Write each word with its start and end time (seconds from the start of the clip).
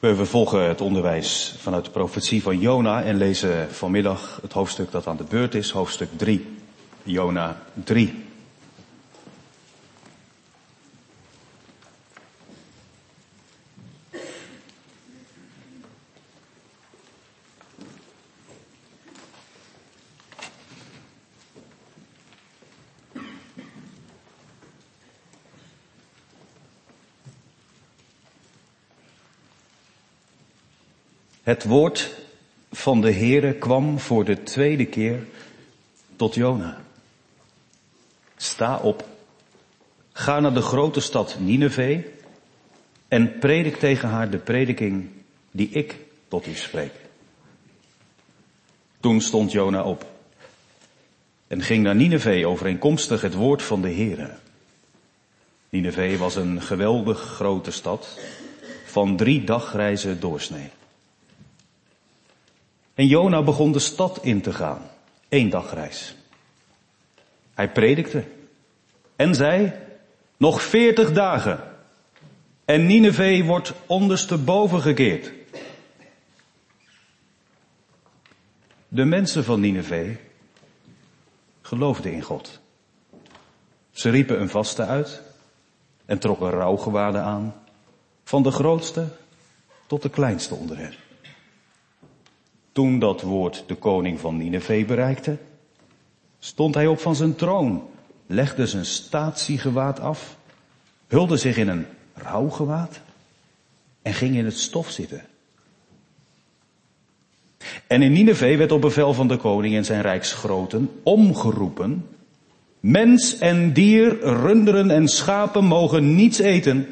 We 0.00 0.14
vervolgen 0.14 0.68
het 0.68 0.80
onderwijs 0.80 1.54
vanuit 1.58 1.84
de 1.84 1.90
profetie 1.90 2.42
van 2.42 2.58
Jona 2.58 3.02
en 3.02 3.16
lezen 3.16 3.74
vanmiddag 3.74 4.38
het 4.42 4.52
hoofdstuk 4.52 4.90
dat 4.90 5.06
aan 5.06 5.16
de 5.16 5.24
beurt 5.28 5.54
is, 5.54 5.70
hoofdstuk 5.70 6.08
3. 6.16 6.56
Jona 7.02 7.62
3. 7.84 8.27
Het 31.48 31.64
woord 31.64 32.14
van 32.72 33.00
de 33.00 33.12
Heere 33.12 33.52
kwam 33.52 33.98
voor 33.98 34.24
de 34.24 34.42
tweede 34.42 34.86
keer 34.86 35.26
tot 36.16 36.34
Jona. 36.34 36.80
Sta 38.36 38.76
op, 38.76 39.06
ga 40.12 40.40
naar 40.40 40.54
de 40.54 40.60
grote 40.60 41.00
stad 41.00 41.36
Nineveh 41.40 42.04
en 43.08 43.38
predik 43.38 43.76
tegen 43.76 44.08
haar 44.08 44.30
de 44.30 44.38
prediking 44.38 45.08
die 45.50 45.68
ik 45.68 45.96
tot 46.28 46.46
u 46.46 46.54
spreek. 46.54 46.92
Toen 49.00 49.20
stond 49.20 49.52
Jona 49.52 49.82
op 49.82 50.06
en 51.46 51.62
ging 51.62 51.82
naar 51.82 51.96
Nineveh 51.96 52.48
overeenkomstig 52.48 53.20
het 53.20 53.34
woord 53.34 53.62
van 53.62 53.82
de 53.82 53.92
Heere. 53.92 54.36
Nineveh 55.68 56.18
was 56.18 56.36
een 56.36 56.62
geweldig 56.62 57.20
grote 57.20 57.70
stad 57.70 58.18
van 58.84 59.16
drie 59.16 59.44
dagreizen 59.44 60.20
doorsnee. 60.20 60.70
En 62.98 63.06
Jona 63.06 63.42
begon 63.42 63.72
de 63.72 63.78
stad 63.78 64.18
in 64.22 64.40
te 64.40 64.52
gaan. 64.52 64.90
Eén 65.28 65.50
dagreis. 65.50 66.16
Hij 67.54 67.72
predikte. 67.72 68.24
En 69.16 69.34
zei, 69.34 69.72
nog 70.36 70.62
veertig 70.62 71.12
dagen. 71.12 71.60
En 72.64 72.86
Nineveh 72.86 73.46
wordt 73.46 73.72
ondersteboven 73.86 74.80
gekeerd. 74.80 75.32
De 78.88 79.04
mensen 79.04 79.44
van 79.44 79.60
Nineveh 79.60 80.16
geloofden 81.60 82.12
in 82.12 82.22
God. 82.22 82.60
Ze 83.90 84.10
riepen 84.10 84.40
een 84.40 84.50
vaste 84.50 84.84
uit 84.84 85.22
en 86.04 86.18
trokken 86.18 86.50
rouwgewaden 86.50 87.22
aan, 87.22 87.54
van 88.24 88.42
de 88.42 88.50
grootste 88.50 89.08
tot 89.86 90.02
de 90.02 90.10
kleinste 90.10 90.54
onder 90.54 90.78
hen. 90.78 90.94
Toen 92.78 92.98
dat 92.98 93.22
woord 93.22 93.64
de 93.66 93.74
koning 93.74 94.20
van 94.20 94.36
Nineveh 94.36 94.86
bereikte, 94.86 95.36
stond 96.38 96.74
hij 96.74 96.86
op 96.86 97.00
van 97.00 97.16
zijn 97.16 97.34
troon, 97.34 97.82
legde 98.26 98.66
zijn 98.66 98.84
statiegewaad 98.84 100.00
af, 100.00 100.36
hulde 101.06 101.36
zich 101.36 101.56
in 101.56 101.68
een 101.68 101.86
rouwgewaad 102.14 103.00
en 104.02 104.14
ging 104.14 104.36
in 104.36 104.44
het 104.44 104.58
stof 104.58 104.90
zitten. 104.90 105.22
En 107.86 108.02
in 108.02 108.12
Nineveh 108.12 108.58
werd 108.58 108.72
op 108.72 108.80
bevel 108.80 109.14
van 109.14 109.28
de 109.28 109.36
koning 109.36 109.74
en 109.74 109.84
zijn 109.84 110.02
rijksgroten 110.02 110.90
omgeroepen, 111.02 112.06
mens 112.80 113.38
en 113.38 113.72
dier, 113.72 114.18
runderen 114.20 114.90
en 114.90 115.08
schapen 115.08 115.64
mogen 115.64 116.14
niets 116.14 116.38
eten, 116.38 116.86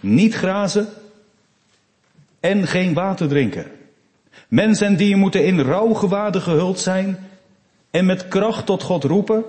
niet 0.00 0.34
grazen 0.34 0.88
en 2.40 2.66
geen 2.66 2.94
water 2.94 3.28
drinken. 3.28 3.74
Mens 4.48 4.80
en 4.80 4.96
dier 4.96 5.16
moeten 5.16 5.44
in 5.44 5.60
rouwgewaden 5.60 6.42
gehuld 6.42 6.78
zijn 6.78 7.28
en 7.90 8.06
met 8.06 8.28
kracht 8.28 8.66
tot 8.66 8.82
God 8.82 9.04
roepen. 9.04 9.44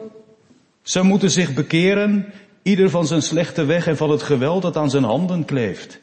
Ze 0.82 1.04
moeten 1.04 1.32
zich 1.32 1.54
bekeren, 1.54 2.34
ieder 2.62 2.90
van 2.90 3.08
zijn 3.08 3.22
slechte 3.22 3.66
weg 3.66 3.88
en 3.88 3.98
van 3.98 4.10
het 4.10 4.24
geweld 4.24 4.62
dat 4.62 4.78
aan 4.78 4.90
zijn 4.90 5.04
handen 5.04 5.46
kleeft. 5.46 6.00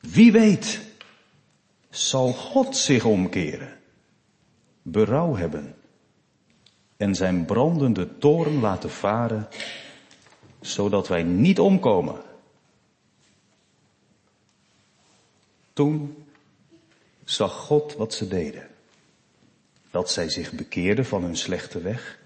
Wie 0.00 0.32
weet, 0.32 0.80
zal 1.90 2.32
God 2.32 2.76
zich 2.76 3.04
omkeren, 3.04 3.76
berouw 4.82 5.36
hebben 5.36 5.74
en 6.96 7.14
zijn 7.14 7.44
brandende 7.44 8.18
toren 8.18 8.60
laten 8.60 8.90
varen, 8.90 9.48
zodat 10.60 11.08
wij 11.08 11.22
niet 11.22 11.58
omkomen. 11.58 12.20
Toen 15.72 16.26
zag 17.30 17.52
God 17.52 17.94
wat 17.94 18.14
ze 18.14 18.28
deden. 18.28 18.68
Dat 19.90 20.10
zij 20.10 20.28
zich 20.28 20.52
bekeerden 20.52 21.06
van 21.06 21.22
hun 21.22 21.36
slechte 21.36 21.80
weg. 21.80 22.18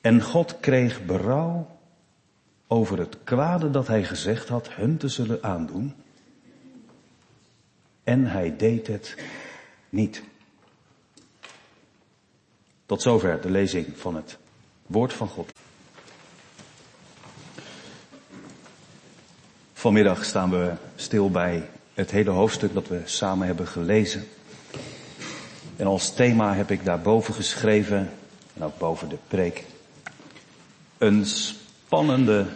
En 0.00 0.22
God 0.22 0.60
kreeg 0.60 1.04
berouw 1.04 1.78
over 2.66 2.98
het 2.98 3.16
kwade 3.24 3.70
dat 3.70 3.86
hij 3.86 4.04
gezegd 4.04 4.48
had 4.48 4.70
hun 4.70 4.96
te 4.96 5.08
zullen 5.08 5.42
aandoen. 5.42 5.94
En 8.04 8.26
hij 8.26 8.56
deed 8.56 8.86
het 8.86 9.16
niet. 9.88 10.22
Tot 12.86 13.02
zover 13.02 13.40
de 13.40 13.50
lezing 13.50 13.98
van 13.98 14.14
het 14.14 14.38
woord 14.86 15.12
van 15.12 15.28
God. 15.28 15.52
Vanmiddag 19.72 20.24
staan 20.24 20.50
we 20.50 20.74
stil 20.96 21.30
bij 21.30 21.70
het 21.94 22.10
hele 22.10 22.30
hoofdstuk 22.30 22.74
dat 22.74 22.88
we 22.88 23.00
samen 23.04 23.46
hebben 23.46 23.66
gelezen. 23.66 24.24
En 25.76 25.86
als 25.86 26.14
thema 26.14 26.54
heb 26.54 26.70
ik 26.70 26.84
daarboven 26.84 27.34
geschreven, 27.34 28.10
en 28.54 28.64
ook 28.64 28.78
boven 28.78 29.08
de 29.08 29.18
preek, 29.28 29.64
een 30.98 31.26
spannende 31.26 32.46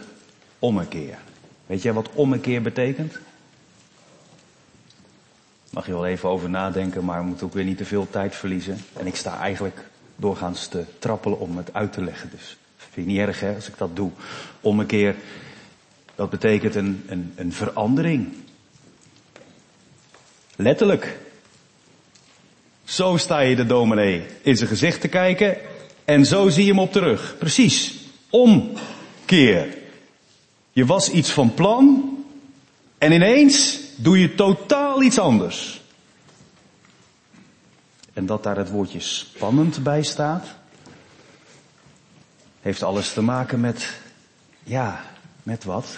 ommekeer. 0.59 1.17
Weet 1.65 1.81
jij 1.81 1.93
wat 1.93 2.09
ommekeer 2.13 2.61
betekent? 2.61 3.19
Mag 5.69 5.85
je 5.85 5.91
wel 5.91 6.05
even 6.05 6.29
over 6.29 6.49
nadenken, 6.49 7.05
maar 7.05 7.19
we 7.19 7.27
moeten 7.27 7.45
ook 7.45 7.53
weer 7.53 7.63
niet 7.63 7.77
te 7.77 7.85
veel 7.85 8.09
tijd 8.09 8.35
verliezen. 8.35 8.77
En 8.93 9.07
ik 9.07 9.15
sta 9.15 9.39
eigenlijk 9.39 9.79
doorgaans 10.15 10.67
te 10.67 10.83
trappelen 10.99 11.39
om 11.39 11.57
het 11.57 11.73
uit 11.73 11.93
te 11.93 12.03
leggen. 12.03 12.29
Dus 12.29 12.57
vind 12.77 13.05
je 13.05 13.11
niet 13.11 13.21
erg 13.21 13.39
hè, 13.39 13.55
als 13.55 13.67
ik 13.67 13.77
dat 13.77 13.95
doe. 13.95 14.11
Ommekeer, 14.61 15.15
dat 16.15 16.29
betekent 16.29 16.75
een, 16.75 17.03
een, 17.07 17.33
een 17.35 17.53
verandering. 17.53 18.33
Letterlijk. 20.57 21.17
Zo 22.83 23.17
sta 23.17 23.39
je 23.39 23.55
de 23.55 23.65
dominee 23.65 24.25
in 24.41 24.57
zijn 24.57 24.69
gezicht 24.69 25.01
te 25.01 25.07
kijken 25.07 25.57
en 26.05 26.25
zo 26.25 26.49
zie 26.49 26.63
je 26.63 26.69
hem 26.69 26.79
op 26.79 26.91
terug. 26.91 27.35
Precies. 27.37 27.95
Omkeer. 28.29 29.77
Je 30.71 30.85
was 30.85 31.09
iets 31.09 31.31
van 31.31 31.53
plan 31.53 32.15
en 32.97 33.11
ineens 33.11 33.79
doe 33.95 34.19
je 34.19 34.35
totaal 34.35 35.01
iets 35.01 35.19
anders. 35.19 35.81
En 38.13 38.25
dat 38.25 38.43
daar 38.43 38.57
het 38.57 38.69
woordje 38.69 38.99
spannend 38.99 39.83
bij 39.83 40.03
staat, 40.03 40.47
heeft 42.61 42.83
alles 42.83 43.13
te 43.13 43.21
maken 43.21 43.59
met, 43.59 43.99
ja, 44.63 45.03
met 45.43 45.63
wat? 45.63 45.97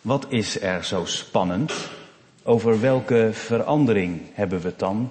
Wat 0.00 0.26
is 0.28 0.60
er 0.60 0.84
zo 0.84 1.04
spannend? 1.04 1.72
Over 2.44 2.80
welke 2.80 3.30
verandering 3.32 4.20
hebben 4.32 4.60
we 4.60 4.68
het 4.68 4.78
dan? 4.78 5.10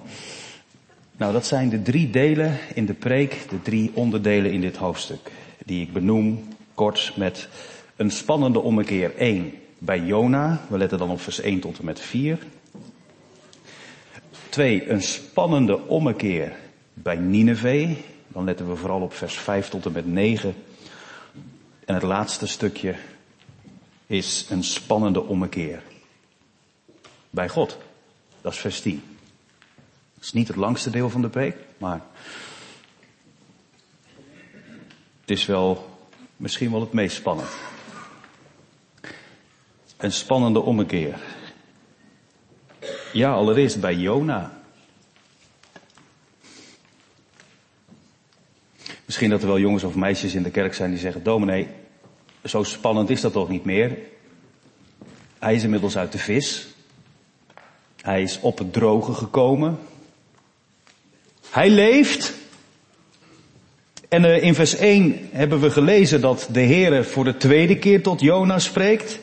Nou, 1.16 1.32
dat 1.32 1.46
zijn 1.46 1.68
de 1.68 1.82
drie 1.82 2.10
delen 2.10 2.58
in 2.74 2.86
de 2.86 2.94
preek, 2.94 3.46
de 3.48 3.62
drie 3.62 3.90
onderdelen 3.94 4.52
in 4.52 4.60
dit 4.60 4.76
hoofdstuk, 4.76 5.30
die 5.64 5.82
ik 5.82 5.92
benoem 5.92 6.44
kort 6.74 7.12
met 7.16 7.48
een 7.96 8.10
spannende 8.10 8.60
ommekeer 8.60 9.16
1 9.16 9.52
bij 9.78 10.00
Jona. 10.00 10.60
We 10.68 10.78
letten 10.78 10.98
dan 10.98 11.10
op 11.10 11.20
vers 11.20 11.40
1 11.40 11.60
tot 11.60 11.78
en 11.78 11.84
met 11.84 12.00
4. 12.00 12.38
Twee, 14.48 14.90
een 14.90 15.02
spannende 15.02 15.86
ommekeer 15.86 16.52
bij 16.94 17.16
Nineveh. 17.16 17.90
Dan 18.28 18.44
letten 18.44 18.68
we 18.68 18.76
vooral 18.76 19.00
op 19.00 19.14
vers 19.14 19.34
5 19.34 19.68
tot 19.68 19.86
en 19.86 19.92
met 19.92 20.06
9. 20.06 20.54
En 21.84 21.94
het 21.94 22.02
laatste 22.02 22.46
stukje 22.46 22.94
is 24.06 24.46
een 24.50 24.64
spannende 24.64 25.22
ommekeer 25.22 25.82
bij 27.32 27.48
God. 27.48 27.78
Dat 28.40 28.52
is 28.52 28.58
vers 28.58 28.80
10. 28.80 29.02
Dat 30.14 30.24
is 30.24 30.32
niet 30.32 30.48
het 30.48 30.56
langste 30.56 30.90
deel 30.90 31.10
van 31.10 31.22
de 31.22 31.28
preek, 31.28 31.56
maar 31.78 32.00
het 35.20 35.30
is 35.30 35.46
wel 35.46 35.90
misschien 36.36 36.70
wel 36.70 36.80
het 36.80 36.92
meest 36.92 37.16
spannend. 37.16 37.48
Een 39.96 40.12
spannende 40.12 40.60
ommekeer. 40.60 41.18
Ja, 43.12 43.32
allereerst 43.32 43.80
bij 43.80 43.94
Jona. 43.94 44.60
Misschien 49.04 49.30
dat 49.30 49.42
er 49.42 49.48
wel 49.48 49.58
jongens 49.58 49.84
of 49.84 49.94
meisjes 49.94 50.34
in 50.34 50.42
de 50.42 50.50
kerk 50.50 50.74
zijn 50.74 50.90
die 50.90 50.98
zeggen, 50.98 51.22
dominee, 51.22 51.68
zo 52.44 52.62
spannend 52.62 53.10
is 53.10 53.20
dat 53.20 53.32
toch 53.32 53.48
niet 53.48 53.64
meer? 53.64 53.98
Hij 55.38 55.54
is 55.54 55.62
inmiddels 55.62 55.96
uit 55.96 56.12
de 56.12 56.18
vis. 56.18 56.71
Hij 58.02 58.22
is 58.22 58.38
op 58.40 58.58
het 58.58 58.72
droge 58.72 59.12
gekomen. 59.12 59.78
Hij 61.50 61.70
leeft. 61.70 62.32
En 64.08 64.24
uh, 64.24 64.42
in 64.42 64.54
vers 64.54 64.76
1 64.76 65.28
hebben 65.32 65.60
we 65.60 65.70
gelezen 65.70 66.20
dat 66.20 66.48
de 66.50 66.60
Heere 66.60 67.04
voor 67.04 67.24
de 67.24 67.36
tweede 67.36 67.78
keer 67.78 68.02
tot 68.02 68.20
Jona 68.20 68.58
spreekt. 68.58 69.18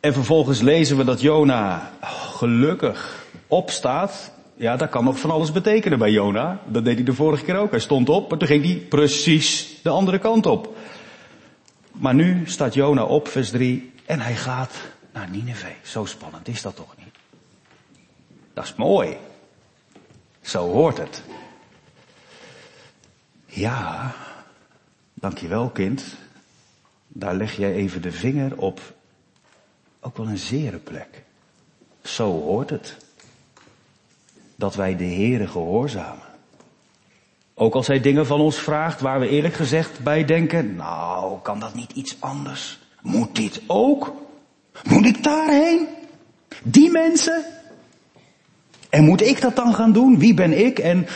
En 0.00 0.12
vervolgens 0.12 0.60
lezen 0.60 0.96
we 0.96 1.04
dat 1.04 1.20
Jona 1.20 1.92
gelukkig 2.32 3.26
opstaat. 3.46 4.32
Ja, 4.56 4.76
dat 4.76 4.88
kan 4.88 5.04
nog 5.04 5.18
van 5.18 5.30
alles 5.30 5.52
betekenen 5.52 5.98
bij 5.98 6.10
Jona. 6.10 6.60
Dat 6.66 6.84
deed 6.84 6.94
hij 6.94 7.04
de 7.04 7.14
vorige 7.14 7.44
keer 7.44 7.56
ook. 7.56 7.70
Hij 7.70 7.80
stond 7.80 8.08
op, 8.08 8.30
maar 8.30 8.38
toen 8.38 8.48
ging 8.48 8.64
hij 8.64 8.74
precies 8.74 9.78
de 9.82 9.90
andere 9.90 10.18
kant 10.18 10.46
op. 10.46 10.76
Maar 11.92 12.14
nu 12.14 12.42
staat 12.44 12.74
Jona 12.74 13.04
op, 13.04 13.28
vers 13.28 13.50
3, 13.50 13.92
en 14.06 14.20
hij 14.20 14.34
gaat 14.34 14.74
naar 15.12 15.28
Nineveh. 15.30 15.70
Zo 15.82 16.04
spannend 16.04 16.48
is 16.48 16.62
dat 16.62 16.76
toch? 16.76 16.97
Dat 18.58 18.66
is 18.66 18.74
mooi. 18.74 19.16
Zo 20.40 20.70
hoort 20.70 20.98
het. 20.98 21.22
Ja, 23.46 24.14
dankjewel 25.14 25.70
kind. 25.70 26.04
Daar 27.08 27.34
leg 27.34 27.56
jij 27.56 27.72
even 27.72 28.02
de 28.02 28.12
vinger 28.12 28.56
op 28.56 28.80
ook 30.00 30.16
wel 30.16 30.28
een 30.28 30.38
zere 30.38 30.78
plek. 30.78 31.22
Zo 32.02 32.40
hoort 32.40 32.70
het. 32.70 32.96
Dat 34.56 34.74
wij 34.74 34.96
de 34.96 35.04
Heere 35.04 35.46
gehoorzamen. 35.46 36.26
Ook 37.54 37.74
als 37.74 37.86
hij 37.86 38.00
dingen 38.00 38.26
van 38.26 38.40
ons 38.40 38.56
vraagt 38.56 39.00
waar 39.00 39.20
we 39.20 39.28
eerlijk 39.28 39.54
gezegd 39.54 40.00
bij 40.00 40.24
denken, 40.24 40.76
nou, 40.76 41.40
kan 41.42 41.60
dat 41.60 41.74
niet 41.74 41.92
iets 41.92 42.16
anders? 42.20 42.78
Moet 43.02 43.36
dit 43.36 43.62
ook? 43.66 44.12
Moet 44.88 45.06
ik 45.06 45.22
daarheen? 45.22 45.88
Die 46.62 46.90
mensen? 46.90 47.57
En 48.88 49.04
moet 49.04 49.22
ik 49.22 49.40
dat 49.40 49.56
dan 49.56 49.74
gaan 49.74 49.92
doen? 49.92 50.18
Wie 50.18 50.34
ben 50.34 50.64
ik? 50.64 50.78
En 50.78 51.06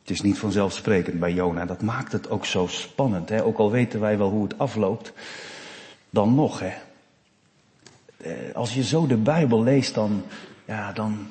het 0.00 0.12
is 0.12 0.20
niet 0.20 0.38
vanzelfsprekend 0.38 1.18
bij 1.18 1.32
Jona. 1.32 1.64
Dat 1.64 1.82
maakt 1.82 2.12
het 2.12 2.30
ook 2.30 2.46
zo 2.46 2.66
spannend. 2.66 3.28
Hè? 3.28 3.44
Ook 3.44 3.58
al 3.58 3.70
weten 3.70 4.00
wij 4.00 4.18
wel 4.18 4.30
hoe 4.30 4.42
het 4.42 4.58
afloopt. 4.58 5.12
Dan 6.10 6.34
nog, 6.34 6.60
hè. 6.60 6.72
Eh, 8.16 8.54
als 8.54 8.74
je 8.74 8.84
zo 8.84 9.06
de 9.06 9.16
Bijbel 9.16 9.62
leest, 9.62 9.94
dan, 9.94 10.22
ja, 10.64 10.92
dan, 10.92 11.26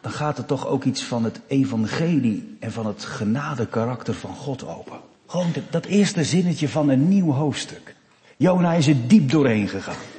dan 0.00 0.12
gaat 0.12 0.38
er 0.38 0.44
toch 0.44 0.66
ook 0.66 0.84
iets 0.84 1.02
van 1.02 1.24
het 1.24 1.40
evangelie 1.46 2.56
en 2.60 2.72
van 2.72 2.86
het 2.86 3.04
genade 3.04 3.66
karakter 3.66 4.14
van 4.14 4.34
God 4.34 4.66
open. 4.66 5.00
Gewoon 5.26 5.52
dat 5.70 5.84
eerste 5.84 6.24
zinnetje 6.24 6.68
van 6.68 6.88
een 6.88 7.08
nieuw 7.08 7.32
hoofdstuk. 7.32 7.94
Jona 8.36 8.72
is 8.72 8.86
er 8.86 9.08
diep 9.08 9.30
doorheen 9.30 9.68
gegaan. 9.68 10.17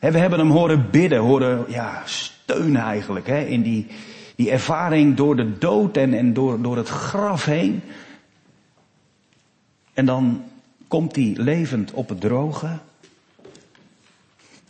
We 0.00 0.18
hebben 0.18 0.38
hem 0.38 0.50
horen 0.50 0.90
bidden, 0.90 1.18
horen 1.18 1.64
ja, 1.68 2.02
steunen 2.04 2.82
eigenlijk 2.82 3.26
hè, 3.26 3.44
in 3.44 3.62
die, 3.62 3.86
die 4.36 4.50
ervaring 4.50 5.16
door 5.16 5.36
de 5.36 5.58
dood 5.58 5.96
en, 5.96 6.14
en 6.14 6.32
door, 6.32 6.62
door 6.62 6.76
het 6.76 6.88
graf 6.88 7.44
heen. 7.44 7.82
En 9.92 10.06
dan 10.06 10.44
komt 10.88 11.16
hij 11.16 11.34
levend 11.36 11.92
op 11.92 12.08
het 12.08 12.20
droge. 12.20 12.78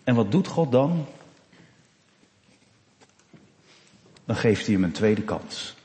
En 0.04 0.14
wat 0.14 0.30
doet 0.30 0.46
God 0.46 0.72
dan? 0.72 1.06
Dan 4.24 4.36
geeft 4.36 4.66
hij 4.66 4.74
hem 4.74 4.84
een 4.84 4.92
tweede 4.92 5.22
kans. 5.22 5.76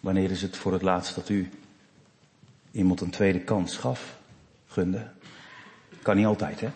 Wanneer 0.00 0.30
is 0.30 0.42
het 0.42 0.56
voor 0.56 0.72
het 0.72 0.82
laatst 0.82 1.14
dat 1.14 1.28
u 1.28 1.50
iemand 2.76 3.00
een 3.00 3.10
tweede 3.10 3.40
kans 3.40 3.76
gaf, 3.76 4.18
gunde? 4.66 5.10
Kan 6.02 6.16
niet 6.16 6.26
altijd, 6.26 6.60
hè? 6.60 6.70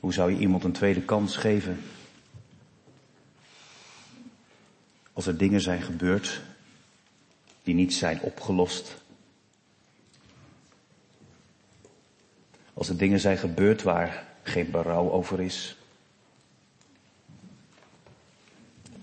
Hoe 0.00 0.12
zou 0.12 0.32
je 0.32 0.38
iemand 0.38 0.64
een 0.64 0.72
tweede 0.72 1.02
kans 1.02 1.36
geven? 1.36 1.82
Als 5.12 5.26
er 5.26 5.36
dingen 5.36 5.60
zijn 5.60 5.82
gebeurd 5.82 6.42
die 7.62 7.74
niet 7.74 7.94
zijn 7.94 8.20
opgelost. 8.20 8.96
Als 12.74 12.88
er 12.88 12.96
dingen 12.96 13.20
zijn 13.20 13.38
gebeurd 13.38 13.82
waar 13.82 14.26
geen 14.42 14.70
berouw 14.70 15.10
over 15.10 15.40
is. 15.40 15.77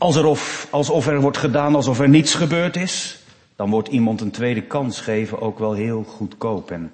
Als 0.05 0.15
er 0.15 0.25
of, 0.25 0.67
alsof 0.71 1.07
er 1.07 1.21
wordt 1.21 1.37
gedaan 1.37 1.75
alsof 1.75 1.99
er 1.99 2.09
niets 2.09 2.33
gebeurd 2.33 2.75
is, 2.75 3.19
dan 3.55 3.69
wordt 3.69 3.87
iemand 3.87 4.21
een 4.21 4.31
tweede 4.31 4.61
kans 4.61 4.99
geven 5.01 5.41
ook 5.41 5.59
wel 5.59 5.73
heel 5.73 6.03
goedkoop. 6.03 6.71
En 6.71 6.93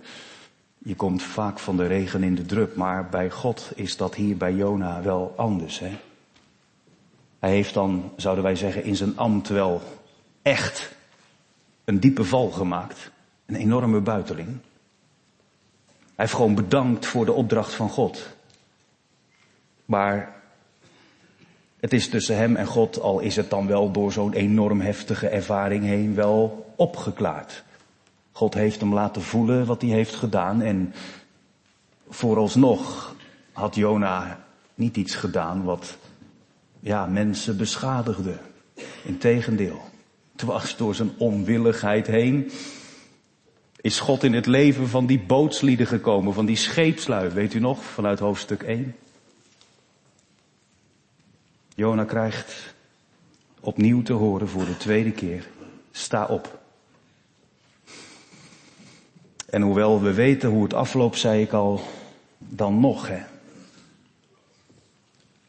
je 0.78 0.96
komt 0.96 1.24
vaak 1.24 1.60
van 1.60 1.78
de 1.78 1.88
regen 1.88 2.24
in 2.24 2.36
de 2.36 2.46
drup, 2.46 2.76
maar 2.76 3.10
bij 3.10 3.30
God 3.30 3.72
is 3.76 3.98
dat 3.98 4.16
hier 4.16 4.38
bij 4.38 4.54
Jona 4.54 5.02
wel 5.02 5.34
anders. 5.38 5.80
Hè? 5.80 5.92
Hij 7.40 7.50
heeft 7.50 7.74
dan, 7.74 8.12
zouden 8.16 8.44
wij 8.44 8.56
zeggen, 8.56 8.84
in 8.84 8.96
zijn 8.96 9.18
ambt 9.18 9.48
wel 9.48 9.82
echt 10.42 10.92
een 11.84 12.00
diepe 12.00 12.24
val 12.24 12.50
gemaakt. 12.50 13.12
Een 13.46 13.56
enorme 13.56 14.00
buiteling. 14.00 14.48
Hij 15.88 16.16
heeft 16.16 16.34
gewoon 16.34 16.56
bedankt 16.56 17.06
voor 17.06 17.26
de 17.26 17.34
opdracht 17.34 17.74
van 17.74 17.90
God. 17.90 18.30
Maar 19.86 20.41
het 21.82 21.94
is 21.94 22.10
tussen 22.10 22.38
hem 22.38 22.56
en 22.56 22.66
God, 22.66 23.00
al 23.00 23.20
is 23.20 23.36
het 23.36 23.50
dan 23.50 23.68
wel 23.68 23.92
door 23.92 24.12
zo'n 24.12 24.34
enorm 24.34 24.82
heftige 24.82 25.28
ervaring 25.28 25.84
heen, 25.84 26.16
wel 26.16 26.74
opgeklaard. 26.76 27.64
God 28.32 28.54
heeft 28.54 28.80
hem 28.80 28.94
laten 28.94 29.22
voelen 29.22 29.66
wat 29.66 29.82
hij 29.82 29.92
heeft 29.92 30.16
gedaan 30.16 30.62
en 30.62 30.94
vooralsnog 32.10 33.16
had 33.52 33.76
Jona 33.76 34.40
niet 34.76 34.98
iets 34.98 35.16
gedaan 35.16 35.64
wat 35.64 35.98
ja, 36.80 37.06
mensen 37.06 37.58
beschadigde. 37.58 38.38
Integendeel, 39.04 39.82
dwars 40.36 40.76
door 40.76 40.96
zijn 40.96 41.12
onwilligheid 41.18 42.08
heen 42.08 42.52
is 43.82 44.00
God 44.00 44.24
in 44.24 44.34
het 44.34 44.46
leven 44.46 44.88
van 44.88 45.06
die 45.06 45.20
bootslieden 45.20 45.88
gekomen, 45.88 46.34
van 46.34 46.46
die 46.46 46.56
scheepslui, 46.56 47.30
weet 47.30 47.54
u 47.54 47.60
nog, 47.60 47.84
vanuit 47.84 48.20
hoofdstuk 48.20 48.64
1. 48.64 48.96
Jona 51.76 52.04
krijgt 52.04 52.74
opnieuw 53.60 54.02
te 54.02 54.14
horen 54.14 54.48
voor 54.50 54.66
de 54.66 54.78
tweede 54.78 55.12
keer, 55.12 55.48
sta 55.92 56.26
op. 56.26 56.60
En 59.50 59.62
hoewel 59.62 60.02
we 60.02 60.14
weten 60.14 60.50
hoe 60.50 60.64
het 60.64 60.74
afloopt, 60.74 61.18
zei 61.18 61.42
ik 61.42 61.52
al, 61.52 61.82
dan 62.38 62.80
nog 62.80 63.08
hè. 63.08 63.22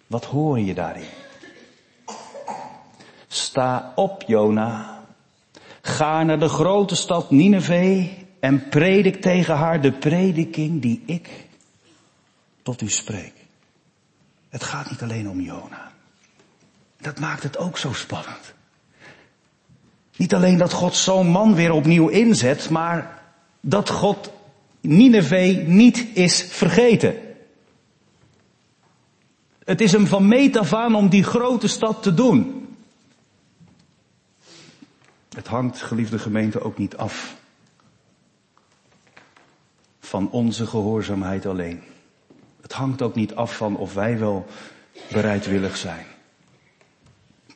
Wat 0.07 0.25
hoor 0.25 0.61
je 0.61 0.75
daarin? 0.75 1.09
Sta 3.27 3.93
op, 3.95 4.23
Jona. 4.27 5.01
Ga 5.83 6.23
naar 6.23 6.39
de 6.39 6.49
grote 6.49 6.97
stad 6.97 7.31
Nineveh 7.31 8.09
en 8.41 8.69
predik 8.69 9.21
tegen 9.21 9.57
haar 9.57 9.81
de 9.81 9.93
prediking 9.93 10.83
die 10.83 11.03
ik 11.07 11.47
tot 12.63 12.81
u 12.81 12.89
spreek. 12.89 13.35
Het 14.49 14.63
gaat 14.63 14.91
niet 14.91 15.03
alleen 15.03 15.29
om 15.29 15.41
Jona. 15.41 15.92
Dat 17.03 17.21
maakt 17.21 17.43
het 17.43 17.59
ook 17.59 17.79
zo 17.79 17.93
spannend. 17.93 18.55
Niet 20.17 20.35
alleen 20.35 20.59
dat 20.59 20.73
God 20.73 20.95
zo'n 20.95 21.27
man 21.27 21.55
weer 21.55 21.73
opnieuw 21.73 22.09
inzet, 22.09 22.71
maar 22.71 23.23
dat 23.61 23.91
God 23.91 24.33
Nineveh 24.81 25.67
niet 25.67 26.07
is 26.15 26.43
vergeten. 26.43 27.15
Het 29.65 29.81
is 29.81 29.93
hem 29.93 30.07
van 30.07 30.29
meet 30.29 30.57
af 30.57 30.73
aan 30.73 30.95
om 30.95 31.09
die 31.09 31.23
grote 31.23 31.69
stad 31.69 32.03
te 32.03 32.15
doen. 32.15 32.67
Het 35.35 35.47
hangt, 35.47 35.83
geliefde 35.83 36.19
gemeente, 36.19 36.61
ook 36.61 36.79
niet 36.79 36.97
af 36.97 37.37
van 40.01 40.31
onze 40.31 40.67
gehoorzaamheid 40.67 41.47
alleen. 41.47 41.83
Het 42.61 42.73
hangt 42.73 43.03
ook 43.03 43.15
niet 43.15 43.35
af 43.35 43.57
van 43.57 43.77
of 43.77 43.95
wij 43.95 44.19
wel 44.19 44.47
bereidwillig 45.13 45.77
zijn. 45.77 46.07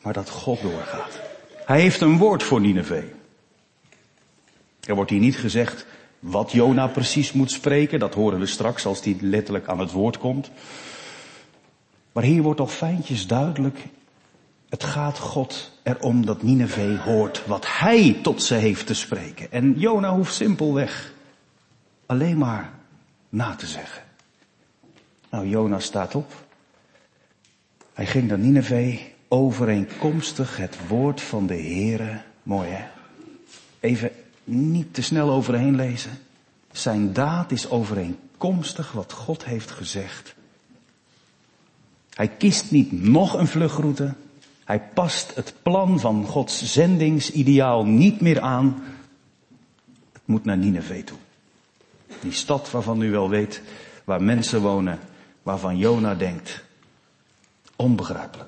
Maar 0.07 0.15
dat 0.15 0.31
God 0.31 0.61
doorgaat. 0.61 1.21
Hij 1.65 1.81
heeft 1.81 2.01
een 2.01 2.19
woord 2.19 2.43
voor 2.43 2.61
Nineveh. 2.61 3.05
Er 4.81 4.95
wordt 4.95 5.11
hier 5.11 5.21
niet 5.21 5.37
gezegd 5.37 5.87
wat 6.19 6.53
Jona 6.53 6.87
precies 6.87 7.33
moet 7.33 7.51
spreken. 7.51 7.99
Dat 7.99 8.15
horen 8.15 8.39
we 8.39 8.47
straks 8.47 8.87
als 8.87 9.05
hij 9.05 9.17
letterlijk 9.21 9.69
aan 9.69 9.79
het 9.79 9.93
woord 9.93 10.19
komt. 10.19 10.51
Maar 12.13 12.23
hier 12.23 12.43
wordt 12.43 12.61
al 12.61 12.67
fijntjes 12.67 13.27
duidelijk. 13.27 13.79
Het 14.69 14.85
gaat 14.85 15.19
God 15.19 15.73
erom 15.83 16.27
dat 16.27 16.43
Nineveh 16.43 17.05
hoort 17.05 17.47
wat 17.47 17.67
hij 17.79 18.19
tot 18.23 18.43
ze 18.43 18.55
heeft 18.55 18.87
te 18.87 18.95
spreken. 18.95 19.53
En 19.53 19.75
Jona 19.79 20.15
hoeft 20.15 20.35
simpelweg 20.35 21.13
alleen 22.07 22.39
maar 22.39 22.73
na 23.29 23.55
te 23.55 23.67
zeggen. 23.67 24.03
Nou, 25.31 25.49
Jona 25.49 25.79
staat 25.79 26.15
op. 26.15 26.33
Hij 27.93 28.07
ging 28.07 28.29
naar 28.29 28.39
Nineveh 28.39 29.15
overeenkomstig 29.29 30.57
het 30.57 30.89
woord 30.89 31.21
van 31.21 31.47
de 31.47 31.55
Heere. 31.55 32.21
Mooi 32.43 32.69
hè? 32.69 32.85
Even 33.81 34.11
niet 34.45 34.95
te 34.95 35.03
snel 35.03 35.31
overheen 35.31 35.77
lezen. 35.77 36.19
Zijn 36.73 37.13
daad 37.13 37.53
is 37.53 37.71
overeenkomstig 37.71 38.93
wat 38.93 39.13
God 39.13 39.45
heeft 39.45 39.71
gezegd. 39.71 40.35
Hij 42.11 42.29
kiest 42.29 42.71
niet 42.71 42.93
nog 42.93 43.35
een 43.35 43.47
vluchtroute. 43.47 44.15
Hij 44.65 44.81
past 44.81 45.35
het 45.35 45.55
plan 45.63 46.01
van 46.01 46.25
Gods 46.25 46.73
zendingsideaal 46.73 47.85
niet 47.85 48.21
meer 48.21 48.41
aan. 48.41 48.85
Het 50.13 50.23
moet 50.25 50.45
naar 50.45 50.57
Nineveh 50.57 51.05
toe. 51.05 51.19
Die 52.21 52.33
stad 52.33 52.71
waarvan 52.71 53.03
u 53.03 53.11
wel 53.11 53.29
weet, 53.29 53.63
waar 54.05 54.23
mensen 54.23 54.61
wonen, 54.61 54.99
waarvan 55.43 55.77
Jona 55.79 56.15
denkt. 56.15 56.65
Onbegrijpelijk. 57.77 58.46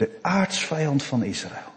De 0.00 0.18
aardsvijand 0.20 1.02
van 1.02 1.22
Israël. 1.22 1.72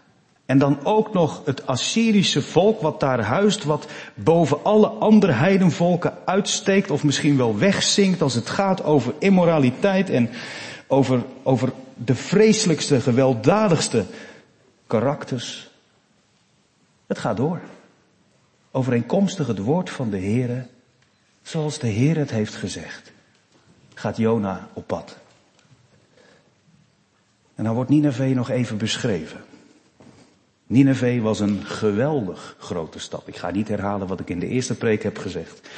En 0.46 0.58
dan 0.58 0.84
ook 0.84 1.12
nog 1.12 1.42
het 1.44 1.66
Assyrische 1.66 2.42
volk 2.42 2.80
wat 2.80 3.00
daar 3.00 3.22
huist, 3.22 3.64
wat 3.64 3.86
boven 4.14 4.64
alle 4.64 4.86
andere 4.86 5.32
heidenvolken 5.32 6.14
uitsteekt 6.24 6.90
of 6.90 7.04
misschien 7.04 7.36
wel 7.36 7.58
wegzinkt 7.58 8.22
als 8.22 8.34
het 8.34 8.48
gaat 8.48 8.84
over 8.84 9.14
immoraliteit 9.18 10.10
en 10.10 10.30
over, 10.86 11.22
over 11.42 11.72
de 11.94 12.14
vreselijkste, 12.14 13.00
gewelddadigste 13.00 14.04
karakters. 14.86 15.70
Het 17.06 17.18
gaat 17.18 17.36
door. 17.36 17.60
Overeenkomstig 18.70 19.46
het 19.46 19.58
woord 19.58 19.90
van 19.90 20.10
de 20.10 20.18
Heere, 20.18 20.66
zoals 21.42 21.78
de 21.78 21.88
Heer 21.88 22.16
het 22.16 22.30
heeft 22.30 22.54
gezegd, 22.54 23.12
gaat 23.94 24.16
Jona 24.16 24.68
op 24.72 24.86
pad. 24.86 25.22
En 27.54 27.64
dan 27.64 27.74
wordt 27.74 27.90
Nineveh 27.90 28.34
nog 28.34 28.50
even 28.50 28.78
beschreven. 28.78 29.40
Nineveh 30.66 31.22
was 31.22 31.40
een 31.40 31.64
geweldig 31.64 32.56
grote 32.58 32.98
stad. 32.98 33.22
Ik 33.26 33.36
ga 33.36 33.50
niet 33.50 33.68
herhalen 33.68 34.06
wat 34.06 34.20
ik 34.20 34.30
in 34.30 34.38
de 34.38 34.48
eerste 34.48 34.74
preek 34.74 35.02
heb 35.02 35.18
gezegd. 35.18 35.68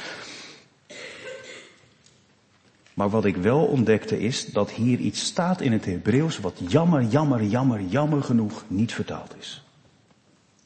Maar 2.93 3.09
wat 3.09 3.25
ik 3.25 3.37
wel 3.37 3.65
ontdekte 3.65 4.19
is 4.19 4.45
dat 4.45 4.71
hier 4.71 4.99
iets 4.99 5.25
staat 5.25 5.61
in 5.61 5.71
het 5.71 5.85
Hebreeuws 5.85 6.39
wat 6.39 6.61
jammer, 6.67 7.03
jammer, 7.03 7.43
jammer, 7.43 7.81
jammer 7.81 8.23
genoeg 8.23 8.63
niet 8.67 8.93
vertaald 8.93 9.35
is. 9.39 9.63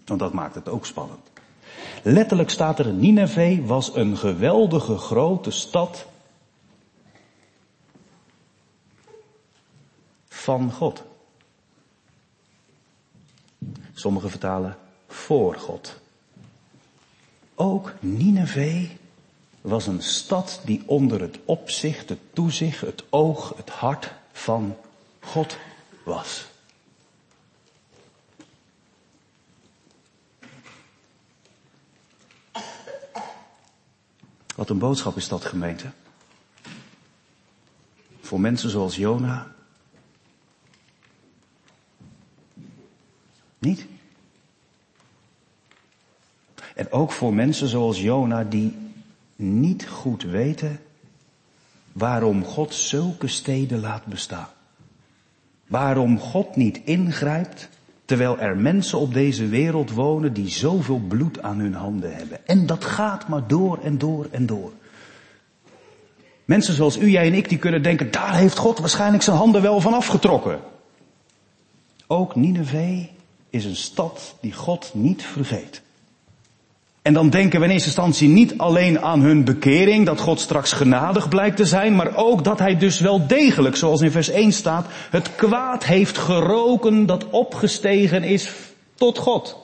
Want 0.05 0.19
dat 0.19 0.33
maakt 0.33 0.55
het 0.55 0.69
ook 0.69 0.85
spannend. 0.85 1.19
Letterlijk 2.03 2.49
staat 2.49 2.79
er, 2.79 2.93
Nineveh 2.93 3.65
was 3.65 3.95
een 3.95 4.17
geweldige 4.17 4.97
grote 4.97 5.51
stad 5.51 6.05
van 10.41 10.71
God. 10.71 11.03
Sommige 13.93 14.29
vertalen 14.29 14.77
voor 15.07 15.55
God. 15.55 15.99
Ook 17.55 17.93
Nineveh 17.99 18.89
was 19.61 19.87
een 19.87 20.01
stad 20.01 20.61
die 20.65 20.83
onder 20.85 21.21
het 21.21 21.39
opzicht, 21.45 22.09
het 22.09 22.19
toezicht, 22.33 22.81
het 22.81 23.03
oog, 23.09 23.53
het 23.57 23.69
hart 23.69 24.13
van 24.31 24.77
God 25.19 25.57
was. 26.03 26.45
Wat 34.55 34.69
een 34.69 34.79
boodschap 34.79 35.17
is 35.17 35.27
dat 35.27 35.45
gemeente. 35.45 35.91
Voor 38.21 38.39
mensen 38.39 38.69
zoals 38.69 38.95
Jona. 38.95 39.59
Niet? 43.61 43.85
En 46.75 46.91
ook 46.91 47.11
voor 47.11 47.33
mensen 47.33 47.67
zoals 47.67 48.01
Jona 48.01 48.43
die 48.43 48.77
niet 49.35 49.87
goed 49.87 50.23
weten 50.23 50.79
waarom 51.91 52.43
God 52.43 52.73
zulke 52.73 53.27
steden 53.27 53.79
laat 53.79 54.05
bestaan. 54.05 54.47
Waarom 55.67 56.19
God 56.19 56.55
niet 56.55 56.81
ingrijpt 56.83 57.69
terwijl 58.05 58.39
er 58.39 58.57
mensen 58.57 58.99
op 58.99 59.13
deze 59.13 59.47
wereld 59.47 59.91
wonen 59.91 60.33
die 60.33 60.49
zoveel 60.49 60.99
bloed 60.99 61.41
aan 61.41 61.59
hun 61.59 61.73
handen 61.73 62.15
hebben. 62.15 62.47
En 62.47 62.65
dat 62.65 62.85
gaat 62.85 63.27
maar 63.27 63.47
door 63.47 63.79
en 63.83 63.97
door 63.97 64.27
en 64.31 64.45
door. 64.45 64.71
Mensen 66.45 66.73
zoals 66.73 66.97
u, 66.97 67.09
jij 67.09 67.27
en 67.27 67.33
ik, 67.33 67.49
die 67.49 67.57
kunnen 67.57 67.83
denken, 67.83 68.11
daar 68.11 68.35
heeft 68.35 68.57
God 68.57 68.79
waarschijnlijk 68.79 69.23
zijn 69.23 69.37
handen 69.37 69.61
wel 69.61 69.81
van 69.81 69.93
afgetrokken. 69.93 70.59
Ook 72.07 72.35
Nineveh 72.35 73.07
is 73.51 73.65
een 73.65 73.75
stad 73.75 74.35
die 74.41 74.53
God 74.53 74.91
niet 74.93 75.23
vergeet. 75.23 75.81
En 77.01 77.13
dan 77.13 77.29
denken 77.29 77.59
we 77.59 77.65
in 77.65 77.71
eerste 77.71 77.87
instantie 77.87 78.27
niet 78.27 78.57
alleen 78.57 78.99
aan 78.99 79.21
hun 79.21 79.43
bekering, 79.43 80.05
dat 80.05 80.19
God 80.19 80.39
straks 80.39 80.71
genadig 80.71 81.29
blijkt 81.29 81.57
te 81.57 81.65
zijn, 81.65 81.95
maar 81.95 82.15
ook 82.15 82.43
dat 82.43 82.59
hij 82.59 82.77
dus 82.77 82.99
wel 82.99 83.27
degelijk, 83.27 83.75
zoals 83.75 84.01
in 84.01 84.11
vers 84.11 84.29
1 84.29 84.51
staat, 84.51 84.85
het 84.91 85.35
kwaad 85.35 85.83
heeft 85.83 86.17
geroken 86.17 87.05
dat 87.05 87.29
opgestegen 87.29 88.23
is 88.23 88.51
tot 88.93 89.17
God. 89.17 89.57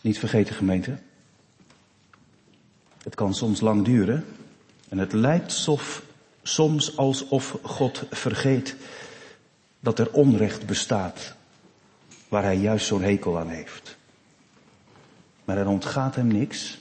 Niet 0.00 0.18
vergeten 0.18 0.54
gemeente. 0.54 0.98
Het 3.02 3.14
kan 3.14 3.34
soms 3.34 3.60
lang 3.60 3.84
duren 3.84 4.24
en 4.90 4.98
het 4.98 5.12
lijkt 5.12 5.68
soms 6.42 6.96
alsof 6.96 7.56
God 7.62 8.02
vergeet 8.10 8.76
dat 9.80 9.98
er 9.98 10.12
onrecht 10.12 10.66
bestaat 10.66 11.34
waar 12.28 12.42
hij 12.42 12.56
juist 12.56 12.86
zo'n 12.86 13.02
hekel 13.02 13.38
aan 13.38 13.48
heeft. 13.48 13.96
Maar 15.44 15.56
er 15.56 15.68
ontgaat 15.68 16.14
hem 16.14 16.26
niks. 16.26 16.80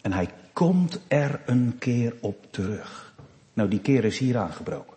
En 0.00 0.12
hij 0.12 0.30
komt 0.52 1.00
er 1.08 1.40
een 1.46 1.76
keer 1.78 2.14
op 2.20 2.46
terug. 2.50 3.14
Nou, 3.52 3.68
die 3.68 3.80
keer 3.80 4.04
is 4.04 4.18
hier 4.18 4.38
aangebroken. 4.38 4.96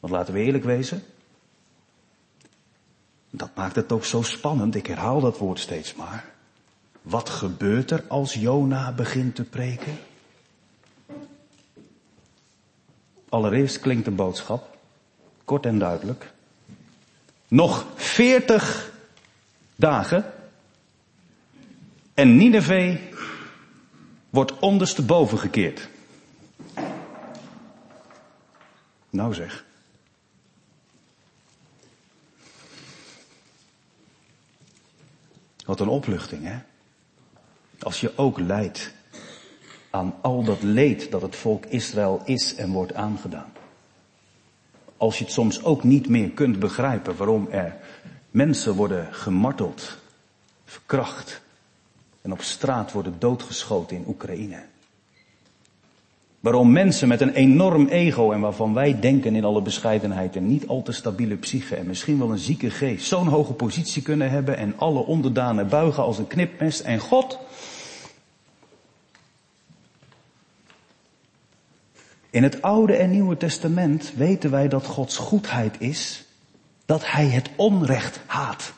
Want 0.00 0.12
laten 0.12 0.34
we 0.34 0.40
eerlijk 0.40 0.64
wezen. 0.64 1.02
Dat 3.30 3.50
maakt 3.54 3.76
het 3.76 3.92
ook 3.92 4.04
zo 4.04 4.22
spannend. 4.22 4.74
Ik 4.74 4.86
herhaal 4.86 5.20
dat 5.20 5.38
woord 5.38 5.58
steeds 5.58 5.94
maar. 5.94 6.35
Wat 7.06 7.28
gebeurt 7.28 7.90
er 7.90 8.04
als 8.08 8.34
Jona 8.34 8.92
begint 8.92 9.34
te 9.34 9.44
preken? 9.44 9.98
Allereerst 13.28 13.80
klinkt 13.80 14.04
de 14.04 14.10
boodschap, 14.10 14.76
kort 15.44 15.66
en 15.66 15.78
duidelijk. 15.78 16.32
Nog 17.48 17.86
veertig 17.94 18.92
dagen 19.76 20.32
en 22.14 22.36
Nineveh 22.36 23.00
wordt 24.30 24.58
ondersteboven 24.58 25.38
gekeerd. 25.38 25.88
Nou 29.10 29.34
zeg. 29.34 29.64
Wat 35.64 35.80
een 35.80 35.88
opluchting, 35.88 36.44
hè? 36.44 36.58
Als 37.78 38.00
je 38.00 38.12
ook 38.16 38.38
lijdt 38.38 38.94
aan 39.90 40.14
al 40.20 40.44
dat 40.44 40.62
leed 40.62 41.10
dat 41.10 41.22
het 41.22 41.36
volk 41.36 41.66
Israël 41.66 42.22
is 42.24 42.54
en 42.54 42.70
wordt 42.70 42.94
aangedaan. 42.94 43.52
Als 44.96 45.18
je 45.18 45.24
het 45.24 45.32
soms 45.32 45.64
ook 45.64 45.84
niet 45.84 46.08
meer 46.08 46.30
kunt 46.30 46.58
begrijpen 46.58 47.16
waarom 47.16 47.48
er 47.50 47.76
mensen 48.30 48.74
worden 48.74 49.14
gemarteld, 49.14 49.96
verkracht 50.64 51.42
en 52.22 52.32
op 52.32 52.42
straat 52.42 52.92
worden 52.92 53.14
doodgeschoten 53.18 53.96
in 53.96 54.04
Oekraïne. 54.06 54.62
Waarom 56.40 56.72
mensen 56.72 57.08
met 57.08 57.20
een 57.20 57.32
enorm 57.32 57.88
ego 57.88 58.32
en 58.32 58.40
waarvan 58.40 58.74
wij 58.74 59.00
denken 59.00 59.34
in 59.34 59.44
alle 59.44 59.62
bescheidenheid 59.62 60.36
een 60.36 60.46
niet 60.46 60.68
al 60.68 60.82
te 60.82 60.92
stabiele 60.92 61.36
psyche 61.36 61.76
en 61.76 61.86
misschien 61.86 62.18
wel 62.18 62.30
een 62.30 62.38
zieke 62.38 62.70
geest 62.70 63.06
zo'n 63.06 63.26
hoge 63.26 63.52
positie 63.52 64.02
kunnen 64.02 64.30
hebben 64.30 64.56
en 64.56 64.74
alle 64.78 65.00
onderdanen 65.00 65.68
buigen 65.68 66.02
als 66.02 66.18
een 66.18 66.26
knipmes 66.26 66.82
en 66.82 66.98
God 66.98 67.38
In 72.36 72.42
het 72.42 72.62
Oude 72.62 72.96
en 72.96 73.10
Nieuwe 73.10 73.36
Testament 73.36 74.12
weten 74.16 74.50
wij 74.50 74.68
dat 74.68 74.86
Gods 74.86 75.16
goedheid 75.16 75.76
is 75.78 76.24
dat 76.86 77.10
Hij 77.10 77.26
het 77.26 77.50
onrecht 77.56 78.20
haat. 78.26 78.72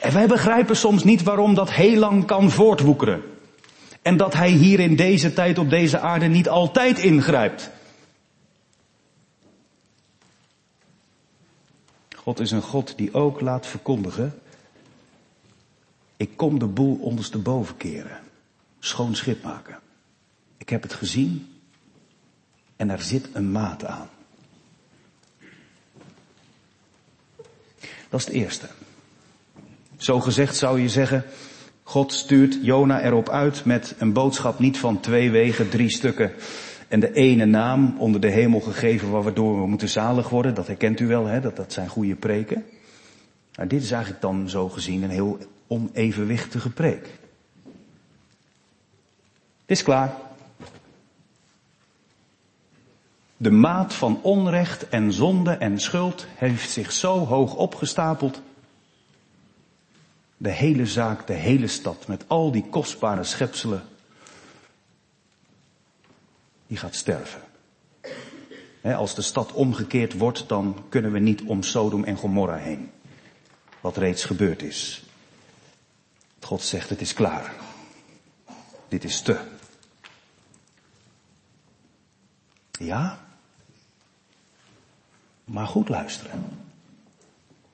En 0.00 0.12
wij 0.12 0.26
begrijpen 0.26 0.76
soms 0.76 1.04
niet 1.04 1.22
waarom 1.22 1.54
dat 1.54 1.72
heel 1.72 1.98
lang 1.98 2.24
kan 2.26 2.50
voortwoekeren. 2.50 3.22
En 4.02 4.16
dat 4.16 4.34
Hij 4.34 4.50
hier 4.50 4.80
in 4.80 4.96
deze 4.96 5.32
tijd 5.32 5.58
op 5.58 5.70
deze 5.70 5.98
aarde 5.98 6.26
niet 6.26 6.48
altijd 6.48 6.98
ingrijpt. 6.98 7.70
God 12.16 12.40
is 12.40 12.50
een 12.50 12.62
God 12.62 12.96
die 12.96 13.14
ook 13.14 13.40
laat 13.40 13.66
verkondigen 13.66 14.40
ik 16.16 16.36
kom 16.36 16.58
de 16.58 16.66
boel 16.66 16.98
ondersteboven 17.00 17.76
keren. 17.76 18.20
Schoon 18.78 19.14
schip 19.14 19.42
maken. 19.42 19.78
Ik 20.56 20.68
heb 20.68 20.82
het 20.82 20.92
gezien 20.92 21.59
en 22.80 22.90
er 22.90 23.02
zit 23.02 23.28
een 23.32 23.52
maat 23.52 23.84
aan. 23.84 24.08
Dat 28.08 28.20
is 28.20 28.26
het 28.26 28.34
eerste. 28.34 28.66
Zo 29.96 30.20
gezegd 30.20 30.56
zou 30.56 30.80
je 30.80 30.88
zeggen, 30.88 31.24
God 31.82 32.12
stuurt 32.12 32.58
Jona 32.62 33.02
erop 33.02 33.28
uit 33.28 33.64
met 33.64 33.94
een 33.98 34.12
boodschap 34.12 34.58
niet 34.58 34.78
van 34.78 35.00
twee 35.00 35.30
wegen, 35.30 35.68
drie 35.68 35.90
stukken 35.90 36.32
en 36.88 37.00
de 37.00 37.12
ene 37.12 37.44
naam 37.44 37.94
onder 37.98 38.20
de 38.20 38.30
hemel 38.30 38.60
gegeven 38.60 39.10
waardoor 39.10 39.60
we 39.60 39.66
moeten 39.66 39.88
zalig 39.88 40.28
worden. 40.28 40.54
Dat 40.54 40.66
herkent 40.66 41.00
u 41.00 41.06
wel, 41.06 41.26
hè? 41.26 41.40
Dat, 41.40 41.56
dat 41.56 41.72
zijn 41.72 41.88
goede 41.88 42.14
preken. 42.14 42.64
Maar 43.56 43.68
dit 43.68 43.82
is 43.82 43.90
eigenlijk 43.90 44.22
dan 44.22 44.48
zo 44.48 44.68
gezien 44.68 45.02
een 45.02 45.10
heel 45.10 45.38
onevenwichtige 45.66 46.70
preek. 46.70 47.18
Het 49.60 49.78
is 49.78 49.82
klaar. 49.82 50.28
De 53.42 53.50
maat 53.50 53.94
van 53.94 54.22
onrecht 54.22 54.88
en 54.88 55.12
zonde 55.12 55.50
en 55.50 55.78
schuld 55.78 56.26
heeft 56.34 56.70
zich 56.70 56.92
zo 56.92 57.26
hoog 57.26 57.54
opgestapeld. 57.54 58.40
De 60.36 60.50
hele 60.50 60.86
zaak, 60.86 61.26
de 61.26 61.32
hele 61.32 61.66
stad, 61.66 62.06
met 62.06 62.24
al 62.26 62.50
die 62.50 62.64
kostbare 62.70 63.24
schepselen, 63.24 63.82
die 66.66 66.76
gaat 66.76 66.94
sterven. 66.94 67.40
als 68.82 69.14
de 69.14 69.22
stad 69.22 69.52
omgekeerd 69.52 70.18
wordt, 70.18 70.48
dan 70.48 70.84
kunnen 70.88 71.12
we 71.12 71.18
niet 71.18 71.42
om 71.42 71.62
Sodom 71.62 72.04
en 72.04 72.16
Gomorra 72.16 72.56
heen. 72.56 72.90
Wat 73.80 73.96
reeds 73.96 74.24
gebeurd 74.24 74.62
is. 74.62 75.04
God 76.40 76.62
zegt, 76.62 76.88
het 76.88 77.00
is 77.00 77.14
klaar. 77.14 77.52
Dit 78.88 79.04
is 79.04 79.22
te. 79.22 79.40
Ja? 82.70 83.28
Maar 85.50 85.66
goed 85.66 85.88
luisteren. 85.88 86.44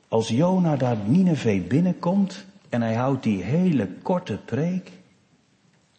Als 0.09 0.28
Jona 0.28 0.76
daar 0.76 0.97
Nineveh 0.97 1.66
binnenkomt 1.66 2.45
en 2.68 2.83
hij 2.83 2.95
houdt 2.95 3.23
die 3.23 3.42
hele 3.42 3.88
korte 4.02 4.37
preek, 4.37 4.90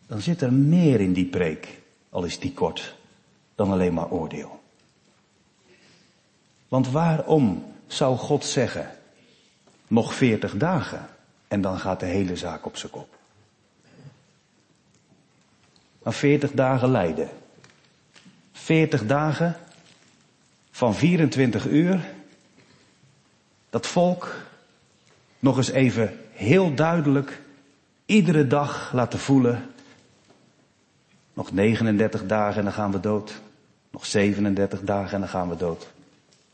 dan 0.07 0.21
zit 0.21 0.41
er 0.41 0.53
meer 0.53 1.01
in 1.01 1.13
die 1.13 1.25
preek, 1.25 1.81
al 2.09 2.23
is 2.23 2.39
die 2.39 2.53
kort, 2.53 2.95
dan 3.55 3.71
alleen 3.71 3.93
maar 3.93 4.09
oordeel. 4.09 4.59
Want 6.67 6.89
waarom 6.89 7.63
zou 7.87 8.17
God 8.17 8.45
zeggen, 8.45 8.91
nog 9.87 10.13
veertig 10.13 10.57
dagen 10.57 11.07
en 11.47 11.61
dan 11.61 11.79
gaat 11.79 11.99
de 11.99 12.05
hele 12.05 12.35
zaak 12.35 12.65
op 12.65 12.77
zijn 12.77 12.91
kop? 12.91 13.17
Maar 16.03 16.13
veertig 16.13 16.51
dagen 16.51 16.91
lijden. 16.91 17.29
Veertig 18.51 19.05
dagen 19.05 19.55
van 20.77 20.95
24 20.95 21.67
uur, 21.67 22.05
dat 23.69 23.87
volk 23.87 24.35
nog 25.39 25.57
eens 25.57 25.69
even 25.69 26.19
heel 26.31 26.73
duidelijk 26.73 27.41
iedere 28.05 28.47
dag 28.47 28.91
laten 28.93 29.19
voelen, 29.19 29.69
nog 31.33 31.51
39 31.51 32.25
dagen 32.25 32.57
en 32.57 32.63
dan 32.63 32.73
gaan 32.73 32.91
we 32.91 32.99
dood. 32.99 33.41
Nog 33.91 34.05
37 34.05 34.81
dagen 34.81 35.13
en 35.13 35.19
dan 35.19 35.29
gaan 35.29 35.49
we 35.49 35.55
dood. 35.55 35.87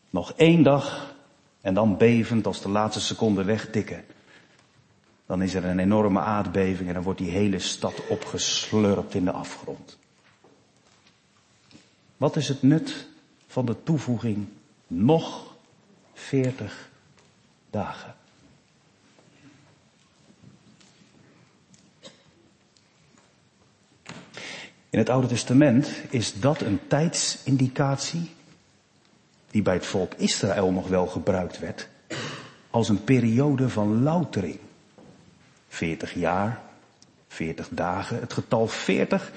Nog 0.10 0.34
één 0.36 0.64
dag 0.64 1.16
en 1.62 1.74
dan 1.74 1.98
bevend 1.98 2.46
als 2.46 2.62
de 2.62 2.70
laatste 2.70 3.02
seconde 3.02 3.44
wegtikken. 3.44 4.06
Dan 5.26 5.42
is 5.42 5.54
er 5.54 5.66
een 5.66 5.80
enorme 5.80 6.20
aardbeving 6.20 6.88
en 6.88 6.94
dan 6.94 7.04
wordt 7.04 7.20
die 7.20 7.32
hele 7.32 7.60
stad 7.60 8.08
opgeslurpt 8.08 9.14
in 9.14 9.26
de 9.26 9.32
afgrond. 9.32 9.98
Wat 12.18 12.36
is 12.36 12.48
het 12.48 12.62
nut 12.62 13.12
van 13.54 13.66
de 13.66 13.84
toevoeging 13.84 14.48
nog 14.88 15.56
40 16.14 16.90
dagen. 17.70 18.16
In 24.90 25.00
het 25.00 25.10
Oude 25.10 25.28
Testament 25.28 25.92
is 26.10 26.34
dat 26.40 26.62
een 26.62 26.80
tijdsindicatie 26.88 28.32
die 29.52 29.62
bij 29.62 29.74
het 29.74 29.86
volk 29.86 30.14
Israël 30.14 30.72
nog 30.72 30.88
wel 30.88 31.08
gebruikt 31.08 31.60
werd 31.60 31.90
als 32.70 32.90
een 32.90 33.04
periode 33.04 33.70
van 33.70 34.04
loutering. 34.04 34.60
40 35.68 36.14
jaar, 36.14 36.62
40 37.28 37.68
dagen. 37.72 38.20
Het 38.20 38.34
getal 38.34 38.68
40 38.68 39.32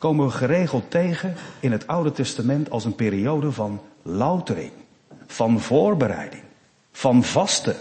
komen 0.00 0.26
we 0.26 0.32
geregeld 0.32 0.90
tegen 0.90 1.34
in 1.60 1.72
het 1.72 1.86
Oude 1.86 2.12
Testament 2.12 2.70
als 2.70 2.84
een 2.84 2.94
periode 2.94 3.52
van 3.52 3.80
loutering, 4.02 4.72
van 5.26 5.60
voorbereiding, 5.60 6.42
van 6.92 7.24
vasten, 7.24 7.76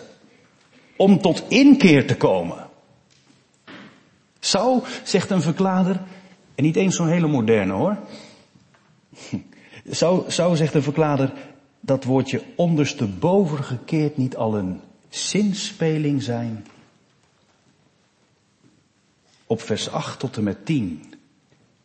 om 0.98 1.22
tot 1.22 1.44
inkeer 1.48 2.08
te 2.08 2.18
komen. 2.18 2.68
Zou, 4.40 4.84
zegt 5.04 5.30
een 5.30 5.42
verklader, 5.42 6.02
en 6.56 6.64
niet 6.64 6.76
eens 6.76 6.96
zo'n 6.96 7.08
hele 7.08 7.28
moderne 7.28 7.74
hoor, 7.74 7.98
zou, 10.00 10.32
zou, 10.32 10.56
zegt 10.56 10.74
een 10.74 10.84
verklader, 10.84 11.34
dat 11.80 12.04
woordje 12.04 12.44
ondersteboven 12.56 13.64
gekeerd 13.64 14.18
niet 14.18 14.36
al 14.36 14.58
een 14.58 14.82
zinspeling 15.10 16.24
zijn? 16.24 16.66
Op 19.46 19.62
vers 19.62 19.92
8 19.92 20.20
tot 20.20 20.38
en 20.38 20.44
met 20.44 20.66
10 20.66 21.09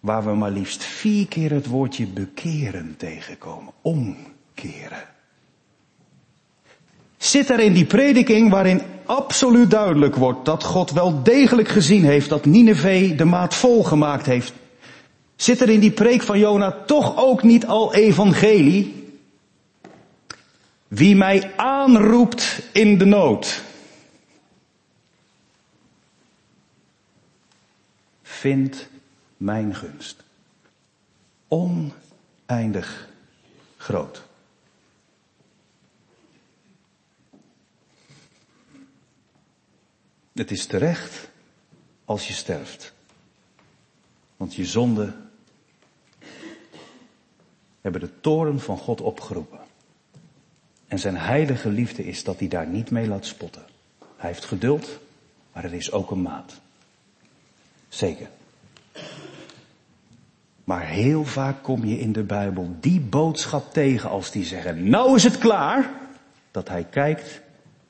waar 0.04 0.24
we 0.24 0.34
maar 0.34 0.50
liefst 0.50 0.84
vier 0.84 1.28
keer 1.28 1.50
het 1.50 1.66
woordje 1.66 2.06
bekeren 2.06 2.94
tegenkomen. 2.96 3.72
Omkeren. 3.82 5.04
Zit 7.16 7.50
er 7.50 7.60
in 7.60 7.72
die 7.72 7.84
prediking 7.84 8.50
waarin 8.50 8.82
absoluut 9.04 9.70
duidelijk 9.70 10.16
wordt 10.16 10.44
dat 10.44 10.64
God 10.64 10.90
wel 10.90 11.22
degelijk 11.22 11.68
gezien 11.68 12.04
heeft 12.04 12.28
dat 12.28 12.44
Nineveh 12.44 13.18
de 13.18 13.24
maat 13.24 13.54
volgemaakt 13.54 14.26
heeft. 14.26 14.52
Zit 15.36 15.60
er 15.60 15.68
in 15.68 15.80
die 15.80 15.90
preek 15.90 16.22
van 16.22 16.38
Jona 16.38 16.70
toch 16.70 17.16
ook 17.16 17.42
niet 17.42 17.66
al 17.66 17.94
evangelie? 17.94 19.12
Wie 20.88 21.16
mij 21.16 21.52
aanroept 21.56 22.62
in 22.72 22.98
de 22.98 23.04
nood. 23.04 23.62
Vindt 28.22 28.92
mijn 29.36 29.74
gunst. 29.74 30.22
Oneindig 31.48 33.08
groot. 33.76 34.22
Het 40.32 40.50
is 40.50 40.66
terecht 40.66 41.28
als 42.04 42.28
je 42.28 42.32
sterft. 42.32 42.92
Want 44.36 44.54
je 44.54 44.64
zonden 44.66 45.30
hebben 47.80 48.00
de 48.00 48.20
toren 48.20 48.60
van 48.60 48.78
God 48.78 49.00
opgeroepen. 49.00 49.60
En 50.86 50.98
zijn 50.98 51.16
heilige 51.16 51.68
liefde 51.68 52.04
is 52.04 52.24
dat 52.24 52.38
hij 52.38 52.48
daar 52.48 52.66
niet 52.66 52.90
mee 52.90 53.06
laat 53.06 53.26
spotten. 53.26 53.64
Hij 54.16 54.30
heeft 54.30 54.44
geduld, 54.44 54.98
maar 55.52 55.64
er 55.64 55.74
is 55.74 55.92
ook 55.92 56.10
een 56.10 56.22
maat. 56.22 56.60
Zeker. 57.88 58.28
Maar 60.64 60.86
heel 60.86 61.24
vaak 61.24 61.62
kom 61.62 61.84
je 61.84 61.98
in 61.98 62.12
de 62.12 62.22
Bijbel 62.22 62.76
die 62.80 63.00
boodschap 63.00 63.72
tegen 63.72 64.10
als 64.10 64.30
die 64.30 64.44
zeggen, 64.44 64.88
nou 64.88 65.16
is 65.16 65.24
het 65.24 65.38
klaar. 65.38 65.90
Dat 66.50 66.68
hij 66.68 66.84
kijkt 66.84 67.40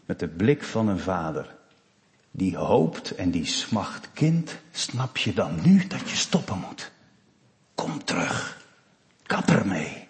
met 0.06 0.18
de 0.18 0.28
blik 0.28 0.62
van 0.62 0.88
een 0.88 0.98
vader. 0.98 1.54
Die 2.30 2.56
hoopt 2.56 3.14
en 3.14 3.30
die 3.30 3.46
smacht, 3.46 4.08
kind, 4.12 4.56
snap 4.72 5.16
je 5.16 5.32
dan 5.32 5.58
nu 5.62 5.86
dat 5.86 6.10
je 6.10 6.16
stoppen 6.16 6.58
moet? 6.68 6.90
Kom 7.74 8.04
terug. 8.04 8.62
Kap 9.22 9.48
ermee. 9.48 10.06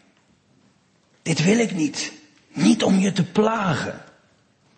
Dit 1.23 1.45
wil 1.45 1.59
ik 1.59 1.75
niet. 1.75 2.13
Niet 2.53 2.83
om 2.83 2.99
je 2.99 3.13
te 3.13 3.25
plagen. 3.25 4.04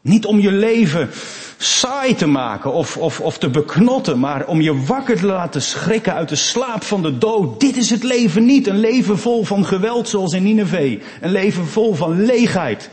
Niet 0.06 0.26
om 0.26 0.40
je 0.40 0.52
leven 0.52 1.10
saai 1.56 2.14
te 2.14 2.26
maken 2.26 2.72
of, 2.72 2.96
of, 2.96 3.20
of 3.20 3.38
te 3.38 3.50
beknotten, 3.50 4.18
maar 4.18 4.46
om 4.46 4.60
je 4.60 4.84
wakker 4.84 5.16
te 5.16 5.26
laten 5.26 5.62
schrikken 5.62 6.14
uit 6.14 6.28
de 6.28 6.36
slaap 6.36 6.82
van 6.82 7.02
de 7.02 7.18
dood. 7.18 7.60
Dit 7.60 7.76
is 7.76 7.90
het 7.90 8.02
leven 8.02 8.44
niet. 8.44 8.66
Een 8.66 8.78
leven 8.78 9.18
vol 9.18 9.44
van 9.44 9.64
geweld 9.64 10.08
zoals 10.08 10.32
in 10.32 10.42
Nineveh. 10.42 11.02
Een 11.20 11.30
leven 11.30 11.66
vol 11.66 11.94
van 11.94 12.24
leegheid. 12.24 12.90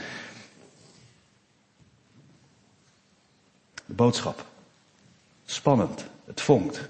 De 3.85 3.93
boodschap. 3.93 4.45
Spannend. 5.45 6.05
Het 6.25 6.41
vonkt. 6.41 6.89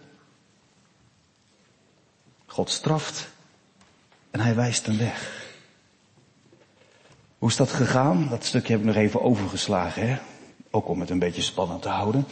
God 2.46 2.70
straft 2.70 3.30
en 4.32 4.40
hij 4.40 4.56
wijst 4.56 4.88
een 4.88 4.98
weg. 4.98 5.42
Hoe 7.43 7.51
is 7.51 7.58
dat 7.58 7.71
gegaan? 7.71 8.27
Dat 8.29 8.45
stukje 8.45 8.71
heb 8.71 8.82
ik 8.82 8.88
nog 8.88 8.95
even 8.95 9.21
overgeslagen. 9.21 10.08
Hè? 10.08 10.17
ook 10.71 10.88
om 10.88 10.99
het 10.99 11.10
een 11.10 11.19
beetje 11.19 11.41
spannend 11.41 11.82
te 11.82 11.89
houden. 11.89 12.25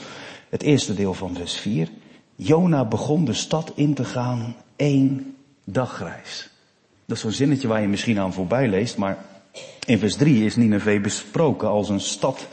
Het 0.49 0.61
eerste 0.61 0.93
deel 0.93 1.13
van 1.13 1.35
vers 1.35 1.53
4. 1.53 1.89
Jona 2.35 2.85
begon 2.85 3.25
de 3.25 3.33
stad 3.33 3.71
in 3.75 3.93
te 3.93 4.03
gaan 4.03 4.55
één 4.75 5.35
dagreis. 5.63 6.49
Dat 7.05 7.15
is 7.15 7.23
zo'n 7.23 7.31
zinnetje 7.31 7.67
waar 7.67 7.81
je 7.81 7.87
misschien 7.87 8.19
aan 8.19 8.33
voorbij 8.33 8.67
leest, 8.67 8.97
maar 8.97 9.25
in 9.85 9.99
vers 9.99 10.15
3 10.15 10.45
is 10.45 10.55
Nineveh 10.55 11.01
besproken 11.01 11.67
als 11.67 11.89
een 11.89 11.99
stad 11.99 12.47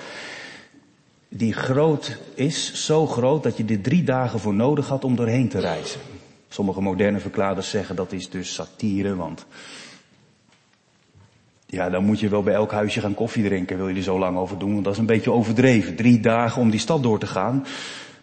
die 1.28 1.52
groot 1.52 2.18
is, 2.34 2.84
zo 2.84 3.06
groot 3.06 3.42
dat 3.42 3.56
je 3.56 3.64
er 3.64 3.80
drie 3.80 4.04
dagen 4.04 4.40
voor 4.40 4.54
nodig 4.54 4.88
had 4.88 5.04
om 5.04 5.16
doorheen 5.16 5.48
te 5.48 5.58
reizen. 5.58 6.00
Sommige 6.48 6.80
moderne 6.80 7.18
verklaarders 7.18 7.70
zeggen 7.70 7.96
dat 7.96 8.12
is 8.12 8.30
dus 8.30 8.54
satire, 8.54 9.16
want 9.16 9.46
ja, 11.70 11.90
dan 11.90 12.04
moet 12.04 12.20
je 12.20 12.28
wel 12.28 12.42
bij 12.42 12.54
elk 12.54 12.72
huisje 12.72 13.00
gaan 13.00 13.14
koffie 13.14 13.44
drinken, 13.44 13.76
wil 13.76 13.88
je 13.88 13.96
er 13.96 14.02
zo 14.02 14.18
lang 14.18 14.37
over 14.37 14.59
doen, 14.59 14.72
want 14.72 14.85
dat 14.85 14.92
is 14.92 14.98
een 14.98 15.07
beetje 15.07 15.33
overdreven. 15.33 15.96
Drie 15.96 16.20
dagen 16.20 16.62
om 16.62 16.70
die 16.70 16.81
stad 16.81 17.02
door 17.02 17.18
te 17.18 17.26
gaan. 17.26 17.66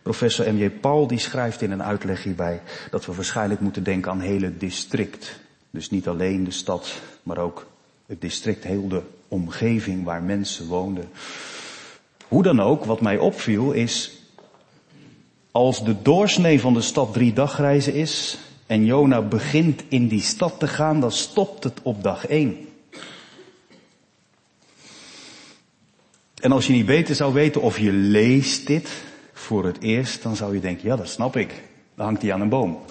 Professor 0.01 0.53
M.J. 0.53 0.69
Paul 0.69 1.07
die 1.07 1.19
schrijft 1.19 1.61
in 1.61 1.71
een 1.71 1.83
uitleg 1.83 2.23
hierbij 2.23 2.61
dat 2.89 3.05
we 3.05 3.15
waarschijnlijk 3.15 3.59
moeten 3.61 3.83
denken 3.83 4.11
aan 4.11 4.19
hele 4.19 4.57
district. 4.57 5.39
Dus 5.71 5.89
niet 5.89 6.07
alleen 6.07 6.43
de 6.43 6.51
stad, 6.51 7.01
maar 7.23 7.37
ook 7.37 7.65
het 8.05 8.21
district, 8.21 8.63
heel 8.63 8.87
de 8.87 9.01
omgeving 9.27 10.03
waar 10.03 10.23
mensen 10.23 10.67
woonden. 10.67 11.09
Hoe 12.27 12.43
dan 12.43 12.59
ook, 12.59 12.85
wat 12.85 13.01
mij 13.01 13.17
opviel 13.17 13.71
is, 13.71 14.11
als 15.51 15.83
de 15.83 16.01
doorsnee 16.01 16.59
van 16.59 16.73
de 16.73 16.81
stad 16.81 17.13
drie 17.13 17.33
dagreizen 17.33 17.93
is 17.93 18.37
en 18.65 18.85
Jona 18.85 19.21
begint 19.21 19.83
in 19.87 20.07
die 20.07 20.21
stad 20.21 20.59
te 20.59 20.67
gaan, 20.67 20.99
dan 20.99 21.11
stopt 21.11 21.63
het 21.63 21.79
op 21.81 22.03
dag 22.03 22.27
één. 22.27 22.57
En 26.45 26.51
als 26.51 26.67
je 26.67 26.73
niet 26.73 26.85
beter 26.85 27.15
zou 27.15 27.33
weten 27.33 27.61
of 27.61 27.79
je 27.79 27.91
leest 27.91 28.67
dit 28.67 29.03
voor 29.33 29.65
het 29.65 29.81
eerst, 29.81 30.23
dan 30.23 30.35
zou 30.35 30.53
je 30.53 30.59
denken, 30.59 30.87
ja 30.87 30.95
dat 30.95 31.09
snap 31.09 31.35
ik. 31.35 31.63
Dan 31.95 32.05
hangt 32.05 32.21
hij 32.21 32.33
aan 32.33 32.41
een 32.41 32.49
boom. 32.49 32.85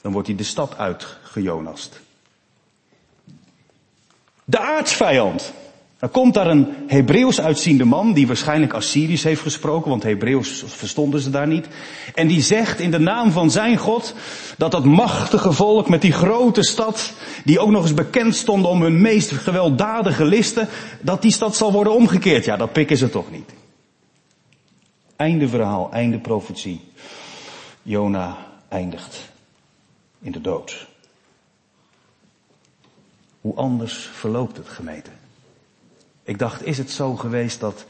Dan 0.00 0.12
wordt 0.12 0.28
hij 0.28 0.36
de 0.36 0.42
stad 0.42 0.76
uitgejonast. 0.76 2.00
De 4.44 4.58
aardsvijand. 4.58 5.52
Dan 6.02 6.10
komt 6.10 6.34
daar 6.34 6.46
een 6.46 6.68
Hebreeuws 6.86 7.40
uitziende 7.40 7.84
man, 7.84 8.12
die 8.12 8.26
waarschijnlijk 8.26 8.72
Assyrisch 8.72 9.22
heeft 9.22 9.40
gesproken, 9.40 9.90
want 9.90 10.02
Hebreeuws 10.02 10.64
verstonden 10.66 11.20
ze 11.20 11.30
daar 11.30 11.46
niet. 11.46 11.66
En 12.14 12.26
die 12.26 12.40
zegt 12.40 12.80
in 12.80 12.90
de 12.90 12.98
naam 12.98 13.30
van 13.30 13.50
zijn 13.50 13.76
God, 13.76 14.14
dat 14.58 14.70
dat 14.70 14.84
machtige 14.84 15.52
volk 15.52 15.88
met 15.88 16.00
die 16.00 16.12
grote 16.12 16.62
stad, 16.62 17.12
die 17.44 17.58
ook 17.58 17.70
nog 17.70 17.82
eens 17.82 17.94
bekend 17.94 18.34
stond 18.34 18.64
om 18.64 18.82
hun 18.82 19.00
meest 19.00 19.32
gewelddadige 19.32 20.24
listen, 20.24 20.68
dat 21.00 21.22
die 21.22 21.32
stad 21.32 21.56
zal 21.56 21.72
worden 21.72 21.94
omgekeerd. 21.94 22.44
Ja, 22.44 22.56
dat 22.56 22.72
pikken 22.72 22.96
ze 22.96 23.10
toch 23.10 23.30
niet. 23.30 23.50
Einde 25.16 25.48
verhaal, 25.48 25.92
einde 25.92 26.18
profetie. 26.18 26.80
Jona 27.82 28.36
eindigt 28.68 29.32
in 30.20 30.32
de 30.32 30.40
dood. 30.40 30.86
Hoe 33.40 33.54
anders 33.54 34.10
verloopt 34.12 34.56
het 34.56 34.68
gemeente? 34.68 35.10
Ik 36.22 36.38
dacht, 36.38 36.64
is 36.64 36.78
het 36.78 36.90
zo 36.90 37.16
geweest 37.16 37.60
dat 37.60 37.84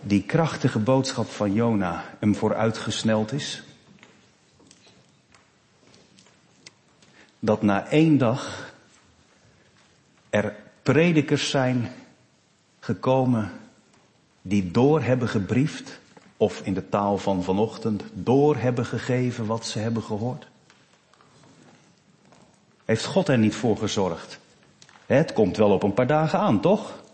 die 0.00 0.22
krachtige 0.22 0.78
boodschap 0.78 1.30
van 1.30 1.52
Jona 1.52 2.04
hem 2.18 2.34
vooruitgesneld 2.34 3.32
is? 3.32 3.62
Dat 7.38 7.62
na 7.62 7.88
één 7.88 8.18
dag 8.18 8.72
er 10.30 10.56
predikers 10.82 11.50
zijn 11.50 11.92
gekomen 12.80 13.52
die 14.42 14.70
door 14.70 15.02
hebben 15.02 15.28
gebriefd, 15.28 15.98
of 16.36 16.60
in 16.60 16.74
de 16.74 16.88
taal 16.88 17.18
van 17.18 17.42
vanochtend, 17.42 18.02
door 18.12 18.56
hebben 18.56 18.86
gegeven 18.86 19.46
wat 19.46 19.66
ze 19.66 19.78
hebben 19.78 20.02
gehoord? 20.02 20.46
Heeft 22.84 23.04
God 23.04 23.28
er 23.28 23.38
niet 23.38 23.54
voor 23.54 23.76
gezorgd? 23.76 24.38
Het 25.06 25.32
komt 25.32 25.56
wel 25.56 25.70
op 25.70 25.82
een 25.82 25.94
paar 25.94 26.06
dagen 26.06 26.38
aan, 26.38 26.60
toch? 26.60 27.04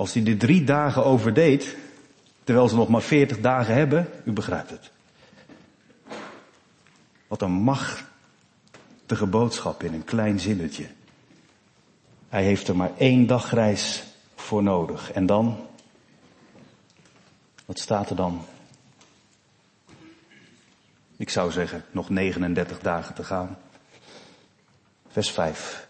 Als 0.00 0.14
hij 0.14 0.22
de 0.22 0.36
drie 0.36 0.64
dagen 0.64 1.04
overdeed, 1.04 1.76
terwijl 2.44 2.68
ze 2.68 2.76
nog 2.76 2.88
maar 2.88 3.02
veertig 3.02 3.40
dagen 3.40 3.74
hebben, 3.74 4.08
u 4.24 4.32
begrijpt 4.32 4.70
het. 4.70 4.90
Wat 7.26 7.42
een 7.42 7.50
machtige 7.50 9.26
boodschap 9.30 9.82
in 9.82 9.94
een 9.94 10.04
klein 10.04 10.40
zinnetje. 10.40 10.86
Hij 12.28 12.44
heeft 12.44 12.68
er 12.68 12.76
maar 12.76 12.90
één 12.96 13.26
dagreis 13.26 14.04
voor 14.34 14.62
nodig. 14.62 15.12
En 15.12 15.26
dan, 15.26 15.66
wat 17.64 17.78
staat 17.78 18.10
er 18.10 18.16
dan? 18.16 18.44
Ik 21.16 21.30
zou 21.30 21.50
zeggen, 21.50 21.84
nog 21.90 22.08
39 22.08 22.78
dagen 22.78 23.14
te 23.14 23.24
gaan. 23.24 23.58
Vers 25.08 25.30
5. 25.30 25.88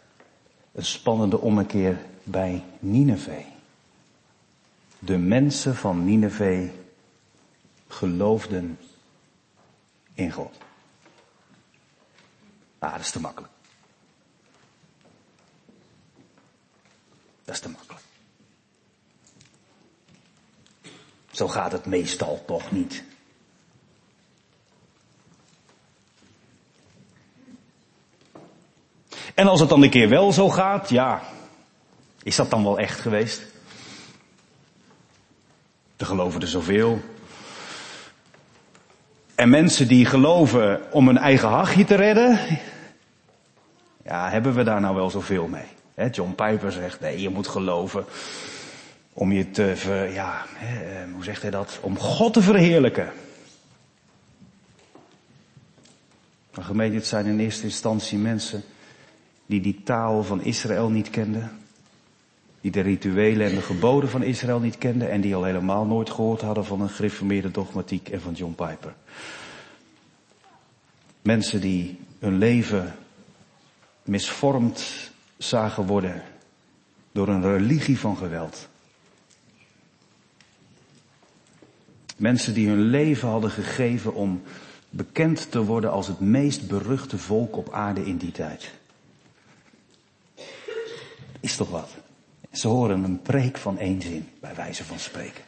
Een 0.72 0.84
spannende 0.84 1.38
ommekeer 1.40 1.98
bij 2.22 2.64
Nineveh. 2.78 3.58
De 5.02 5.18
mensen 5.18 5.76
van 5.76 6.04
Nineveh 6.04 6.70
geloofden 7.88 8.78
in 10.14 10.32
God. 10.32 10.56
Ah, 12.78 12.92
dat 12.92 13.00
is 13.00 13.10
te 13.10 13.20
makkelijk. 13.20 13.52
Dat 17.44 17.54
is 17.54 17.60
te 17.60 17.68
makkelijk. 17.68 18.02
Zo 21.30 21.48
gaat 21.48 21.72
het 21.72 21.86
meestal 21.86 22.44
toch 22.46 22.70
niet. 22.70 23.04
En 29.34 29.46
als 29.46 29.60
het 29.60 29.68
dan 29.68 29.82
een 29.82 29.90
keer 29.90 30.08
wel 30.08 30.32
zo 30.32 30.48
gaat, 30.48 30.88
ja, 30.88 31.22
is 32.22 32.36
dat 32.36 32.50
dan 32.50 32.62
wel 32.62 32.78
echt 32.78 33.00
geweest? 33.00 33.49
Er 36.00 36.06
geloven 36.06 36.40
er 36.40 36.48
zoveel. 36.48 37.00
En 39.34 39.48
mensen 39.48 39.88
die 39.88 40.06
geloven 40.06 40.92
om 40.92 41.06
hun 41.06 41.18
eigen 41.18 41.48
hachje 41.48 41.84
te 41.84 41.94
redden, 41.94 42.38
ja, 44.04 44.30
hebben 44.30 44.54
we 44.54 44.62
daar 44.62 44.80
nou 44.80 44.94
wel 44.94 45.10
zoveel 45.10 45.46
mee? 45.46 46.10
John 46.10 46.34
Piper 46.34 46.72
zegt, 46.72 47.00
nee, 47.00 47.20
je 47.20 47.28
moet 47.28 47.48
geloven 47.48 48.04
om 49.12 49.32
je 49.32 49.50
te, 49.50 49.76
ver, 49.76 50.12
ja, 50.12 50.44
eh, 50.60 51.12
hoe 51.12 51.24
zegt 51.24 51.42
hij 51.42 51.50
dat? 51.50 51.78
Om 51.80 51.98
God 51.98 52.32
te 52.32 52.42
verheerlijken. 52.42 53.12
Maar 56.54 56.64
gemeente, 56.64 57.06
zijn 57.06 57.26
in 57.26 57.40
eerste 57.40 57.64
instantie 57.64 58.18
mensen 58.18 58.62
die 59.46 59.60
die 59.60 59.80
taal 59.84 60.22
van 60.22 60.42
Israël 60.42 60.88
niet 60.88 61.10
kenden. 61.10 61.59
Die 62.60 62.70
de 62.70 62.80
rituelen 62.80 63.46
en 63.46 63.54
de 63.54 63.62
geboden 63.62 64.10
van 64.10 64.22
Israël 64.22 64.60
niet 64.60 64.78
kenden 64.78 65.10
en 65.10 65.20
die 65.20 65.34
al 65.34 65.44
helemaal 65.44 65.84
nooit 65.84 66.10
gehoord 66.10 66.40
hadden 66.40 66.64
van 66.64 66.80
een 66.80 66.88
gereformeerde 66.88 67.50
dogmatiek 67.50 68.08
en 68.08 68.20
van 68.20 68.32
John 68.32 68.54
Piper. 68.54 68.94
Mensen 71.22 71.60
die 71.60 71.98
hun 72.18 72.38
leven 72.38 72.94
misvormd 74.04 75.10
zagen 75.36 75.86
worden 75.86 76.22
door 77.12 77.28
een 77.28 77.42
religie 77.42 77.98
van 77.98 78.16
geweld. 78.16 78.68
Mensen 82.16 82.54
die 82.54 82.68
hun 82.68 82.82
leven 82.82 83.28
hadden 83.28 83.50
gegeven 83.50 84.14
om 84.14 84.42
bekend 84.90 85.50
te 85.50 85.64
worden 85.64 85.90
als 85.90 86.06
het 86.06 86.20
meest 86.20 86.68
beruchte 86.68 87.18
volk 87.18 87.56
op 87.56 87.72
aarde 87.72 88.06
in 88.06 88.16
die 88.16 88.32
tijd. 88.32 88.70
Is 91.40 91.56
toch 91.56 91.70
wat? 91.70 91.88
Ze 92.52 92.68
horen 92.68 93.04
een 93.04 93.22
preek 93.22 93.56
van 93.56 93.78
één 93.78 94.02
zin, 94.02 94.28
bij 94.40 94.54
wijze 94.54 94.84
van 94.84 94.98
spreken. 94.98 95.44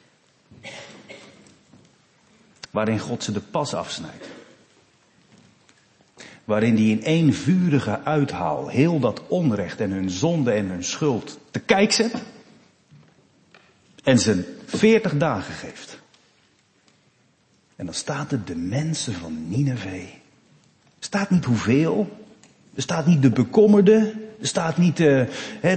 Waarin 2.70 2.98
God 2.98 3.22
ze 3.22 3.32
de 3.32 3.40
pas 3.40 3.74
afsnijdt. 3.74 4.28
Waarin 6.44 6.74
die 6.74 6.90
in 6.90 7.04
één 7.04 7.34
vurige 7.34 8.04
uithaal 8.04 8.68
heel 8.68 8.98
dat 8.98 9.22
onrecht 9.28 9.80
en 9.80 9.90
hun 9.90 10.10
zonde 10.10 10.52
en 10.52 10.66
hun 10.66 10.84
schuld 10.84 11.38
te 11.50 11.58
kijk 11.58 11.92
zet. 11.92 12.14
En 14.02 14.18
ze 14.18 14.56
veertig 14.66 15.16
dagen 15.16 15.54
geeft. 15.54 16.00
En 17.76 17.84
dan 17.84 17.94
staat 17.94 18.32
er 18.32 18.44
de 18.44 18.56
mensen 18.56 19.14
van 19.14 19.48
Nineveh. 19.48 20.08
Staat 20.98 21.30
niet 21.30 21.44
hoeveel. 21.44 22.18
Er 22.74 22.82
staat 22.82 23.06
niet 23.06 23.22
de 23.22 23.30
bekommerde. 23.30 24.14
Er 24.42 24.48
staat 24.48 24.76
niet 24.76 24.96
de, 24.96 25.28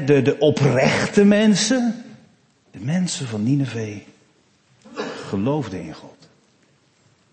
de, 0.06 0.22
de 0.22 0.36
oprechte 0.40 1.24
mensen. 1.24 2.06
De 2.72 2.80
mensen 2.80 3.28
van 3.28 3.44
Nineveh 3.44 4.02
geloofden 5.28 5.82
in 5.82 5.94
God. 5.94 6.28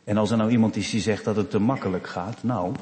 En 0.05 0.17
als 0.17 0.31
er 0.31 0.37
nou 0.37 0.51
iemand 0.51 0.77
is 0.77 0.91
die 0.91 1.01
zegt 1.01 1.25
dat 1.25 1.37
het 1.37 1.51
te 1.51 1.59
makkelijk 1.59 2.07
gaat, 2.07 2.43
nou. 2.43 2.75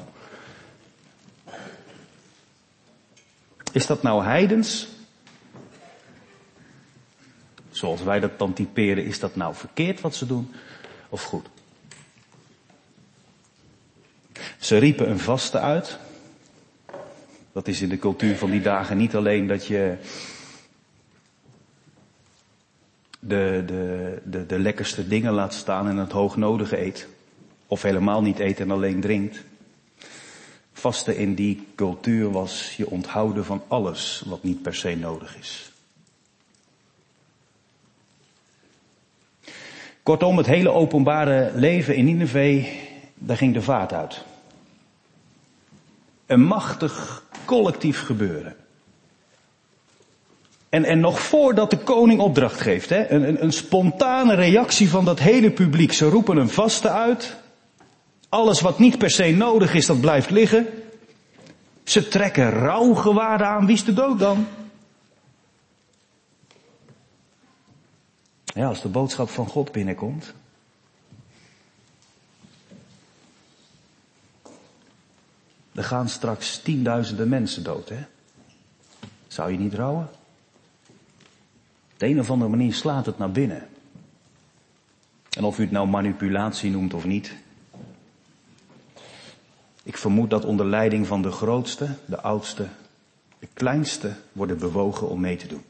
Is 3.71 3.85
dat 3.85 4.03
nou 4.03 4.23
heidens? 4.23 4.87
Zoals 7.69 8.03
wij 8.03 8.19
dat 8.19 8.39
dan 8.39 8.53
typeren, 8.53 9.05
is 9.05 9.19
dat 9.19 9.35
nou 9.35 9.55
verkeerd 9.55 10.01
wat 10.01 10.15
ze 10.15 10.25
doen? 10.25 10.53
Of 11.09 11.23
goed? 11.23 11.45
Ze 14.59 14.77
riepen 14.77 15.09
een 15.09 15.19
vaste 15.19 15.59
uit. 15.59 15.99
Dat 17.53 17.67
is 17.67 17.81
in 17.81 17.89
de 17.89 17.97
cultuur 17.97 18.35
van 18.35 18.51
die 18.51 18.61
dagen 18.61 18.97
niet 18.97 19.15
alleen 19.15 19.47
dat 19.47 19.65
je 19.65 19.97
de, 23.19 23.63
de, 23.65 24.21
de, 24.25 24.45
de 24.45 24.59
lekkerste 24.59 25.07
dingen 25.07 25.33
laat 25.33 25.53
staan 25.53 25.87
en 25.87 25.97
het 25.97 26.11
hoognodige 26.11 26.81
eet. 26.81 27.07
Of 27.67 27.81
helemaal 27.81 28.21
niet 28.21 28.39
eet 28.39 28.59
en 28.59 28.71
alleen 28.71 29.01
drinkt. 29.01 29.43
Vaste 30.73 31.17
in 31.17 31.35
die 31.35 31.67
cultuur 31.75 32.31
was 32.31 32.73
je 32.77 32.89
onthouden 32.89 33.45
van 33.45 33.63
alles 33.67 34.23
wat 34.25 34.43
niet 34.43 34.61
per 34.61 34.75
se 34.75 34.95
nodig 34.95 35.37
is. 35.37 35.71
Kortom, 40.03 40.37
het 40.37 40.45
hele 40.45 40.69
openbare 40.69 41.51
leven 41.55 41.95
in 41.95 42.05
Nineveh, 42.05 42.67
daar 43.13 43.37
ging 43.37 43.53
de 43.53 43.61
vaart 43.61 43.93
uit. 43.93 44.23
Een 46.25 46.43
machtig 46.43 47.23
collectief 47.51 48.01
gebeuren. 48.01 48.55
En, 50.69 50.85
en 50.85 50.99
nog 50.99 51.19
voordat 51.19 51.69
de 51.69 51.77
koning 51.77 52.19
opdracht 52.19 52.61
geeft, 52.61 52.89
hè, 52.89 53.09
een, 53.09 53.27
een, 53.27 53.43
een 53.43 53.51
spontane 53.51 54.33
reactie 54.33 54.89
van 54.89 55.05
dat 55.05 55.19
hele 55.19 55.51
publiek. 55.51 55.93
Ze 55.93 56.09
roepen 56.09 56.37
een 56.37 56.49
vaste 56.49 56.89
uit. 56.89 57.35
Alles 58.29 58.61
wat 58.61 58.79
niet 58.79 58.97
per 58.97 59.09
se 59.09 59.31
nodig 59.31 59.73
is, 59.73 59.85
dat 59.85 60.01
blijft 60.01 60.29
liggen. 60.29 60.67
Ze 61.83 62.07
trekken 62.07 62.49
rouwgewaarden 62.49 63.47
aan. 63.47 63.65
Wie 63.65 63.75
is 63.75 63.83
de 63.83 63.93
dood 63.93 64.19
dan? 64.19 64.47
Ja, 68.43 68.67
als 68.67 68.81
de 68.81 68.89
boodschap 68.89 69.29
van 69.29 69.47
God 69.47 69.71
binnenkomt. 69.71 70.33
Er 75.73 75.83
gaan 75.83 76.09
straks 76.09 76.57
tienduizenden 76.57 77.29
mensen 77.29 77.63
dood, 77.63 77.89
hè? 77.89 78.03
Zou 79.27 79.51
je 79.51 79.57
niet 79.57 79.73
rouwen? 79.73 80.09
Op 81.93 81.97
de 81.97 82.05
een 82.05 82.19
of 82.19 82.31
andere 82.31 82.49
manier 82.49 82.73
slaat 82.73 83.05
het 83.05 83.17
naar 83.17 83.31
binnen. 83.31 83.67
En 85.29 85.43
of 85.43 85.59
u 85.59 85.61
het 85.61 85.71
nou 85.71 85.87
manipulatie 85.87 86.71
noemt 86.71 86.93
of 86.93 87.05
niet. 87.05 87.33
Ik 89.83 89.97
vermoed 89.97 90.29
dat 90.29 90.45
onder 90.45 90.65
leiding 90.65 91.07
van 91.07 91.21
de 91.21 91.31
grootste, 91.31 91.95
de 92.05 92.21
oudste, 92.21 92.67
de 93.39 93.47
kleinste 93.53 94.15
worden 94.31 94.57
bewogen 94.57 95.09
om 95.09 95.19
mee 95.19 95.35
te 95.35 95.47
doen. 95.47 95.63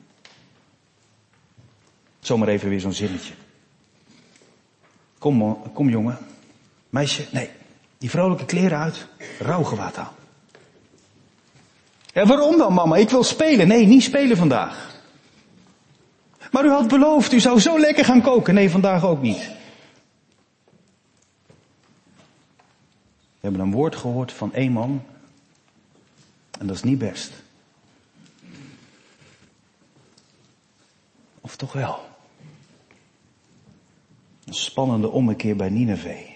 Zomaar 2.20 2.48
even 2.48 2.70
weer 2.70 2.80
zo'n 2.80 2.94
zinnetje. 2.94 3.34
Kom, 5.18 5.62
kom 5.74 5.90
jongen. 5.90 6.18
Meisje, 6.90 7.28
nee. 7.32 7.50
Die 8.02 8.10
vrolijke 8.10 8.46
kleren 8.46 8.78
uit. 8.78 9.08
Rouwgewaad 9.40 9.98
aan. 9.98 10.14
Ja, 12.14 12.26
waarom 12.26 12.58
dan 12.58 12.74
mama? 12.74 12.96
Ik 12.96 13.10
wil 13.10 13.24
spelen. 13.24 13.68
Nee, 13.68 13.86
niet 13.86 14.04
spelen 14.04 14.38
vandaag. 14.38 14.96
Maar 16.52 16.66
u 16.66 16.70
had 16.70 16.88
beloofd, 16.88 17.32
u 17.32 17.40
zou 17.40 17.60
zo 17.60 17.80
lekker 17.80 18.06
gaan 18.06 18.22
koken. 18.22 18.54
Nee, 18.54 18.70
vandaag 18.70 19.06
ook 19.06 19.22
niet. 19.22 19.50
We 23.40 23.48
hebben 23.48 23.62
een 23.62 23.72
woord 23.72 23.96
gehoord 23.96 24.32
van 24.32 24.54
één 24.54 24.72
man. 24.72 25.04
En 26.60 26.68
dat 26.68 26.76
is 26.76 26.84
niet 26.84 26.98
best. 26.98 27.32
Of 31.42 31.56
toch 31.56 31.74
wel? 31.74 32.00
Een 34.46 34.54
spannende 34.54 35.10
ommekeer 35.10 35.56
bij 35.56 35.70
Nineveh. 35.70 36.31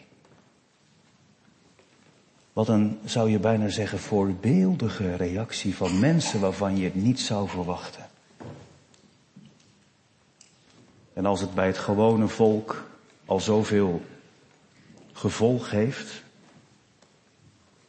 Wat 2.55 2.67
een, 2.67 2.99
zou 3.05 3.29
je 3.29 3.39
bijna 3.39 3.69
zeggen, 3.69 3.99
voorbeeldige 3.99 5.15
reactie 5.15 5.75
van 5.75 5.99
mensen 5.99 6.39
waarvan 6.39 6.77
je 6.77 6.83
het 6.83 6.95
niet 6.95 7.19
zou 7.19 7.49
verwachten. 7.49 8.05
En 11.13 11.25
als 11.25 11.41
het 11.41 11.53
bij 11.53 11.67
het 11.67 11.77
gewone 11.77 12.27
volk 12.27 12.83
al 13.25 13.39
zoveel 13.39 14.01
gevolg 15.13 15.69
heeft, 15.69 16.23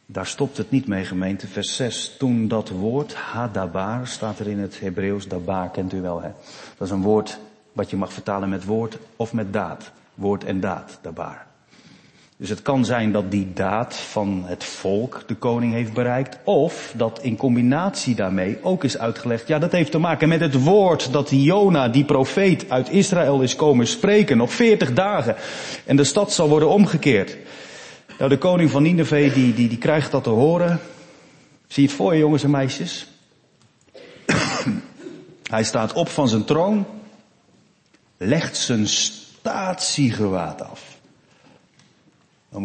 daar 0.05 0.27
stopt 0.27 0.57
het 0.57 0.71
niet 0.71 0.87
mee 0.87 1.05
gemeente. 1.05 1.47
Vers 1.47 1.75
6. 1.75 2.15
Toen 2.17 2.47
dat 2.47 2.69
woord, 2.69 3.13
hadabar, 3.15 4.07
staat 4.07 4.39
er 4.39 4.47
in 4.47 4.59
het 4.59 4.79
Hebreeuws, 4.79 5.27
dabar 5.27 5.69
kent 5.69 5.93
u 5.93 6.01
wel 6.01 6.21
hè. 6.21 6.31
Dat 6.77 6.87
is 6.87 6.93
een 6.93 7.01
woord 7.01 7.39
wat 7.73 7.89
je 7.89 7.97
mag 7.97 8.13
vertalen 8.13 8.49
met 8.49 8.65
woord 8.65 8.97
of 9.15 9.33
met 9.33 9.53
daad. 9.53 9.91
Woord 10.13 10.43
en 10.43 10.59
daad, 10.59 10.99
dabar. 11.01 11.46
Dus 12.39 12.49
het 12.49 12.61
kan 12.61 12.85
zijn 12.85 13.11
dat 13.11 13.31
die 13.31 13.53
daad 13.53 13.95
van 13.95 14.43
het 14.45 14.63
volk 14.63 15.23
de 15.27 15.35
koning 15.35 15.73
heeft 15.73 15.93
bereikt. 15.93 16.37
Of 16.43 16.93
dat 16.95 17.19
in 17.21 17.35
combinatie 17.35 18.15
daarmee 18.15 18.57
ook 18.61 18.83
is 18.83 18.97
uitgelegd. 18.97 19.47
Ja, 19.47 19.59
dat 19.59 19.71
heeft 19.71 19.91
te 19.91 19.97
maken 19.97 20.27
met 20.27 20.39
het 20.39 20.63
woord 20.63 21.11
dat 21.11 21.29
Jona, 21.31 21.89
die 21.89 22.05
profeet 22.05 22.69
uit 22.69 22.89
Israël 22.89 23.41
is 23.41 23.55
komen 23.55 23.87
spreken. 23.87 24.41
Op 24.41 24.51
veertig 24.51 24.93
dagen. 24.93 25.35
En 25.85 25.95
de 25.95 26.03
stad 26.03 26.33
zal 26.33 26.49
worden 26.49 26.69
omgekeerd. 26.69 27.37
Nou, 28.17 28.29
de 28.29 28.37
koning 28.37 28.71
van 28.71 28.83
Nineveh, 28.83 29.33
die, 29.33 29.53
die, 29.53 29.67
die 29.67 29.77
krijgt 29.77 30.11
dat 30.11 30.23
te 30.23 30.29
horen. 30.29 30.79
Zie 31.67 31.83
het 31.83 31.93
voor 31.93 32.13
je, 32.13 32.19
jongens 32.19 32.43
en 32.43 32.51
meisjes? 32.51 33.07
Hij 35.43 35.63
staat 35.63 35.93
op 35.93 36.09
van 36.09 36.29
zijn 36.29 36.43
troon. 36.43 36.85
Legt 38.17 38.57
zijn 38.57 38.87
statiegewaad 38.87 40.61
af. 40.61 40.86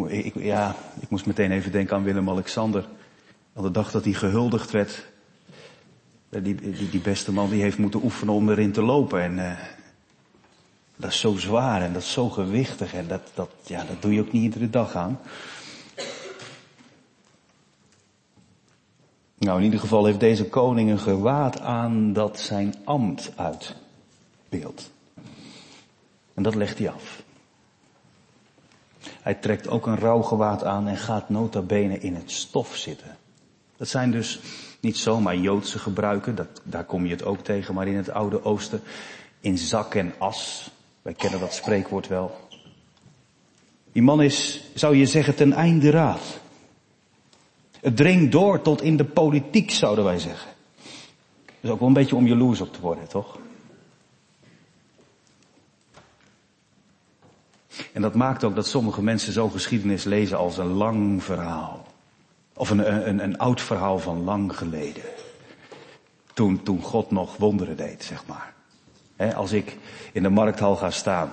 Ik, 0.07 0.35
ja, 0.35 0.75
ik 1.01 1.11
moest 1.11 1.27
meteen 1.27 1.51
even 1.51 1.73
denken 1.73 1.97
aan 1.97 2.03
Willem-Alexander. 2.03 2.88
Aan 3.55 3.62
de 3.62 3.71
dag 3.71 3.90
dat 3.90 4.05
hij 4.05 4.12
gehuldigd 4.12 4.71
werd. 4.71 5.07
Die, 6.29 6.55
die, 6.55 6.90
die, 6.90 7.01
beste 7.01 7.33
man 7.33 7.51
die 7.51 7.62
heeft 7.62 7.79
moeten 7.79 8.03
oefenen 8.05 8.35
om 8.35 8.51
erin 8.51 8.73
te 8.73 8.83
lopen. 8.83 9.23
En 9.23 9.38
uh, 9.38 9.59
dat 10.97 11.11
is 11.11 11.21
zo 11.21 11.37
zwaar 11.37 11.83
en 11.83 11.92
dat 11.92 12.03
is 12.03 12.12
zo 12.12 12.29
gewichtig. 12.29 12.95
En 12.95 13.09
dat, 13.09 13.31
dat, 13.35 13.51
ja, 13.66 13.85
dat 13.85 14.03
doe 14.03 14.14
je 14.14 14.21
ook 14.21 14.33
niet 14.33 14.42
iedere 14.42 14.71
dag 14.71 14.95
aan. 14.95 15.21
Nou, 19.38 19.59
in 19.59 19.64
ieder 19.64 19.81
geval 19.81 20.05
heeft 20.05 20.21
deze 20.21 20.49
koning 20.49 20.90
een 20.90 20.99
gewaad 20.99 21.61
aan 21.61 22.12
dat 22.12 22.40
zijn 22.40 22.75
ambt 22.85 23.33
uitbeeldt. 23.37 24.90
En 26.35 26.42
dat 26.42 26.55
legt 26.55 26.79
hij 26.79 26.90
af. 26.90 27.23
Hij 29.22 29.35
trekt 29.35 29.68
ook 29.68 29.87
een 29.87 29.98
rouwgewaad 29.98 30.64
aan 30.64 30.88
en 30.88 30.96
gaat 30.96 31.28
nota 31.28 31.61
bene 31.61 31.98
in 31.98 32.14
het 32.14 32.30
stof 32.30 32.76
zitten. 32.76 33.16
Dat 33.76 33.88
zijn 33.88 34.11
dus 34.11 34.40
niet 34.80 34.96
zomaar 34.96 35.37
Joodse 35.37 35.78
gebruiken, 35.78 36.35
dat, 36.35 36.61
daar 36.62 36.85
kom 36.85 37.04
je 37.04 37.11
het 37.11 37.24
ook 37.24 37.38
tegen, 37.38 37.74
maar 37.74 37.87
in 37.87 37.96
het 37.96 38.11
Oude 38.11 38.44
Oosten 38.44 38.80
in 39.40 39.58
zak 39.58 39.94
en 39.94 40.14
as. 40.18 40.70
Wij 41.02 41.14
kennen 41.14 41.40
dat 41.40 41.54
spreekwoord 41.54 42.08
wel. 42.08 42.37
Die 43.92 44.02
man 44.02 44.22
is, 44.22 44.64
zou 44.74 44.96
je 44.96 45.06
zeggen, 45.06 45.35
ten 45.35 45.52
einde 45.52 45.90
raad. 45.90 46.40
Het 47.80 47.96
dringt 47.96 48.32
door 48.32 48.62
tot 48.62 48.82
in 48.82 48.96
de 48.96 49.04
politiek, 49.04 49.70
zouden 49.70 50.04
wij 50.04 50.18
zeggen. 50.18 50.50
Dat 51.44 51.54
is 51.61 51.70
ook 51.70 51.78
wel 51.78 51.88
een 51.88 51.94
beetje 51.94 52.16
om 52.16 52.26
jaloers 52.26 52.61
op 52.61 52.72
te 52.72 52.80
worden, 52.80 53.08
toch? 53.08 53.38
En 57.92 58.03
dat 58.03 58.14
maakt 58.14 58.45
ook 58.45 58.55
dat 58.55 58.66
sommige 58.66 59.03
mensen 59.03 59.33
zo 59.33 59.49
geschiedenis 59.49 60.05
lezen 60.05 60.38
als 60.38 60.59
een 60.59 60.73
lang 60.73 61.23
verhaal. 61.23 61.87
Of 62.55 62.71
een, 62.71 63.09
een, 63.09 63.23
een 63.23 63.38
oud 63.38 63.61
verhaal 63.61 63.99
van 63.99 64.25
lang 64.25 64.57
geleden. 64.57 65.05
Toen, 66.35 66.62
toen 66.62 66.83
God 66.83 67.11
nog 67.11 67.37
wonderen 67.37 67.77
deed, 67.77 68.05
zeg 68.05 68.25
maar. 68.27 68.55
als 69.35 69.53
ik 69.53 69.77
in 70.12 70.23
de 70.23 70.29
markthal 70.29 70.77
ga 70.77 70.90
staan. 70.90 71.33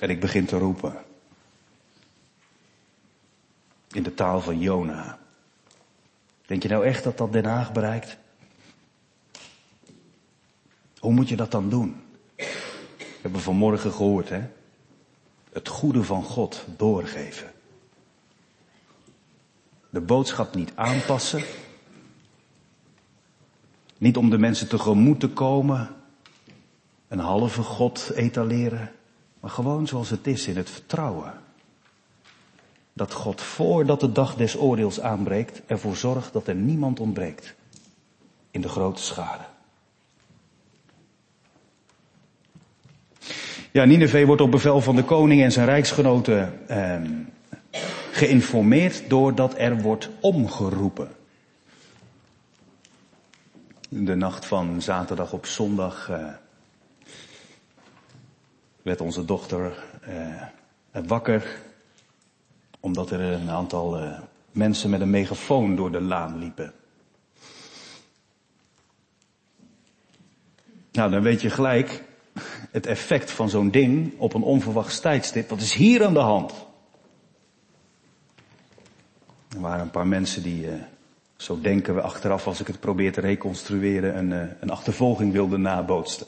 En 0.00 0.10
ik 0.10 0.20
begin 0.20 0.46
te 0.46 0.58
roepen. 0.58 0.94
In 3.90 4.02
de 4.02 4.14
taal 4.14 4.40
van 4.40 4.58
Jona. 4.58 5.18
Denk 6.46 6.62
je 6.62 6.68
nou 6.68 6.84
echt 6.84 7.04
dat 7.04 7.18
dat 7.18 7.32
Den 7.32 7.44
Haag 7.44 7.72
bereikt? 7.72 8.16
Hoe 10.98 11.12
moet 11.12 11.28
je 11.28 11.36
dat 11.36 11.50
dan 11.50 11.68
doen? 11.68 12.02
Hebben 13.26 13.44
vanmorgen 13.44 13.92
gehoord, 13.92 14.28
hè? 14.28 14.42
Het 15.52 15.68
goede 15.68 16.02
van 16.02 16.22
God 16.22 16.64
doorgeven. 16.76 17.52
De 19.90 20.00
boodschap 20.00 20.54
niet 20.54 20.72
aanpassen. 20.74 21.42
Niet 23.98 24.16
om 24.16 24.30
de 24.30 24.38
mensen 24.38 24.68
tegemoet 24.68 25.20
te 25.20 25.28
komen. 25.28 25.94
Een 27.08 27.18
halve 27.18 27.62
God 27.62 28.10
etaleren. 28.14 28.92
Maar 29.40 29.50
gewoon 29.50 29.86
zoals 29.86 30.10
het 30.10 30.26
is 30.26 30.46
in 30.46 30.56
het 30.56 30.70
vertrouwen. 30.70 31.40
dat 32.96 33.12
God 33.12 33.40
voordat 33.40 34.00
de 34.00 34.12
dag 34.12 34.34
des 34.34 34.56
oordeels 34.56 35.00
aanbreekt 35.00 35.62
ervoor 35.66 35.96
zorgt 35.96 36.32
dat 36.32 36.46
er 36.46 36.54
niemand 36.54 37.00
ontbreekt 37.00 37.54
in 38.50 38.60
de 38.60 38.68
grote 38.68 39.02
schade. 39.02 39.44
Ja, 43.76 43.84
Nineveh 43.84 44.26
wordt 44.26 44.42
op 44.42 44.50
bevel 44.50 44.80
van 44.80 44.96
de 44.96 45.04
koning 45.04 45.42
en 45.42 45.52
zijn 45.52 45.66
rijksgenoten 45.66 46.68
eh, 46.68 47.00
geïnformeerd 48.10 49.10
doordat 49.10 49.58
er 49.58 49.82
wordt 49.82 50.10
omgeroepen. 50.20 51.08
De 53.88 54.14
nacht 54.14 54.46
van 54.46 54.82
zaterdag 54.82 55.32
op 55.32 55.46
zondag 55.46 56.08
eh, 56.10 56.26
werd 58.82 59.00
onze 59.00 59.24
dochter 59.24 59.84
eh, 60.00 61.02
wakker 61.06 61.60
omdat 62.80 63.10
er 63.10 63.20
een 63.20 63.50
aantal 63.50 64.02
uh, 64.02 64.18
mensen 64.52 64.90
met 64.90 65.00
een 65.00 65.10
megafoon 65.10 65.76
door 65.76 65.92
de 65.92 66.00
laan 66.00 66.38
liepen. 66.38 66.72
Nou, 70.92 71.10
dan 71.10 71.22
weet 71.22 71.40
je 71.40 71.50
gelijk 71.50 72.04
het 72.70 72.86
effect 72.86 73.30
van 73.30 73.48
zo'n 73.48 73.70
ding 73.70 74.12
op 74.18 74.34
een 74.34 74.42
onverwachts 74.42 75.00
tijdstip. 75.00 75.48
Wat 75.48 75.60
is 75.60 75.74
hier 75.74 76.04
aan 76.04 76.14
de 76.14 76.20
hand? 76.20 76.52
Er 79.48 79.60
waren 79.60 79.80
een 79.80 79.90
paar 79.90 80.06
mensen 80.06 80.42
die, 80.42 80.66
uh, 80.66 80.72
zo 81.36 81.60
denken 81.60 81.94
we 81.94 82.00
achteraf 82.00 82.46
als 82.46 82.60
ik 82.60 82.66
het 82.66 82.80
probeer 82.80 83.12
te 83.12 83.20
reconstrueren, 83.20 84.18
een, 84.18 84.30
uh, 84.30 84.52
een 84.60 84.70
achtervolging 84.70 85.32
wilden 85.32 85.60
nabootsen. 85.60 86.26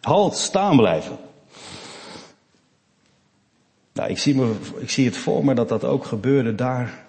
Halt, 0.00 0.36
staan 0.36 0.76
blijven. 0.76 1.18
Nou, 3.92 4.10
ik 4.10 4.18
zie, 4.18 4.34
me, 4.34 4.54
ik 4.78 4.90
zie 4.90 5.06
het 5.06 5.16
voor 5.16 5.44
me 5.44 5.54
dat 5.54 5.68
dat 5.68 5.84
ook 5.84 6.04
gebeurde 6.04 6.54
daar. 6.54 7.04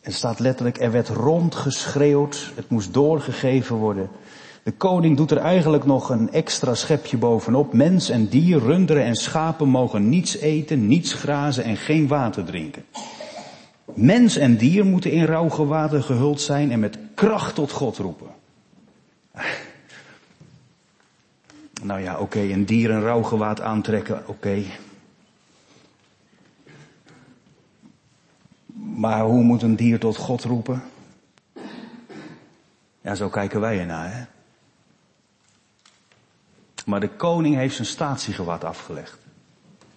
Er 0.00 0.12
staat 0.12 0.38
letterlijk, 0.38 0.80
er 0.80 0.90
werd 0.90 1.08
rondgeschreeuwd, 1.08 2.52
het 2.54 2.68
moest 2.68 2.94
doorgegeven 2.94 3.76
worden. 3.76 4.10
De 4.62 4.72
koning 4.72 5.16
doet 5.16 5.30
er 5.30 5.36
eigenlijk 5.36 5.84
nog 5.84 6.10
een 6.10 6.32
extra 6.32 6.74
schepje 6.74 7.16
bovenop. 7.16 7.72
Mens 7.72 8.08
en 8.08 8.28
dier, 8.28 8.58
runderen 8.58 9.04
en 9.04 9.14
schapen 9.14 9.68
mogen 9.68 10.08
niets 10.08 10.36
eten, 10.36 10.86
niets 10.86 11.12
grazen 11.12 11.64
en 11.64 11.76
geen 11.76 12.06
water 12.06 12.44
drinken. 12.44 12.84
Mens 13.94 14.36
en 14.36 14.56
dier 14.56 14.84
moeten 14.84 15.10
in 15.10 15.24
rouwgewaden 15.24 16.02
gehuld 16.02 16.40
zijn 16.40 16.70
en 16.70 16.80
met 16.80 16.98
kracht 17.14 17.54
tot 17.54 17.70
God 17.70 17.96
roepen. 17.96 18.26
Nou 21.82 22.00
ja, 22.00 22.18
oké, 22.18 22.40
een 22.40 22.64
dier 22.64 22.90
een 22.90 23.02
rouwgewaad 23.02 23.60
aantrekken, 23.60 24.22
oké. 24.26 24.62
Maar 28.74 29.22
hoe 29.22 29.42
moet 29.42 29.62
een 29.62 29.76
dier 29.76 29.98
tot 29.98 30.16
God 30.16 30.44
roepen? 30.44 30.82
Ja, 33.00 33.14
zo 33.14 33.28
kijken 33.28 33.60
wij 33.60 33.80
ernaar, 33.80 34.14
hè. 34.14 34.24
Maar 36.86 37.00
de 37.00 37.08
koning 37.08 37.56
heeft 37.56 37.74
zijn 37.74 37.86
statiegewaad 37.86 38.64
afgelegd. 38.64 39.18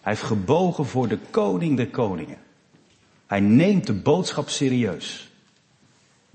Hij 0.02 0.14
heeft 0.14 0.26
gebogen 0.26 0.86
voor 0.86 1.08
de 1.08 1.18
koning 1.30 1.78
der 1.78 1.88
koningen. 1.88 2.38
Hij 3.28 3.40
neemt 3.40 3.88
de 3.88 3.94
boodschap 3.94 4.50
serieus. 4.50 5.30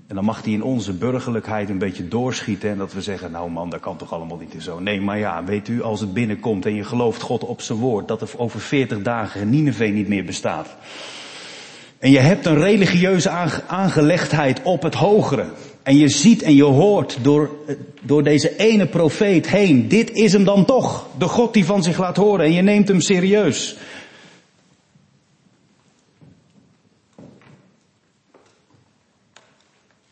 En 0.07 0.15
dan 0.15 0.25
mag 0.25 0.43
hij 0.43 0.53
in 0.53 0.63
onze 0.63 0.93
burgerlijkheid 0.93 1.69
een 1.69 1.77
beetje 1.77 2.07
doorschieten 2.07 2.69
en 2.69 2.77
dat 2.77 2.93
we 2.93 3.01
zeggen, 3.01 3.31
nou 3.31 3.51
man, 3.51 3.69
dat 3.69 3.79
kan 3.79 3.97
toch 3.97 4.13
allemaal 4.13 4.37
niet 4.37 4.63
zo. 4.63 4.79
Nee, 4.79 5.01
maar 5.01 5.17
ja, 5.17 5.43
weet 5.43 5.67
u, 5.67 5.81
als 5.81 5.99
het 5.99 6.13
binnenkomt 6.13 6.65
en 6.65 6.75
je 6.75 6.83
gelooft 6.83 7.21
God 7.21 7.43
op 7.43 7.61
zijn 7.61 7.77
woord, 7.77 8.07
dat 8.07 8.21
er 8.21 8.29
over 8.37 8.59
40 8.59 9.01
dagen 9.01 9.49
Nineveh 9.49 9.93
niet 9.93 10.07
meer 10.07 10.25
bestaat. 10.25 10.75
En 11.99 12.11
je 12.11 12.19
hebt 12.19 12.45
een 12.45 12.57
religieuze 12.57 13.29
aangelegdheid 13.67 14.61
op 14.63 14.81
het 14.81 14.95
hogere. 14.95 15.45
En 15.83 15.97
je 15.97 16.09
ziet 16.09 16.41
en 16.41 16.55
je 16.55 16.63
hoort 16.63 17.17
door, 17.21 17.49
door 18.01 18.23
deze 18.23 18.57
ene 18.57 18.87
profeet 18.87 19.47
heen, 19.47 19.87
dit 19.87 20.11
is 20.11 20.33
hem 20.33 20.43
dan 20.43 20.65
toch, 20.65 21.07
de 21.17 21.27
God 21.27 21.53
die 21.53 21.65
van 21.65 21.83
zich 21.83 21.97
laat 21.97 22.17
horen 22.17 22.45
en 22.45 22.53
je 22.53 22.61
neemt 22.61 22.87
hem 22.87 23.01
serieus. 23.01 23.77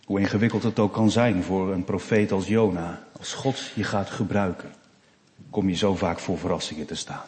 Hoe 0.05 0.19
ingewikkeld 0.19 0.63
het 0.63 0.79
ook 0.79 0.93
kan 0.93 1.12
zijn 1.12 1.43
voor 1.43 1.73
een 1.73 1.84
profeet 1.84 2.32
als 2.32 2.47
Jona, 2.47 3.03
als 3.19 3.34
God 3.34 3.71
je 3.75 3.84
gaat 3.84 4.10
gebruiken, 4.10 4.73
kom 5.49 5.69
je 5.69 5.75
zo 5.75 5.95
vaak 5.95 6.19
voor 6.19 6.38
verrassingen 6.38 6.86
te 6.86 6.95
staan. 6.95 7.25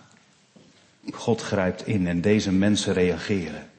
God 1.12 1.41
grijpt 1.41 1.88
in 1.88 2.08
en 2.08 2.21
deze 2.21 2.51
mensen 2.51 2.93
reageren. 2.93 3.69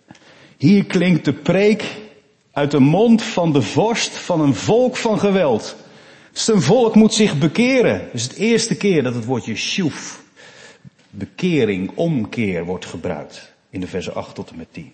Hier 0.57 0.85
klinkt 0.85 1.25
de 1.25 1.33
preek 1.33 1.96
uit 2.52 2.70
de 2.70 2.80
mond 2.80 3.22
van 3.22 3.52
de 3.52 3.62
vorst 3.62 4.18
van 4.18 4.40
een 4.40 4.54
volk 4.54 4.96
van 4.96 5.18
geweld. 5.18 5.76
Zijn 6.32 6.62
volk 6.62 6.94
moet 6.94 7.14
zich 7.14 7.38
bekeren. 7.38 8.00
Het 8.00 8.14
is 8.14 8.22
het 8.22 8.32
eerste 8.32 8.76
keer 8.76 9.02
dat 9.02 9.14
het 9.14 9.24
woordje 9.24 9.54
shuf, 9.54 10.22
bekering, 11.10 11.90
omkeer 11.94 12.64
wordt 12.64 12.86
gebruikt. 12.86 13.52
In 13.70 13.80
de 13.80 13.86
versen 13.86 14.14
8 14.14 14.34
tot 14.34 14.50
en 14.50 14.56
met 14.56 14.72
10. 14.72 14.92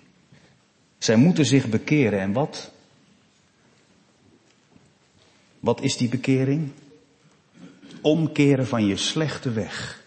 Zij 0.99 1.17
moeten 1.17 1.47
zich 1.47 1.69
bekeren 1.69 2.21
en 2.21 2.33
wat? 2.33 2.71
Wat 5.61 5.81
is 5.81 5.97
die 5.97 6.09
bekering? 6.09 6.71
Omkeren 8.01 8.67
van 8.67 8.87
je 8.87 8.97
slechte 8.97 9.51
weg. 9.51 10.03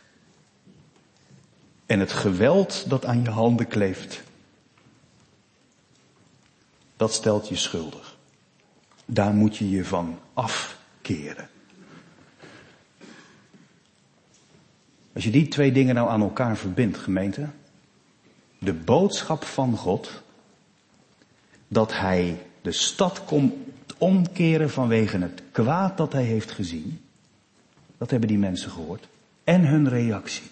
En 1.85 1.99
het 1.99 2.11
geweld 2.11 2.85
dat 2.87 3.05
aan 3.05 3.23
je 3.23 3.29
handen 3.29 3.67
kleeft 3.67 4.23
dat 7.01 7.13
stelt 7.13 7.47
je 7.47 7.55
schuldig. 7.55 8.17
Daar 9.05 9.33
moet 9.33 9.57
je 9.57 9.69
je 9.69 9.85
van 9.85 10.19
afkeren. 10.33 11.49
Als 15.13 15.23
je 15.23 15.29
die 15.29 15.47
twee 15.47 15.71
dingen 15.71 15.95
nou 15.95 16.09
aan 16.09 16.21
elkaar 16.21 16.57
verbindt, 16.57 16.97
gemeente, 16.97 17.49
de 18.59 18.73
boodschap 18.73 19.43
van 19.43 19.77
God, 19.77 20.21
dat 21.67 21.93
hij 21.93 22.45
de 22.61 22.71
stad 22.71 23.25
komt 23.25 23.53
omkeren 23.97 24.69
vanwege 24.69 25.17
het 25.17 25.41
kwaad 25.51 25.97
dat 25.97 26.13
hij 26.13 26.23
heeft 26.23 26.51
gezien, 26.51 27.01
dat 27.97 28.09
hebben 28.09 28.29
die 28.29 28.37
mensen 28.37 28.71
gehoord, 28.71 29.07
en 29.43 29.65
hun 29.65 29.89
reactie. 29.89 30.49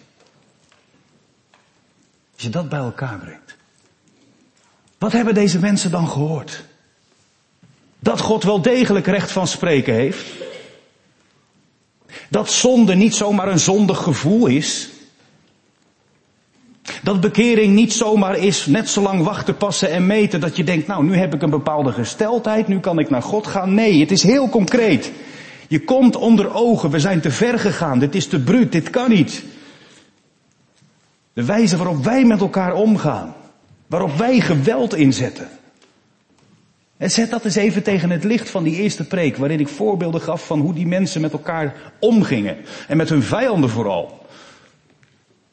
Als 2.34 2.42
je 2.42 2.50
dat 2.50 2.68
bij 2.68 2.78
elkaar 2.78 3.18
brengt, 3.18 3.49
wat 5.00 5.12
hebben 5.12 5.34
deze 5.34 5.58
mensen 5.58 5.90
dan 5.90 6.08
gehoord? 6.08 6.64
Dat 7.98 8.20
God 8.20 8.42
wel 8.44 8.62
degelijk 8.62 9.06
recht 9.06 9.32
van 9.32 9.46
spreken 9.46 9.94
heeft. 9.94 10.26
Dat 12.28 12.50
zonde 12.50 12.94
niet 12.94 13.14
zomaar 13.14 13.48
een 13.48 13.58
zondig 13.58 13.98
gevoel 13.98 14.46
is. 14.46 14.88
Dat 17.02 17.20
bekering 17.20 17.74
niet 17.74 17.92
zomaar 17.92 18.36
is 18.36 18.66
net 18.66 18.88
zo 18.88 19.02
lang 19.02 19.22
wachten, 19.22 19.56
passen 19.56 19.90
en 19.90 20.06
meten 20.06 20.40
dat 20.40 20.56
je 20.56 20.64
denkt, 20.64 20.86
nou 20.86 21.04
nu 21.04 21.16
heb 21.16 21.34
ik 21.34 21.42
een 21.42 21.50
bepaalde 21.50 21.92
gesteldheid, 21.92 22.68
nu 22.68 22.80
kan 22.80 22.98
ik 22.98 23.10
naar 23.10 23.22
God 23.22 23.46
gaan. 23.46 23.74
Nee, 23.74 24.00
het 24.00 24.10
is 24.10 24.22
heel 24.22 24.48
concreet. 24.48 25.12
Je 25.68 25.84
komt 25.84 26.16
onder 26.16 26.54
ogen, 26.54 26.90
we 26.90 27.00
zijn 27.00 27.20
te 27.20 27.30
ver 27.30 27.58
gegaan, 27.58 27.98
dit 27.98 28.14
is 28.14 28.26
te 28.26 28.40
bruut, 28.40 28.72
dit 28.72 28.90
kan 28.90 29.10
niet. 29.10 29.44
De 31.32 31.44
wijze 31.44 31.76
waarop 31.76 32.04
wij 32.04 32.24
met 32.24 32.40
elkaar 32.40 32.74
omgaan. 32.74 33.34
Waarop 33.90 34.16
wij 34.16 34.40
geweld 34.40 34.94
inzetten. 34.94 35.48
En 36.96 37.10
zet 37.10 37.30
dat 37.30 37.44
eens 37.44 37.54
even 37.54 37.82
tegen 37.82 38.10
het 38.10 38.24
licht 38.24 38.50
van 38.50 38.62
die 38.62 38.76
eerste 38.76 39.06
preek, 39.06 39.36
waarin 39.36 39.60
ik 39.60 39.68
voorbeelden 39.68 40.20
gaf 40.20 40.46
van 40.46 40.60
hoe 40.60 40.74
die 40.74 40.86
mensen 40.86 41.20
met 41.20 41.32
elkaar 41.32 41.92
omgingen. 41.98 42.56
En 42.88 42.96
met 42.96 43.08
hun 43.08 43.22
vijanden 43.22 43.70
vooral. 43.70 44.26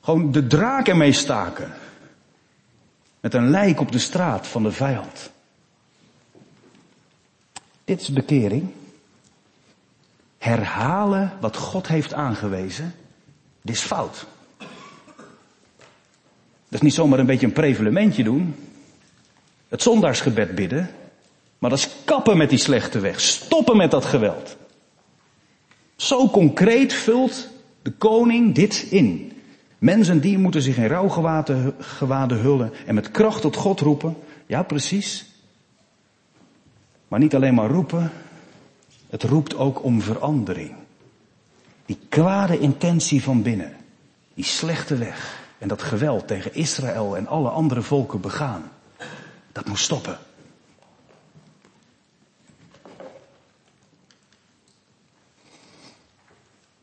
Gewoon 0.01 0.31
de 0.31 0.47
draak 0.47 0.87
ermee 0.87 1.11
staken. 1.11 1.73
Met 3.19 3.33
een 3.33 3.49
lijk 3.49 3.79
op 3.79 3.91
de 3.91 3.99
straat 3.99 4.47
van 4.47 4.63
de 4.63 4.71
vijand. 4.71 5.31
Dit 7.85 8.01
is 8.01 8.13
bekering. 8.13 8.69
Herhalen 10.37 11.33
wat 11.39 11.55
God 11.55 11.87
heeft 11.87 12.13
aangewezen. 12.13 12.95
Dit 13.61 13.75
is 13.75 13.81
fout. 13.81 14.25
Dat 16.69 16.79
is 16.79 16.81
niet 16.81 16.93
zomaar 16.93 17.19
een 17.19 17.25
beetje 17.25 17.45
een 17.45 17.51
prevelementje 17.51 18.23
doen. 18.23 18.55
Het 19.67 19.81
zondaarsgebed 19.81 20.55
bidden. 20.55 20.89
Maar 21.57 21.69
dat 21.69 21.79
is 21.79 21.89
kappen 22.05 22.37
met 22.37 22.49
die 22.49 22.59
slechte 22.59 22.99
weg. 22.99 23.19
Stoppen 23.19 23.77
met 23.77 23.91
dat 23.91 24.05
geweld. 24.05 24.57
Zo 25.95 26.29
concreet 26.29 26.93
vult 26.93 27.49
de 27.81 27.91
koning 27.91 28.55
dit 28.55 28.87
in. 28.89 29.31
Mensen 29.77 30.13
en 30.13 30.19
dier 30.19 30.39
moeten 30.39 30.61
zich 30.61 30.77
in 30.77 30.87
rouwgewaden 30.87 32.37
hullen 32.37 32.73
en 32.85 32.95
met 32.95 33.11
kracht 33.11 33.41
tot 33.41 33.55
God 33.55 33.79
roepen. 33.79 34.17
Ja, 34.45 34.63
precies. 34.63 35.25
Maar 37.07 37.19
niet 37.19 37.35
alleen 37.35 37.53
maar 37.53 37.69
roepen. 37.69 38.11
Het 39.09 39.23
roept 39.23 39.55
ook 39.55 39.83
om 39.83 40.01
verandering. 40.01 40.73
Die 41.85 41.99
kwade 42.09 42.59
intentie 42.59 43.23
van 43.23 43.41
binnen. 43.41 43.75
Die 44.33 44.45
slechte 44.45 44.95
weg 44.95 45.46
en 45.57 45.67
dat 45.67 45.81
geweld 45.81 46.27
tegen 46.27 46.53
Israël 46.53 47.17
en 47.17 47.27
alle 47.27 47.49
andere 47.49 47.81
volken 47.81 48.21
begaan. 48.21 48.71
Dat 49.51 49.65
moest 49.65 49.83
stoppen. 49.83 50.17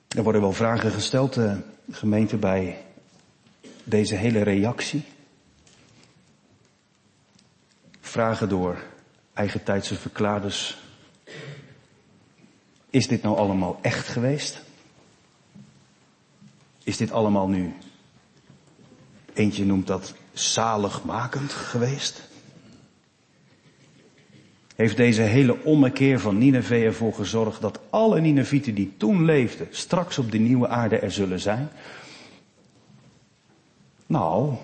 Er 0.08 0.22
worden 0.22 0.40
wel 0.40 0.52
vragen 0.52 0.90
gesteld, 0.90 1.34
de 1.34 1.46
eh, 1.46 1.56
gemeente, 1.96 2.36
bij 2.36 2.84
deze 3.84 4.14
hele 4.14 4.42
reactie. 4.42 5.04
Vragen 8.00 8.48
door 8.48 8.82
eigentijdse 9.32 9.94
verklaarders. 9.94 10.78
Is 12.90 13.08
dit 13.08 13.22
nou 13.22 13.36
allemaal 13.36 13.78
echt 13.82 14.08
geweest? 14.08 14.62
Is 16.82 16.96
dit 16.96 17.12
allemaal 17.12 17.48
nu, 17.48 17.74
eentje 19.34 19.64
noemt 19.64 19.86
dat 19.86 20.14
zaligmakend 20.32 21.52
geweest? 21.52 22.28
Heeft 24.74 24.96
deze 24.96 25.22
hele 25.22 25.64
ommekeer 25.64 26.20
van 26.20 26.38
Nineveh 26.38 26.84
ervoor 26.84 27.12
gezorgd 27.14 27.60
dat 27.60 27.80
alle 27.90 28.20
Ninevieten 28.20 28.74
die 28.74 28.94
toen 28.96 29.24
leefden 29.24 29.66
straks 29.70 30.18
op 30.18 30.30
de 30.30 30.38
nieuwe 30.38 30.68
aarde 30.68 30.98
er 30.98 31.12
zullen 31.12 31.40
zijn? 31.40 31.68
Nou, 34.06 34.54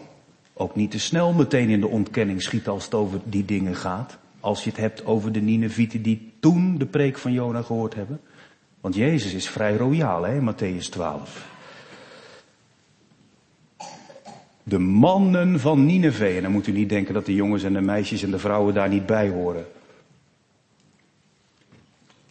ook 0.53 0.77
niet 0.77 0.91
te 0.91 0.99
snel 0.99 1.33
meteen 1.33 1.69
in 1.69 1.81
de 1.81 1.89
ontkenning 1.89 2.43
schieten 2.43 2.73
als 2.73 2.85
het 2.85 2.95
over 2.95 3.21
die 3.25 3.45
dingen 3.45 3.77
gaat. 3.77 4.19
Als 4.41 4.65
je 4.65 4.71
het 4.71 4.79
hebt 4.79 5.05
over 5.05 5.33
de 5.33 5.41
Ninevieten 5.41 6.03
die 6.03 6.33
toen 6.41 6.79
de 6.79 6.87
preek 6.87 7.19
van 7.19 7.33
Jona 7.33 7.63
gehoord 7.63 7.95
hebben. 7.95 8.21
Want 8.81 8.95
Jezus 8.95 9.33
is 9.33 9.49
vrij 9.49 9.77
royaal, 9.77 10.23
hè, 10.23 10.41
Matthäus 10.41 10.89
12. 10.91 11.49
De 14.63 14.79
mannen 14.79 15.61
van 15.61 15.85
Nineveh. 15.85 16.37
En 16.37 16.43
dan 16.43 16.53
moet 16.53 16.67
u 16.67 16.73
niet 16.73 16.89
denken 16.89 17.15
dat 17.15 17.27
de 17.27 17.35
jongens 17.35 17.63
en 17.63 17.73
de 17.73 17.81
meisjes 17.81 18.23
en 18.23 18.31
de 18.31 18.39
vrouwen 18.39 18.75
daar 18.75 18.89
niet 18.89 19.07
bij 19.07 19.29
horen. 19.29 19.67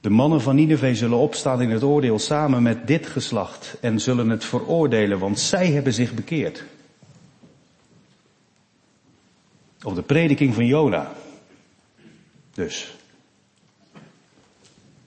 De 0.02 0.10
mannen 0.10 0.42
van 0.42 0.56
Nineveh 0.56 0.96
zullen 0.96 1.18
opstaan 1.18 1.62
in 1.62 1.70
het 1.70 1.84
oordeel 1.84 2.20
samen 2.20 2.64
met 2.64 2.88
dit 2.88 3.08
geslacht 3.08 3.78
en 3.82 4.00
zullen 4.00 4.30
het 4.30 4.46
veroordelen, 4.46 5.20
want 5.20 5.40
zij 5.40 5.72
hebben 5.72 5.94
zich 5.94 6.14
bekeerd. 6.14 6.64
Of 9.84 9.94
de 9.94 10.02
prediking 10.02 10.54
van 10.54 10.66
Jona. 10.66 11.12
Dus. 12.54 12.98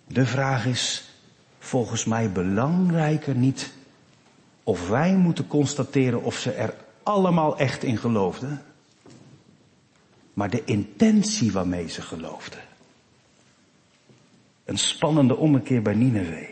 De 0.06 0.26
vraag 0.26 0.66
is 0.66 1.10
volgens 1.58 2.04
mij 2.04 2.32
belangrijker 2.32 3.34
niet 3.34 3.72
of 4.62 4.88
wij 4.88 5.14
moeten 5.16 5.46
constateren 5.46 6.22
of 6.22 6.38
ze 6.38 6.50
er 6.52 6.74
allemaal 7.03 7.59
echt 7.59 7.82
in 7.82 7.96
geloofden, 7.96 8.62
maar 10.34 10.50
de 10.50 10.64
intentie 10.64 11.53
waarmee 11.53 11.88
ze 11.88 12.03
geloofden. 12.03 12.61
Een 14.64 14.78
spannende 14.78 15.36
ommekeer 15.36 15.82
bij 15.82 15.94
Nineveh. 15.94 16.48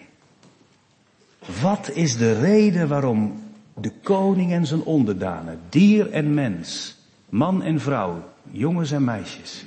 Wat 1.61 1.91
is 1.91 2.17
de 2.17 2.41
reden 2.41 2.89
waarom 2.89 3.43
de 3.75 3.93
koning 4.03 4.53
en 4.53 4.67
zijn 4.67 4.83
onderdanen, 4.83 5.61
dier 5.69 6.11
en 6.11 6.35
mens, 6.35 6.97
man 7.29 7.63
en 7.63 7.81
vrouw, 7.81 8.23
jongens 8.51 8.91
en 8.91 9.05
meisjes, 9.05 9.65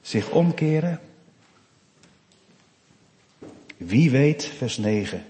zich 0.00 0.30
omkeren? 0.30 1.00
Wie 3.76 4.10
weet, 4.10 4.44
vers 4.44 4.76
9, 4.76 5.24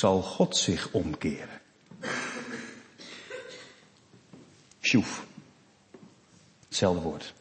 zal 0.00 0.22
God 0.22 0.56
zich 0.56 0.88
omkeren. 0.90 1.60
Sjoef. 4.80 5.24
Hetzelfde 6.68 7.00
woord. 7.00 7.34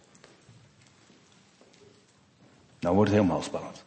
Nou 2.79 2.95
wordt 2.95 3.11
het 3.11 3.19
helemaal 3.19 3.41
spannend. 3.41 3.83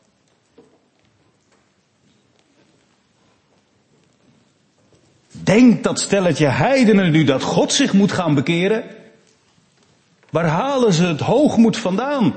Denkt 5.31 5.83
dat 5.83 6.01
stelletje 6.01 6.47
heidenen 6.47 7.11
nu 7.11 7.25
dat 7.25 7.43
God 7.43 7.73
zich 7.73 7.93
moet 7.93 8.13
gaan 8.13 8.35
bekeren? 8.35 8.85
Waar 10.31 10.47
halen 10.47 10.93
ze 10.93 11.07
het 11.07 11.21
hoogmoed 11.21 11.77
vandaan? 11.77 12.35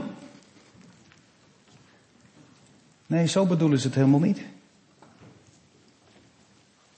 Nee, 3.07 3.27
zo 3.27 3.45
bedoelen 3.45 3.79
ze 3.79 3.87
het 3.87 3.95
helemaal 3.95 4.19
niet. 4.19 4.53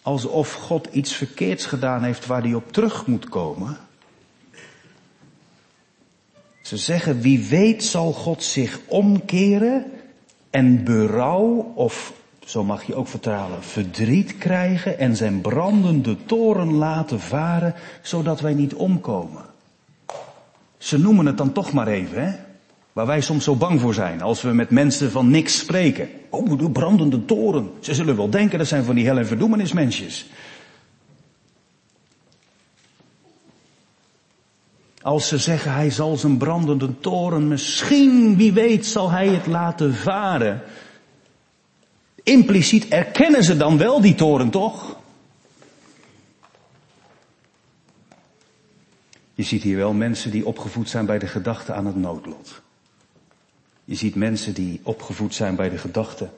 Alsof 0.08 0.54
God 0.54 0.88
iets 0.92 1.14
verkeerds 1.14 1.66
gedaan 1.66 2.04
heeft 2.04 2.26
waar 2.26 2.42
hij 2.42 2.54
op 2.54 2.72
terug 2.72 3.06
moet 3.06 3.30
komen. 3.30 3.78
Ze 6.62 6.78
zeggen, 6.78 7.22
wie 7.22 7.48
weet 7.48 7.84
zal 7.84 8.14
God 8.14 8.44
zich 8.44 8.80
omkeren 8.86 9.86
en 10.50 10.84
berouw, 10.84 11.72
of 11.76 12.14
zo 12.46 12.64
mag 12.64 12.84
je 12.84 12.96
ook 12.96 13.08
vertalen, 13.08 13.64
verdriet 13.64 14.38
krijgen 14.38 15.00
en 15.00 15.16
zijn 15.16 15.42
brandende 15.42 16.26
toren 16.26 16.74
laten 16.74 17.20
varen, 17.20 17.76
zodat 18.02 18.40
wij 18.40 18.54
niet 18.54 18.74
omkomen. 18.74 19.46
Ze 20.78 21.00
noemen 21.00 21.26
het 21.26 21.38
dan 21.38 21.52
toch 21.52 21.74
maar 21.74 21.88
even, 21.88 22.26
hè? 22.26 22.47
Waar 22.98 23.06
wij 23.06 23.22
soms 23.22 23.44
zo 23.44 23.56
bang 23.56 23.82
voor 23.82 23.94
zijn 23.94 24.22
als 24.22 24.42
we 24.42 24.52
met 24.52 24.70
mensen 24.70 25.12
van 25.12 25.30
niks 25.30 25.58
spreken. 25.58 26.10
Oh, 26.30 26.60
de 26.60 26.72
brandende 26.72 27.26
toren. 27.26 27.72
Ze 27.80 27.94
zullen 27.94 28.16
wel 28.16 28.30
denken 28.30 28.58
dat 28.58 28.68
zijn 28.68 28.84
van 28.84 28.96
die 28.96 29.06
hel- 29.06 29.18
en 29.18 29.28
verdoemenismensjes. 29.28 30.30
Als 35.02 35.28
ze 35.28 35.38
zeggen 35.38 35.74
hij 35.74 35.90
zal 35.90 36.16
zijn 36.16 36.38
brandende 36.38 37.00
toren, 37.00 37.48
misschien, 37.48 38.38
wie 38.38 38.54
weet, 38.54 38.86
zal 38.86 39.12
hij 39.12 39.28
het 39.28 39.48
laten 39.48 39.96
varen. 39.96 40.62
Impliciet 42.24 42.88
erkennen 42.88 43.44
ze 43.44 43.58
dan 43.58 43.78
wel 43.78 44.02
die 44.02 44.16
toren 44.16 44.50
toch? 44.50 44.96
Je 49.34 49.44
ziet 49.44 49.64
hier 49.64 49.78
wel 49.78 49.94
mensen 49.94 50.32
die 50.32 50.46
opgevoed 50.46 50.90
zijn 50.90 51.06
bij 51.06 51.20
de 51.20 51.28
gedachte 51.28 51.74
aan 51.74 51.86
het 51.86 51.96
noodlot. 51.96 52.66
Je 53.88 53.96
ziet 53.96 54.16
mensen 54.16 54.54
die 54.54 54.80
opgevoed 54.84 55.36
zijn 55.36 55.56
bij 55.56 55.70
de 55.70 55.78
gedachte. 55.78 56.30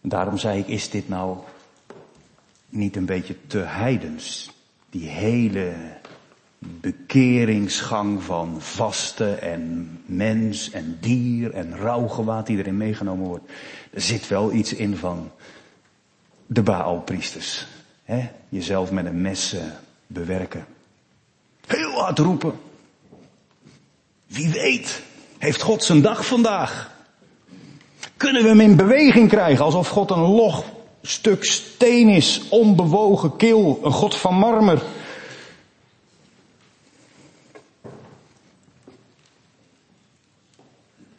Daarom 0.00 0.38
zei 0.38 0.58
ik, 0.58 0.66
is 0.66 0.90
dit 0.90 1.08
nou 1.08 1.38
niet 2.68 2.96
een 2.96 3.04
beetje 3.04 3.36
te 3.46 3.58
heidens? 3.58 4.50
Die 4.90 5.08
hele 5.08 5.72
bekeringsgang 6.58 8.22
van 8.22 8.60
vasten 8.60 9.42
en 9.42 9.90
mens 10.06 10.70
en 10.70 10.98
dier 11.00 11.54
en 11.54 11.76
rouwgewaad 11.76 12.46
die 12.46 12.58
erin 12.58 12.76
meegenomen 12.76 13.26
wordt. 13.26 13.50
Er 13.90 14.00
zit 14.00 14.28
wel 14.28 14.52
iets 14.52 14.72
in 14.72 14.96
van 14.96 15.30
de 16.46 16.62
Baalpriesters. 16.62 17.66
Hè? 18.04 18.30
Jezelf 18.48 18.90
met 18.90 19.06
een 19.06 19.20
mes 19.20 19.56
bewerken. 20.06 20.66
Heel 21.66 21.90
hard 21.90 22.18
roepen. 22.18 22.52
Wie 24.26 24.48
weet, 24.48 25.02
heeft 25.38 25.62
God 25.62 25.84
zijn 25.84 26.02
dag 26.02 26.26
vandaag? 26.26 26.96
Kunnen 28.16 28.42
we 28.42 28.48
hem 28.48 28.60
in 28.60 28.76
beweging 28.76 29.28
krijgen 29.28 29.64
alsof 29.64 29.88
God 29.88 30.10
een 30.10 30.18
log 30.18 30.64
stuk 31.02 31.44
steen 31.44 32.08
is, 32.08 32.48
onbewogen, 32.48 33.36
kil, 33.36 33.80
een 33.82 33.92
God 33.92 34.16
van 34.16 34.34
marmer? 34.34 34.82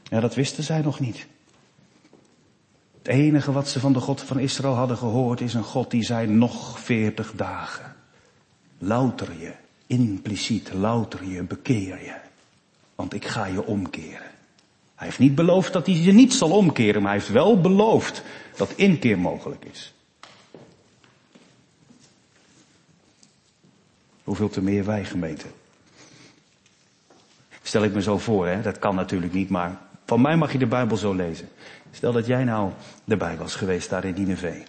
Ja, 0.04 0.20
dat 0.20 0.36
wisten 0.36 0.64
zij 0.64 0.82
nog 0.82 1.00
niet. 1.00 1.28
Het 2.98 3.08
enige 3.08 3.52
wat 3.52 3.68
ze 3.68 3.80
van 3.80 3.94
de 3.94 4.00
God 4.00 4.22
van 4.22 4.40
Israël 4.40 4.74
hadden 4.74 4.98
gehoord 4.98 5.42
is 5.42 5.54
een 5.54 5.64
God 5.64 5.92
die 5.92 6.04
zei 6.04 6.28
nog 6.28 6.80
veertig 6.80 7.34
dagen. 7.36 7.96
Louter 8.78 9.40
je, 9.40 9.54
impliciet 9.88 10.74
louter 10.74 11.24
je, 11.24 11.44
bekeer 11.44 12.04
je. 12.04 12.29
Want 13.00 13.14
ik 13.14 13.26
ga 13.26 13.46
je 13.46 13.66
omkeren. 13.66 14.32
Hij 14.96 15.08
heeft 15.08 15.20
niet 15.20 15.36
beloofd 15.36 15.74
dat 15.74 15.86
hij 15.86 15.96
je 15.96 16.12
niet 16.12 16.34
zal 16.34 16.52
omkeren, 16.52 17.02
maar 17.02 17.12
hij 17.12 17.20
heeft 17.20 17.32
wel 17.32 17.62
beloofd 17.62 18.24
dat 18.56 18.72
inkeer 18.76 19.20
mogelijk 19.20 19.66
is. 19.66 19.94
Hoeveel 24.24 24.50
te 24.50 24.62
meer 24.62 24.86
wij 24.86 25.06
gemeente. 25.06 25.46
Stel 27.62 27.84
ik 27.84 27.94
me 27.94 28.02
zo 28.02 28.18
voor, 28.18 28.48
hè? 28.48 28.62
dat 28.62 28.80
kan 28.80 28.96
natuurlijk 28.96 29.34
niet, 29.34 29.50
maar 29.50 29.82
van 30.06 30.22
mij 30.22 30.38
mag 30.38 30.52
je 30.52 30.58
de 30.58 30.68
Bijbel 30.68 30.98
zo 30.98 31.14
lezen. 31.14 31.50
Stel 31.92 32.12
dat 32.12 32.26
jij 32.26 32.44
nou 32.44 32.72
erbij 33.08 33.38
was 33.38 33.56
geweest 33.56 33.90
daar 33.90 34.06
in 34.06 34.14
Nineveh. 34.14 34.66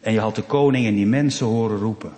En 0.00 0.12
je 0.12 0.20
had 0.20 0.34
de 0.34 0.42
koning 0.42 0.86
en 0.86 0.94
die 0.94 1.06
mensen 1.06 1.46
horen 1.46 1.78
roepen. 1.78 2.12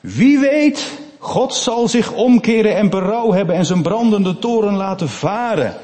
Wie 0.00 0.38
weet, 0.38 0.98
God 1.18 1.54
zal 1.54 1.88
zich 1.88 2.12
omkeren 2.12 2.76
en 2.76 2.90
berouw 2.90 3.32
hebben 3.32 3.54
en 3.54 3.66
zijn 3.66 3.82
brandende 3.82 4.38
toren 4.38 4.74
laten 4.74 5.08
varen. 5.08 5.76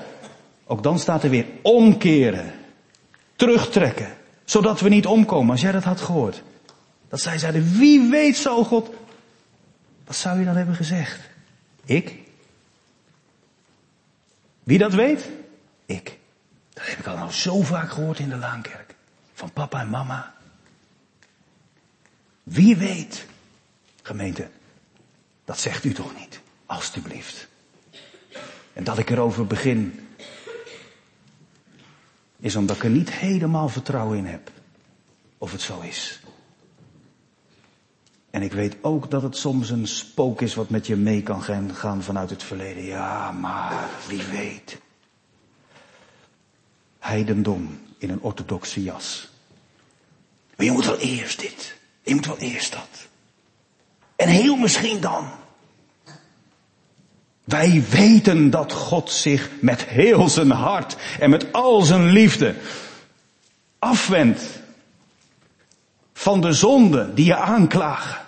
Ook 0.67 0.83
dan 0.83 0.99
staat 0.99 1.23
er 1.23 1.31
weer 1.31 1.47
omkeren. 1.63 2.53
Terugtrekken. 3.37 4.17
Zodat 4.45 4.81
we 4.81 4.89
niet 4.89 5.07
omkomen. 5.07 5.51
Als 5.51 5.61
jij 5.61 5.73
dat 5.73 5.85
had 5.85 6.01
gehoord. 6.01 6.43
Dat 7.09 7.21
zij 7.21 7.39
zeiden, 7.39 7.79
wie 7.79 8.11
weet 8.11 8.37
zal 8.37 8.65
God. 8.65 8.91
Wat 10.05 10.17
zou 10.17 10.39
je 10.39 10.45
dan 10.45 10.57
hebben 10.57 10.75
gezegd? 10.75 11.21
Ik? 11.85 12.19
Wie 14.63 14.79
dat 14.79 14.95
weet? 14.95 15.31
Ik. 15.87 16.19
Dat 16.73 16.87
heb 16.87 16.99
ik 16.99 17.07
al 17.07 17.17
nou 17.17 17.31
zo 17.31 17.63
vaak 17.63 17.91
gehoord 17.91 18.19
in 18.19 18.29
de 18.29 18.37
Laankerk. 18.37 18.95
Van 19.35 19.53
papa 19.53 19.81
en 19.81 19.89
mama. 19.89 20.35
Wie 22.43 22.77
weet, 22.77 23.27
gemeente, 24.03 24.49
dat 25.45 25.59
zegt 25.59 25.85
u 25.85 25.93
toch 25.93 26.19
niet, 26.19 26.41
alstublieft. 26.67 27.49
En 28.73 28.85
dat 28.85 28.99
ik 28.99 29.11
erover 29.11 29.47
begin, 29.47 30.09
is 32.41 32.57
omdat 32.57 32.77
ik 32.77 32.85
er 32.85 32.91
niet 32.91 33.11
helemaal 33.11 33.69
vertrouwen 33.69 34.19
in 34.19 34.27
heb. 34.27 34.51
Of 35.39 35.53
het 35.53 35.61
zo 35.61 35.81
is. 35.81 36.21
En 38.31 38.43
ik 38.43 38.53
weet 38.53 38.77
ook 38.81 39.11
dat 39.11 39.23
het 39.23 39.37
soms 39.37 39.71
een 39.71 39.87
spook 39.87 40.41
is 40.41 40.55
wat 40.55 40.69
met 40.69 40.87
je 40.87 40.97
mee 40.97 41.23
kan 41.23 41.43
gaan 41.75 42.03
vanuit 42.03 42.31
het 42.31 42.43
verleden. 42.43 42.85
Ja, 42.85 43.33
maar 43.33 43.89
wie 44.09 44.23
weet. 44.23 44.79
Heidendom 46.99 47.81
in 47.99 48.11
een 48.11 48.21
orthodoxe 48.21 48.83
jas. 48.83 49.31
Maar 50.57 50.67
je 50.67 50.73
moet 50.73 50.85
wel 50.85 50.99
eerst 50.99 51.41
dit. 51.41 51.77
Je 52.03 52.15
moet 52.15 52.27
wel 52.27 52.39
eerst 52.39 52.73
dat. 52.73 53.09
En 54.25 54.31
heel 54.31 54.57
misschien 54.57 55.01
dan. 55.01 55.29
Wij 57.45 57.83
weten 57.91 58.51
dat 58.51 58.73
God 58.73 59.11
zich 59.11 59.51
met 59.61 59.85
heel 59.85 60.29
zijn 60.29 60.51
hart 60.51 60.97
en 61.21 61.31
met 61.31 61.53
al 61.53 61.83
zijn 61.83 62.11
liefde 62.11 62.55
afwendt 63.79 64.43
van 66.13 66.41
de 66.41 66.53
zonde 66.53 67.15
die 67.15 67.25
je 67.25 67.37
aanklagen. 67.37 68.23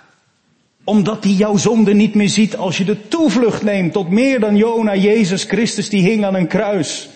Omdat 0.84 1.24
hij 1.24 1.32
jouw 1.32 1.56
zonde 1.56 1.94
niet 1.94 2.14
meer 2.14 2.28
ziet 2.28 2.56
als 2.56 2.76
je 2.76 2.84
de 2.84 3.08
toevlucht 3.08 3.62
neemt 3.62 3.92
tot 3.92 4.10
meer 4.10 4.40
dan 4.40 4.56
Jona, 4.56 4.94
Jezus 4.94 5.44
Christus 5.44 5.88
die 5.88 6.02
hing 6.02 6.24
aan 6.24 6.34
een 6.34 6.48
kruis. 6.48 7.08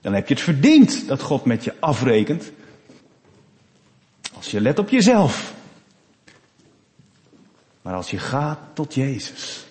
Dan 0.00 0.14
heb 0.14 0.28
je 0.28 0.34
het 0.34 0.42
verdiend 0.42 1.08
dat 1.08 1.22
God 1.22 1.44
met 1.44 1.64
je 1.64 1.74
afrekent. 1.80 2.50
Als 4.36 4.50
je 4.50 4.60
let 4.60 4.78
op 4.78 4.88
jezelf. 4.88 5.54
Maar 7.84 7.94
als 7.94 8.10
je 8.10 8.18
gaat 8.18 8.58
tot 8.74 8.94
Jezus 8.94 9.66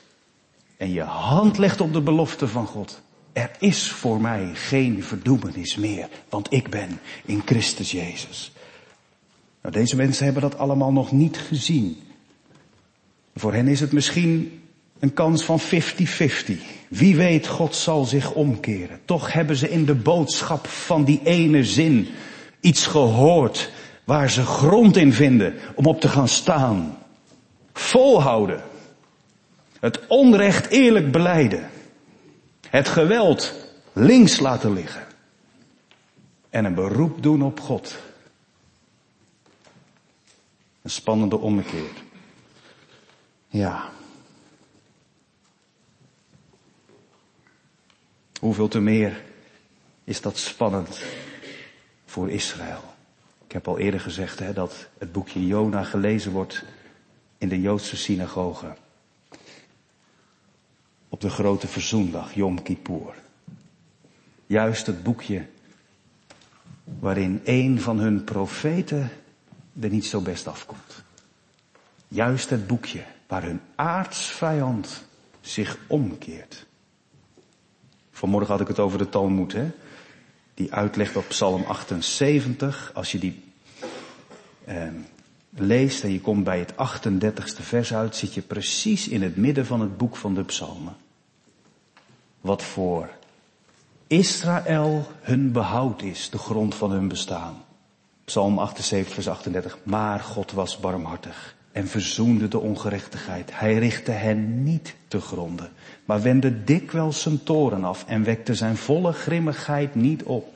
en 0.77 0.91
je 0.91 1.01
hand 1.01 1.57
legt 1.57 1.81
op 1.81 1.93
de 1.93 2.01
belofte 2.01 2.47
van 2.47 2.65
God. 2.65 3.01
Er 3.31 3.51
is 3.59 3.91
voor 3.91 4.21
mij 4.21 4.49
geen 4.53 5.03
verdoemenis 5.03 5.75
meer, 5.75 6.09
want 6.29 6.53
ik 6.53 6.69
ben 6.69 6.99
in 7.25 7.41
Christus 7.45 7.91
Jezus. 7.91 8.51
Nou, 9.61 9.73
deze 9.75 9.95
mensen 9.95 10.23
hebben 10.23 10.41
dat 10.41 10.57
allemaal 10.57 10.91
nog 10.91 11.11
niet 11.11 11.37
gezien. 11.37 11.97
Voor 13.35 13.53
hen 13.53 13.67
is 13.67 13.79
het 13.79 13.91
misschien 13.91 14.61
een 14.99 15.13
kans 15.13 15.43
van 15.43 15.59
50-50. 15.61 15.63
Wie 16.87 17.15
weet, 17.15 17.47
God 17.47 17.75
zal 17.75 18.05
zich 18.05 18.33
omkeren. 18.33 18.99
Toch 19.05 19.33
hebben 19.33 19.55
ze 19.55 19.69
in 19.69 19.85
de 19.85 19.95
boodschap 19.95 20.67
van 20.67 21.03
die 21.03 21.21
ene 21.23 21.63
zin 21.63 22.07
iets 22.59 22.85
gehoord 22.85 23.71
waar 24.03 24.29
ze 24.29 24.45
grond 24.45 24.97
in 24.97 25.13
vinden 25.13 25.53
om 25.75 25.85
op 25.85 25.99
te 25.99 26.07
gaan 26.07 26.27
staan. 26.27 26.97
Volhouden. 27.73 28.63
Het 29.79 30.07
onrecht 30.07 30.67
eerlijk 30.67 31.11
beleiden. 31.11 31.69
Het 32.69 32.87
geweld 32.87 33.53
links 33.93 34.39
laten 34.39 34.73
liggen. 34.73 35.03
En 36.49 36.65
een 36.65 36.75
beroep 36.75 37.23
doen 37.23 37.41
op 37.41 37.59
God. 37.59 37.97
Een 40.81 40.89
spannende 40.89 41.37
ommekeer. 41.37 41.91
Ja. 43.47 43.89
Hoeveel 48.39 48.67
te 48.67 48.79
meer 48.79 49.23
is 50.03 50.21
dat 50.21 50.37
spannend 50.37 51.01
voor 52.05 52.29
Israël. 52.29 52.83
Ik 53.45 53.51
heb 53.51 53.67
al 53.67 53.79
eerder 53.79 53.99
gezegd 53.99 54.39
hè, 54.39 54.53
dat 54.53 54.87
het 54.97 55.11
boekje 55.11 55.47
Jona 55.47 55.83
gelezen 55.83 56.31
wordt 56.31 56.63
in 57.43 57.49
de 57.49 57.61
Joodse 57.61 57.97
synagoge. 57.97 58.73
Op 61.09 61.21
de 61.21 61.29
grote 61.29 61.67
verzoendag, 61.67 62.33
Yom 62.33 62.61
Kippur. 62.61 63.13
Juist 64.45 64.85
het 64.85 65.03
boekje 65.03 65.45
waarin 66.99 67.41
een 67.43 67.81
van 67.81 67.99
hun 67.99 68.23
profeten 68.23 69.09
er 69.79 69.89
niet 69.89 70.05
zo 70.05 70.21
best 70.21 70.47
afkomt. 70.47 71.03
Juist 72.07 72.49
het 72.49 72.67
boekje 72.67 73.03
waar 73.27 73.43
hun 73.43 73.61
aardsvijand 73.75 75.05
zich 75.41 75.77
omkeert. 75.87 76.65
Vanmorgen 78.11 78.51
had 78.51 78.61
ik 78.61 78.67
het 78.67 78.79
over 78.79 78.97
de 78.97 79.09
Talmud, 79.09 79.53
hè? 79.53 79.71
Die 80.53 80.73
uitlegt 80.73 81.15
op 81.15 81.27
Psalm 81.27 81.63
78. 81.63 82.91
Als 82.93 83.11
je 83.11 83.19
die 83.19 83.43
eh, 84.65 84.87
leest 85.55 86.03
en 86.03 86.11
je 86.11 86.21
komt 86.21 86.43
bij 86.43 86.59
het 86.59 86.73
38ste 86.73 87.61
vers 87.61 87.93
uit, 87.93 88.15
zit 88.15 88.33
je 88.33 88.41
precies 88.41 89.07
in 89.07 89.21
het 89.21 89.35
midden 89.35 89.65
van 89.65 89.81
het 89.81 89.97
boek 89.97 90.15
van 90.15 90.33
de 90.33 90.43
Psalmen. 90.43 90.95
Wat 92.41 92.63
voor 92.63 93.09
Israël 94.07 95.07
hun 95.21 95.51
behoud 95.51 96.01
is, 96.01 96.29
de 96.29 96.37
grond 96.37 96.75
van 96.75 96.91
hun 96.91 97.07
bestaan. 97.07 97.63
Psalm 98.25 98.59
78, 98.59 99.13
vers 99.13 99.27
38. 99.27 99.77
Maar 99.83 100.19
God 100.19 100.51
was 100.51 100.79
barmhartig 100.79 101.55
en 101.71 101.87
verzoende 101.87 102.47
de 102.47 102.59
ongerechtigheid. 102.59 103.49
Hij 103.53 103.77
richtte 103.77 104.11
hen 104.11 104.63
niet 104.63 104.95
te 105.07 105.21
gronden, 105.21 105.71
maar 106.05 106.21
wendde 106.21 106.63
dikwijls 106.63 107.21
zijn 107.21 107.43
toren 107.43 107.83
af 107.83 108.05
en 108.07 108.23
wekte 108.23 108.55
zijn 108.55 108.77
volle 108.77 109.13
grimmigheid 109.13 109.95
niet 109.95 110.23
op. 110.23 110.52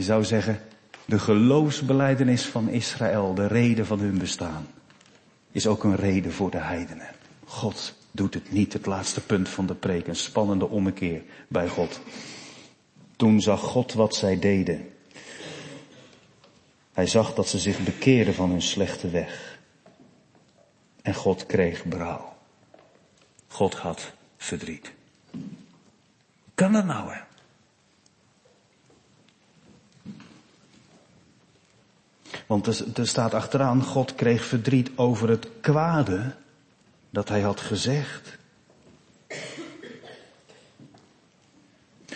Je 0.00 0.06
zou 0.06 0.24
zeggen, 0.24 0.60
de 1.04 1.18
geloofsbeleidenis 1.18 2.46
van 2.46 2.68
Israël, 2.68 3.34
de 3.34 3.46
reden 3.46 3.86
van 3.86 3.98
hun 3.98 4.18
bestaan, 4.18 4.66
is 5.50 5.66
ook 5.66 5.84
een 5.84 5.96
reden 5.96 6.32
voor 6.32 6.50
de 6.50 6.58
heidenen. 6.58 7.08
God 7.44 7.94
doet 8.10 8.34
het 8.34 8.52
niet, 8.52 8.72
het 8.72 8.86
laatste 8.86 9.20
punt 9.20 9.48
van 9.48 9.66
de 9.66 9.74
preek, 9.74 10.06
een 10.06 10.16
spannende 10.16 10.68
ommekeer 10.68 11.22
bij 11.48 11.68
God. 11.68 12.00
Toen 13.16 13.40
zag 13.40 13.60
God 13.60 13.92
wat 13.92 14.14
zij 14.14 14.38
deden. 14.38 14.88
Hij 16.92 17.06
zag 17.06 17.34
dat 17.34 17.48
ze 17.48 17.58
zich 17.58 17.84
bekeerden 17.84 18.34
van 18.34 18.50
hun 18.50 18.62
slechte 18.62 19.10
weg. 19.10 19.58
En 21.02 21.14
God 21.14 21.46
kreeg 21.46 21.88
brouw. 21.88 22.36
God 23.48 23.74
had 23.74 24.12
verdriet. 24.36 24.92
Kan 26.54 26.72
dat 26.72 26.84
nou, 26.84 27.12
hè? 27.12 27.29
Want 32.50 32.66
er, 32.98 33.06
staat 33.06 33.34
achteraan, 33.34 33.82
God 33.82 34.14
kreeg 34.14 34.44
verdriet 34.44 34.90
over 34.96 35.28
het 35.28 35.48
kwade 35.60 36.34
dat 37.10 37.28
hij 37.28 37.40
had 37.40 37.60
gezegd. 37.60 38.38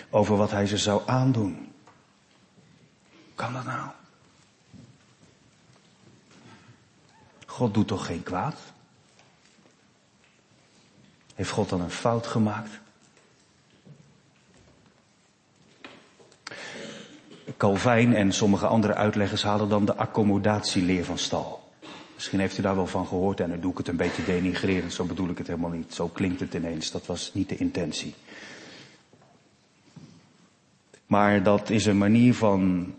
Over 0.09 0.37
wat 0.37 0.51
hij 0.51 0.67
ze 0.67 0.77
zou 0.77 1.01
aandoen. 1.05 1.73
Kan 3.35 3.53
dat 3.53 3.63
nou? 3.63 3.89
God 7.45 7.73
doet 7.73 7.87
toch 7.87 8.05
geen 8.05 8.23
kwaad? 8.23 8.59
Heeft 11.35 11.51
God 11.51 11.69
dan 11.69 11.81
een 11.81 11.91
fout 11.91 12.27
gemaakt? 12.27 12.79
Calvijn 17.57 18.15
en 18.15 18.31
sommige 18.31 18.67
andere 18.67 18.93
uitleggers 18.93 19.43
halen 19.43 19.69
dan 19.69 19.85
de 19.85 19.95
accommodatieleer 19.95 21.05
van 21.05 21.17
Stal. 21.17 21.63
Misschien 22.15 22.39
heeft 22.39 22.57
u 22.57 22.61
daar 22.61 22.75
wel 22.75 22.87
van 22.87 23.07
gehoord 23.07 23.39
en 23.39 23.49
dan 23.49 23.59
doe 23.59 23.71
ik 23.71 23.77
het 23.77 23.87
een 23.87 23.95
beetje 23.95 24.23
denigrerend. 24.23 24.93
Zo 24.93 25.05
bedoel 25.05 25.29
ik 25.29 25.37
het 25.37 25.47
helemaal 25.47 25.69
niet. 25.69 25.93
Zo 25.93 26.07
klinkt 26.07 26.39
het 26.39 26.53
ineens. 26.53 26.91
Dat 26.91 27.05
was 27.05 27.31
niet 27.33 27.49
de 27.49 27.57
intentie. 27.57 28.13
Maar 31.05 31.43
dat 31.43 31.69
is 31.69 31.85
een 31.85 31.97
manier 31.97 32.33
van 32.33 32.93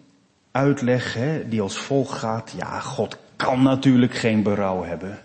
uitleg 0.50 1.18
die 1.48 1.60
als 1.60 1.78
volgt 1.78 2.18
gaat. 2.18 2.54
Ja, 2.56 2.80
God 2.80 3.16
kan 3.36 3.62
natuurlijk 3.62 4.14
geen 4.14 4.42
berouw 4.42 4.84
hebben. 4.84 5.18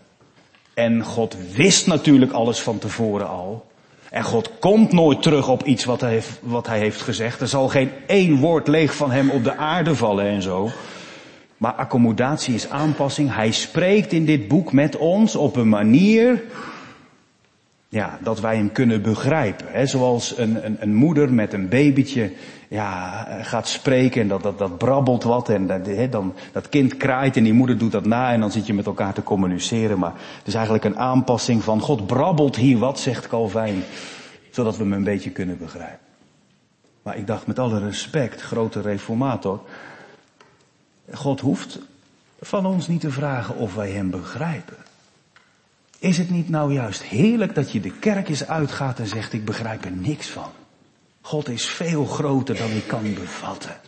En 0.73 1.03
God 1.03 1.37
wist 1.53 1.87
natuurlijk 1.87 2.31
alles 2.31 2.61
van 2.61 2.77
tevoren 2.77 3.27
al. 3.27 3.70
En 4.11 4.23
God 4.23 4.51
komt 4.59 4.91
nooit 4.91 5.21
terug 5.21 5.49
op 5.49 5.63
iets 5.63 5.85
wat 5.85 6.01
hij, 6.01 6.11
heeft, 6.11 6.39
wat 6.41 6.67
hij 6.67 6.79
heeft 6.79 7.01
gezegd. 7.01 7.41
Er 7.41 7.47
zal 7.47 7.67
geen 7.67 7.91
één 8.07 8.39
woord 8.39 8.67
leeg 8.67 8.95
van 8.95 9.11
hem 9.11 9.29
op 9.29 9.43
de 9.43 9.55
aarde 9.55 9.95
vallen 9.95 10.25
en 10.25 10.41
zo. 10.41 10.69
Maar 11.57 11.73
accommodatie 11.73 12.53
is 12.53 12.69
aanpassing. 12.69 13.35
Hij 13.35 13.51
spreekt 13.51 14.11
in 14.11 14.25
dit 14.25 14.47
boek 14.47 14.73
met 14.73 14.97
ons 14.97 15.35
op 15.35 15.55
een 15.55 15.69
manier 15.69 16.43
ja, 17.91 18.19
dat 18.21 18.39
wij 18.39 18.55
hem 18.55 18.71
kunnen 18.71 19.01
begrijpen. 19.01 19.67
Hè? 19.71 19.85
Zoals 19.85 20.37
een, 20.37 20.65
een, 20.65 20.77
een 20.79 20.95
moeder 20.95 21.33
met 21.33 21.53
een 21.53 21.69
babytje 21.69 22.31
ja, 22.67 23.23
gaat 23.41 23.67
spreken 23.67 24.21
en 24.21 24.27
dat, 24.27 24.43
dat, 24.43 24.57
dat 24.57 24.77
brabbelt 24.77 25.23
wat 25.23 25.49
en 25.49 25.67
dat, 25.67 25.85
hè, 25.85 26.09
dan, 26.09 26.33
dat 26.51 26.69
kind 26.69 26.97
kraait 26.97 27.37
en 27.37 27.43
die 27.43 27.53
moeder 27.53 27.77
doet 27.77 27.91
dat 27.91 28.05
na 28.05 28.31
en 28.31 28.39
dan 28.39 28.51
zit 28.51 28.65
je 28.65 28.73
met 28.73 28.85
elkaar 28.85 29.13
te 29.13 29.23
communiceren. 29.23 29.99
Maar 29.99 30.13
het 30.37 30.47
is 30.47 30.53
eigenlijk 30.53 30.83
een 30.83 30.97
aanpassing 30.97 31.63
van 31.63 31.79
God 31.79 32.07
brabbelt 32.07 32.55
hier 32.55 32.77
wat, 32.77 32.99
zegt 32.99 33.27
Calvijn, 33.27 33.83
zodat 34.51 34.77
we 34.77 34.83
hem 34.83 34.93
een 34.93 35.03
beetje 35.03 35.31
kunnen 35.31 35.57
begrijpen. 35.57 36.05
Maar 37.01 37.17
ik 37.17 37.27
dacht 37.27 37.47
met 37.47 37.59
alle 37.59 37.79
respect, 37.79 38.41
grote 38.41 38.81
reformator, 38.81 39.61
God 41.11 41.39
hoeft 41.39 41.79
van 42.41 42.65
ons 42.65 42.87
niet 42.87 43.01
te 43.01 43.11
vragen 43.11 43.55
of 43.55 43.75
wij 43.75 43.89
hem 43.89 44.09
begrijpen. 44.09 44.77
Is 46.01 46.17
het 46.17 46.29
niet 46.29 46.49
nou 46.49 46.73
juist 46.73 47.03
heerlijk 47.03 47.55
dat 47.55 47.71
je 47.71 47.79
de 47.79 47.91
kerk 47.99 48.29
eens 48.29 48.47
uitgaat 48.47 48.99
en 48.99 49.07
zegt 49.07 49.33
ik 49.33 49.45
begrijp 49.45 49.85
er 49.85 49.91
niks 49.91 50.27
van. 50.27 50.49
God 51.21 51.49
is 51.49 51.65
veel 51.65 52.05
groter 52.05 52.57
dan 52.57 52.71
ik 52.71 52.87
kan 52.87 53.13
bevatten. 53.13 53.79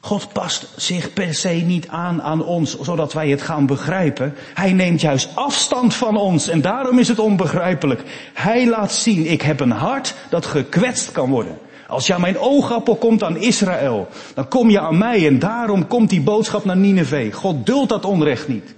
God 0.00 0.32
past 0.32 0.68
zich 0.76 1.12
per 1.12 1.34
se 1.34 1.48
niet 1.48 1.88
aan 1.88 2.22
aan 2.22 2.44
ons, 2.44 2.80
zodat 2.80 3.12
wij 3.12 3.28
het 3.28 3.42
gaan 3.42 3.66
begrijpen. 3.66 4.34
Hij 4.54 4.72
neemt 4.72 5.00
juist 5.00 5.28
afstand 5.34 5.94
van 5.94 6.16
ons 6.16 6.48
en 6.48 6.60
daarom 6.60 6.98
is 6.98 7.08
het 7.08 7.18
onbegrijpelijk. 7.18 8.02
Hij 8.34 8.68
laat 8.68 8.92
zien, 8.92 9.26
ik 9.26 9.42
heb 9.42 9.60
een 9.60 9.70
hart 9.70 10.14
dat 10.30 10.46
gekwetst 10.46 11.12
kan 11.12 11.30
worden. 11.30 11.58
Als 11.88 12.06
je 12.06 12.18
mijn 12.18 12.38
oogappel 12.38 12.96
komt 12.96 13.22
aan 13.22 13.36
Israël, 13.36 14.08
dan 14.34 14.48
kom 14.48 14.70
je 14.70 14.80
aan 14.80 14.98
mij 14.98 15.26
en 15.26 15.38
daarom 15.38 15.86
komt 15.86 16.10
die 16.10 16.22
boodschap 16.22 16.64
naar 16.64 16.76
Nineveh. 16.76 17.34
God 17.34 17.66
duldt 17.66 17.88
dat 17.88 18.04
onrecht 18.04 18.48
niet. 18.48 18.74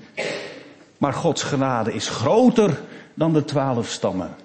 Maar 1.02 1.12
Gods 1.12 1.42
genade 1.42 1.92
is 1.92 2.08
groter 2.08 2.80
dan 3.14 3.32
de 3.32 3.44
twaalf 3.44 3.88
stammen. 3.88 4.36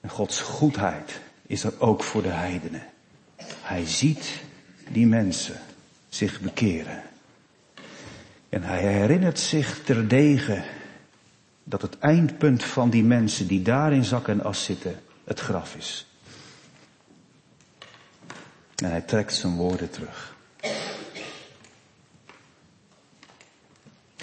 En 0.00 0.08
Gods 0.08 0.40
goedheid 0.40 1.20
is 1.46 1.64
er 1.64 1.72
ook 1.78 2.02
voor 2.02 2.22
de 2.22 2.28
heidenen. 2.28 2.86
Hij 3.62 3.86
ziet 3.86 4.42
die 4.88 5.06
mensen 5.06 5.60
zich 6.08 6.40
bekeren. 6.40 7.02
En 8.48 8.62
hij 8.62 8.80
herinnert 8.80 9.38
zich 9.38 9.82
terdege 9.84 10.64
dat 11.64 11.82
het 11.82 11.98
eindpunt 11.98 12.64
van 12.64 12.90
die 12.90 13.04
mensen 13.04 13.46
die 13.46 13.62
daar 13.62 13.92
in 13.92 14.04
zak 14.04 14.28
en 14.28 14.42
as 14.42 14.64
zitten, 14.64 15.00
het 15.24 15.40
graf 15.40 15.74
is. 15.74 16.06
En 18.76 18.90
hij 18.90 19.00
trekt 19.00 19.34
zijn 19.34 19.56
woorden 19.56 19.90
terug. 19.90 20.36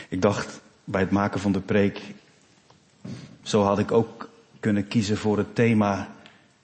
Ik 0.09 0.21
dacht 0.21 0.63
bij 0.85 1.01
het 1.01 1.11
maken 1.11 1.39
van 1.39 1.51
de 1.51 1.59
preek, 1.59 2.01
zo 3.41 3.63
had 3.63 3.79
ik 3.79 3.91
ook 3.91 4.29
kunnen 4.59 4.87
kiezen 4.87 5.17
voor 5.17 5.37
het 5.37 5.55
thema, 5.55 6.09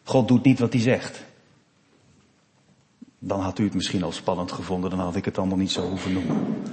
God 0.03 0.27
doet 0.27 0.43
niet 0.43 0.59
wat 0.59 0.73
hij 0.73 0.81
zegt. 0.81 1.23
Dan 3.19 3.39
had 3.39 3.59
u 3.59 3.63
het 3.63 3.73
misschien 3.73 4.03
al 4.03 4.11
spannend 4.11 4.51
gevonden, 4.51 4.89
dan 4.89 4.99
had 4.99 5.15
ik 5.15 5.25
het 5.25 5.37
allemaal 5.37 5.57
niet 5.57 5.71
zo 5.71 5.89
hoeven 5.89 6.13
noemen. 6.13 6.63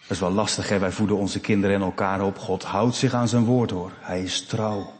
Dat 0.00 0.16
is 0.16 0.22
wel 0.22 0.30
lastig, 0.30 0.68
hè? 0.68 0.78
wij 0.78 0.92
voeden 0.92 1.16
onze 1.16 1.40
kinderen 1.40 1.76
en 1.76 1.82
elkaar 1.82 2.22
op. 2.22 2.38
God 2.38 2.64
houdt 2.64 2.94
zich 2.94 3.14
aan 3.14 3.28
zijn 3.28 3.44
woord 3.44 3.70
hoor. 3.70 3.92
Hij 4.00 4.22
is 4.22 4.46
trouw. 4.46 4.92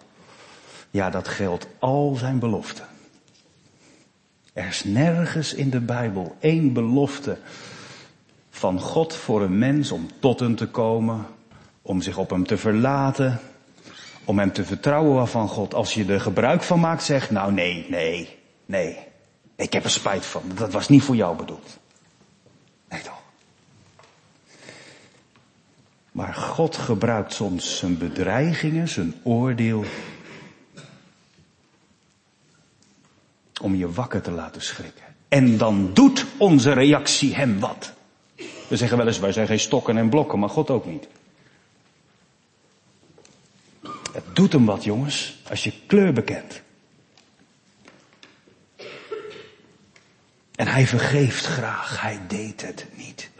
Ja, 0.91 1.11
dat 1.11 1.29
geldt 1.29 1.67
al 1.79 2.15
zijn 2.19 2.39
beloften. 2.39 2.87
Er 4.53 4.67
is 4.67 4.85
nergens 4.85 5.55
in 5.55 5.71
de 5.71 5.81
Bijbel 5.81 6.37
één 6.41 6.73
belofte 6.73 7.39
van 8.59 8.81
God 8.81 9.15
voor 9.15 9.43
een 9.43 9.59
mens 9.59 9.93
om 9.93 10.09
tot 10.19 10.41
hem 10.41 10.57
te 10.57 10.67
komen, 10.67 11.27
om 11.83 12.03
zich 12.03 12.19
op 12.19 12.31
hem 12.31 12.47
te 12.47 12.57
verlaten, 12.57 13.41
om 14.25 14.39
hem 14.39 14.53
te 14.53 14.65
vertrouwen 14.65 15.15
waarvan 15.15 15.49
God, 15.49 15.75
als 15.75 15.95
je 15.95 16.05
er 16.05 16.21
gebruik 16.21 16.63
van 16.63 16.81
maakt, 16.81 17.03
zegt, 17.03 17.31
nou 17.31 17.53
nee, 17.53 17.87
nee, 17.89 18.39
nee, 18.67 18.99
ik 19.57 19.73
heb 19.73 19.85
er 19.85 19.91
spijt 19.91 20.27
van, 20.27 20.43
dat 20.55 20.73
was 20.73 20.89
niet 20.89 21.03
voor 21.03 21.17
jou 21.17 21.37
bedoeld. 21.37 21.79
Nee 22.89 23.03
toch. 23.03 23.21
Maar 26.13 26.35
God 26.35 26.77
gebruikt 26.77 27.33
soms 27.33 27.79
zijn 27.79 27.99
bedreigingen, 27.99 28.89
zijn 28.89 29.15
oordeel, 29.23 29.85
om 33.61 33.75
je 33.75 33.93
wakker 33.93 34.23
te 34.23 34.31
laten 34.31 34.63
schrikken. 34.63 35.05
En 35.29 35.59
dan 35.59 35.91
doet 35.95 36.27
onze 36.37 36.73
reactie 36.73 37.35
hem 37.35 37.61
wat. 37.61 37.97
We 38.69 38.77
zeggen 38.77 38.97
wel 38.97 39.07
eens, 39.07 39.19
wij 39.19 39.33
zijn 39.33 39.47
geen 39.47 39.61
stokken 39.61 39.97
en 39.97 40.09
blokken, 40.09 40.39
maar 40.39 40.49
God 40.49 40.71
ook 40.71 40.87
niet. 40.87 41.09
Het 44.13 44.25
doet 44.33 44.53
hem 44.53 44.65
wat, 44.65 44.85
jongens, 44.85 45.39
als 45.49 45.65
je 45.65 45.73
kleur 45.87 46.13
bekent. 46.13 46.63
En 50.55 50.67
hij 50.67 50.87
vergeeft 50.87 51.47
graag, 51.47 52.01
hij 52.01 52.21
deed 52.29 52.63
het 52.63 52.87
niet. 52.97 53.31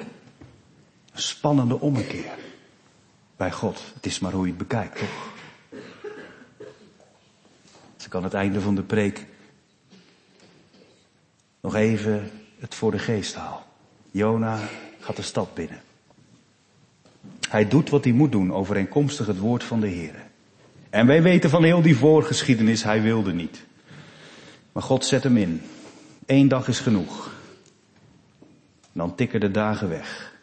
Een 1.13 1.23
spannende 1.23 1.81
ommekeer 1.81 2.35
bij 3.37 3.53
God. 3.53 3.83
Het 3.95 4.07
is 4.07 4.19
maar 4.19 4.33
hoe 4.33 4.45
je 4.47 4.49
het 4.49 4.59
bekijkt, 4.59 4.99
toch? 4.99 5.37
Ik 8.09 8.15
aan 8.15 8.25
het 8.25 8.35
einde 8.35 8.61
van 8.61 8.75
de 8.75 8.83
preek 8.83 9.27
nog 11.61 11.75
even 11.75 12.31
het 12.59 12.75
voor 12.75 12.91
de 12.91 12.99
geest 12.99 13.35
haal. 13.35 13.67
Jona 14.11 14.69
gaat 15.09 15.17
de 15.17 15.23
stad 15.23 15.55
binnen. 15.55 15.81
Hij 17.49 17.69
doet 17.69 17.91
wat 17.91 18.05
hij 18.05 18.13
moet 18.13 18.33
doen, 18.33 18.53
overeenkomstig 18.53 19.27
het 19.27 19.39
woord 19.39 19.65
van 19.65 19.81
de 19.81 19.87
Heer. 19.87 20.15
En 20.91 21.07
wij 21.07 21.23
weten 21.23 21.51
van 21.51 21.65
heel 21.65 21.83
die 21.83 21.97
voorgeschiedenis, 21.97 22.83
hij 22.83 23.03
wilde 23.03 23.33
niet. 23.33 23.65
Maar 24.73 24.83
God 24.83 25.05
zet 25.05 25.23
hem 25.23 25.37
in. 25.37 25.63
Eén 26.27 26.49
dag 26.49 26.69
is 26.69 26.81
genoeg. 26.81 27.37
dan 28.93 29.15
tikken 29.15 29.41
de 29.41 29.51
dagen 29.51 29.89
weg. 29.89 30.35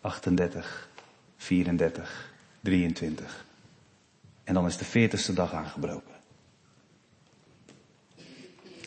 38, 0.00 0.88
34, 1.36 2.32
23. 2.60 3.44
En 4.44 4.54
dan 4.54 4.66
is 4.66 4.76
de 4.76 4.84
veertigste 4.84 5.32
dag 5.32 5.52
aangebroken. 5.52 6.14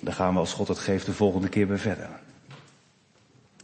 Dan 0.02 0.14
gaan 0.14 0.34
we 0.34 0.39
als 0.39 0.54
God 0.54 0.68
het 0.68 0.80
geeft 0.80 1.06
de 1.06 1.14
volgende 1.14 1.50
keer 1.50 1.68
weer 1.68 1.80
verder. 1.80 2.24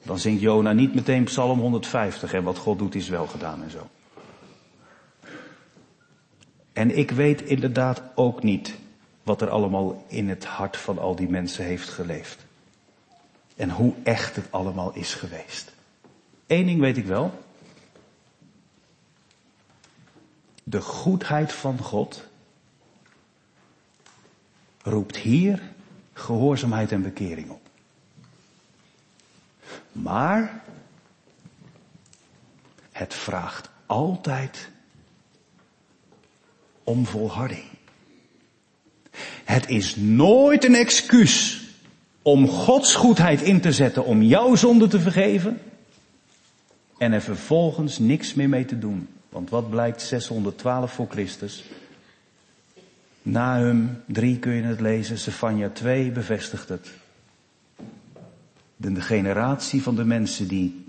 Dan 0.04 0.20
zingt 0.20 0.42
Jona 0.42 0.72
niet 0.72 0.96
meteen 0.96 1.24
Psalm 1.24 1.60
150 1.60 2.34
en 2.34 2.44
wat 2.44 2.58
God 2.58 2.80
doet 2.80 2.96
is 2.96 3.10
wel 3.10 3.28
gedaan 3.28 3.64
en 3.64 3.72
zo. 3.72 3.90
En 6.74 6.98
ik 6.98 7.12
weet 7.12 7.42
inderdaad 7.42 8.02
ook 8.16 8.44
niet 8.44 8.78
wat 9.24 9.42
er 9.42 9.50
allemaal 9.50 10.06
in 10.08 10.30
het 10.30 10.46
hart 10.46 10.78
van 10.78 11.00
al 11.00 11.16
die 11.16 11.30
mensen 11.30 11.66
heeft 11.66 11.90
geleefd. 11.90 12.46
En 13.56 13.70
hoe 13.70 13.94
echt 14.04 14.36
het 14.36 14.52
allemaal 14.52 14.94
is 14.94 15.14
geweest. 15.14 15.74
Eén 16.48 16.66
ding 16.66 16.80
weet 16.80 16.98
ik 16.98 17.06
wel. 17.06 17.44
De 20.64 20.82
goedheid 20.82 21.54
van 21.54 21.78
God 21.78 22.28
roept 24.82 25.18
hier 25.18 25.62
gehoorzaamheid 26.14 26.92
en 26.92 27.02
bekering 27.02 27.50
op. 27.50 27.71
Maar 29.92 30.64
het 32.92 33.14
vraagt 33.14 33.70
altijd 33.86 34.70
om 36.84 37.06
volharding. 37.06 37.66
Het 39.44 39.70
is 39.70 39.96
nooit 39.96 40.64
een 40.64 40.76
excuus 40.76 41.62
om 42.22 42.48
Gods 42.48 42.96
goedheid 42.96 43.42
in 43.42 43.62
te 43.62 43.72
zetten 43.72 44.06
om 44.06 44.22
jouw 44.22 44.56
zonde 44.56 44.88
te 44.88 45.00
vergeven 45.00 45.62
en 46.98 47.12
er 47.12 47.22
vervolgens 47.22 48.00
niks 48.00 48.34
meer 48.34 48.50
mee 48.50 48.66
te 48.66 48.80
doen. 48.80 49.08
Want 49.30 49.50
wat 49.50 49.70
blijkt 49.70 50.02
612 50.02 50.94
voor 50.94 51.08
Christus? 51.10 51.64
Nahum 53.22 54.04
3 54.06 54.40
kun 54.40 54.54
je 54.54 54.64
het 54.64 54.80
lezen, 54.80 55.18
Sefania 55.18 55.70
2 55.70 56.12
bevestigt 56.12 56.70
het. 56.70 56.92
De 58.82 59.02
generatie 59.02 59.84
van 59.84 59.96
de 59.96 60.06
mensen 60.06 60.48
die 60.48 60.86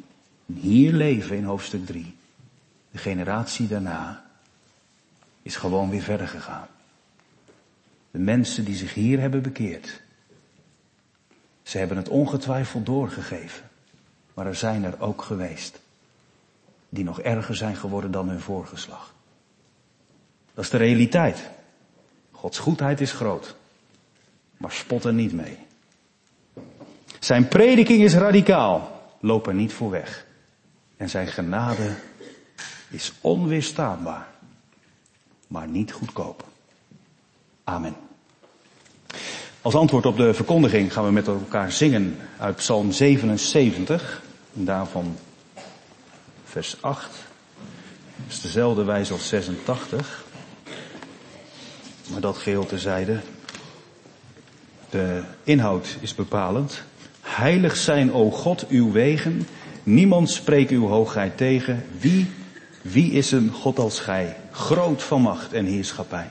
hier 0.54 0.92
leven 0.92 1.36
in 1.36 1.44
hoofdstuk 1.44 1.86
3, 1.86 2.16
de 2.90 2.98
generatie 2.98 3.68
daarna, 3.68 4.24
is 5.42 5.56
gewoon 5.56 5.90
weer 5.90 6.02
verder 6.02 6.28
gegaan. 6.28 6.66
De 8.10 8.18
mensen 8.18 8.64
die 8.64 8.74
zich 8.74 8.94
hier 8.94 9.20
hebben 9.20 9.42
bekeerd, 9.42 10.02
ze 11.62 11.78
hebben 11.78 11.96
het 11.96 12.08
ongetwijfeld 12.08 12.86
doorgegeven. 12.86 13.70
Maar 14.34 14.46
er 14.46 14.56
zijn 14.56 14.84
er 14.84 15.00
ook 15.00 15.22
geweest 15.22 15.80
die 16.88 17.04
nog 17.04 17.20
erger 17.20 17.56
zijn 17.56 17.76
geworden 17.76 18.10
dan 18.10 18.28
hun 18.28 18.40
voorgeslag. 18.40 19.14
Dat 20.54 20.64
is 20.64 20.70
de 20.70 20.76
realiteit. 20.76 21.50
Gods 22.30 22.58
goedheid 22.58 23.00
is 23.00 23.12
groot, 23.12 23.56
maar 24.56 24.72
spot 24.72 25.04
er 25.04 25.12
niet 25.12 25.32
mee. 25.32 25.58
Zijn 27.22 27.48
prediking 27.48 28.02
is 28.02 28.14
radicaal, 28.14 29.00
loop 29.20 29.46
er 29.46 29.54
niet 29.54 29.72
voor 29.72 29.90
weg. 29.90 30.26
En 30.96 31.10
zijn 31.10 31.26
genade 31.26 31.94
is 32.88 33.12
onweerstaanbaar, 33.20 34.26
maar 35.46 35.68
niet 35.68 35.92
goedkoop. 35.92 36.44
Amen. 37.64 37.96
Als 39.60 39.74
antwoord 39.74 40.06
op 40.06 40.16
de 40.16 40.34
verkondiging 40.34 40.92
gaan 40.92 41.04
we 41.04 41.10
met 41.10 41.26
elkaar 41.26 41.72
zingen 41.72 42.18
uit 42.38 42.56
Psalm 42.56 42.92
77. 42.92 44.22
En 44.54 44.64
daarvan 44.64 45.16
vers 46.44 46.76
8. 46.80 47.10
Dat 48.16 48.26
is 48.28 48.40
dezelfde 48.40 48.84
wijze 48.84 49.12
als 49.12 49.28
86. 49.28 50.24
Maar 52.10 52.20
dat 52.20 52.36
geheel 52.36 52.66
terzijde. 52.66 53.20
De 54.90 55.22
inhoud 55.44 55.96
is 56.00 56.14
bepalend. 56.14 56.84
Heilig 57.22 57.76
zijn, 57.76 58.12
o 58.12 58.30
God, 58.30 58.66
uw 58.68 58.92
wegen. 58.92 59.46
Niemand 59.82 60.30
spreekt 60.30 60.70
uw 60.70 60.86
hoogheid 60.86 61.36
tegen. 61.36 61.84
Wie, 61.98 62.30
wie 62.82 63.12
is 63.12 63.32
een 63.32 63.50
God 63.50 63.78
als 63.78 64.00
gij? 64.00 64.36
Groot 64.50 65.02
van 65.02 65.22
macht 65.22 65.52
en 65.52 65.64
heerschappij. 65.64 66.30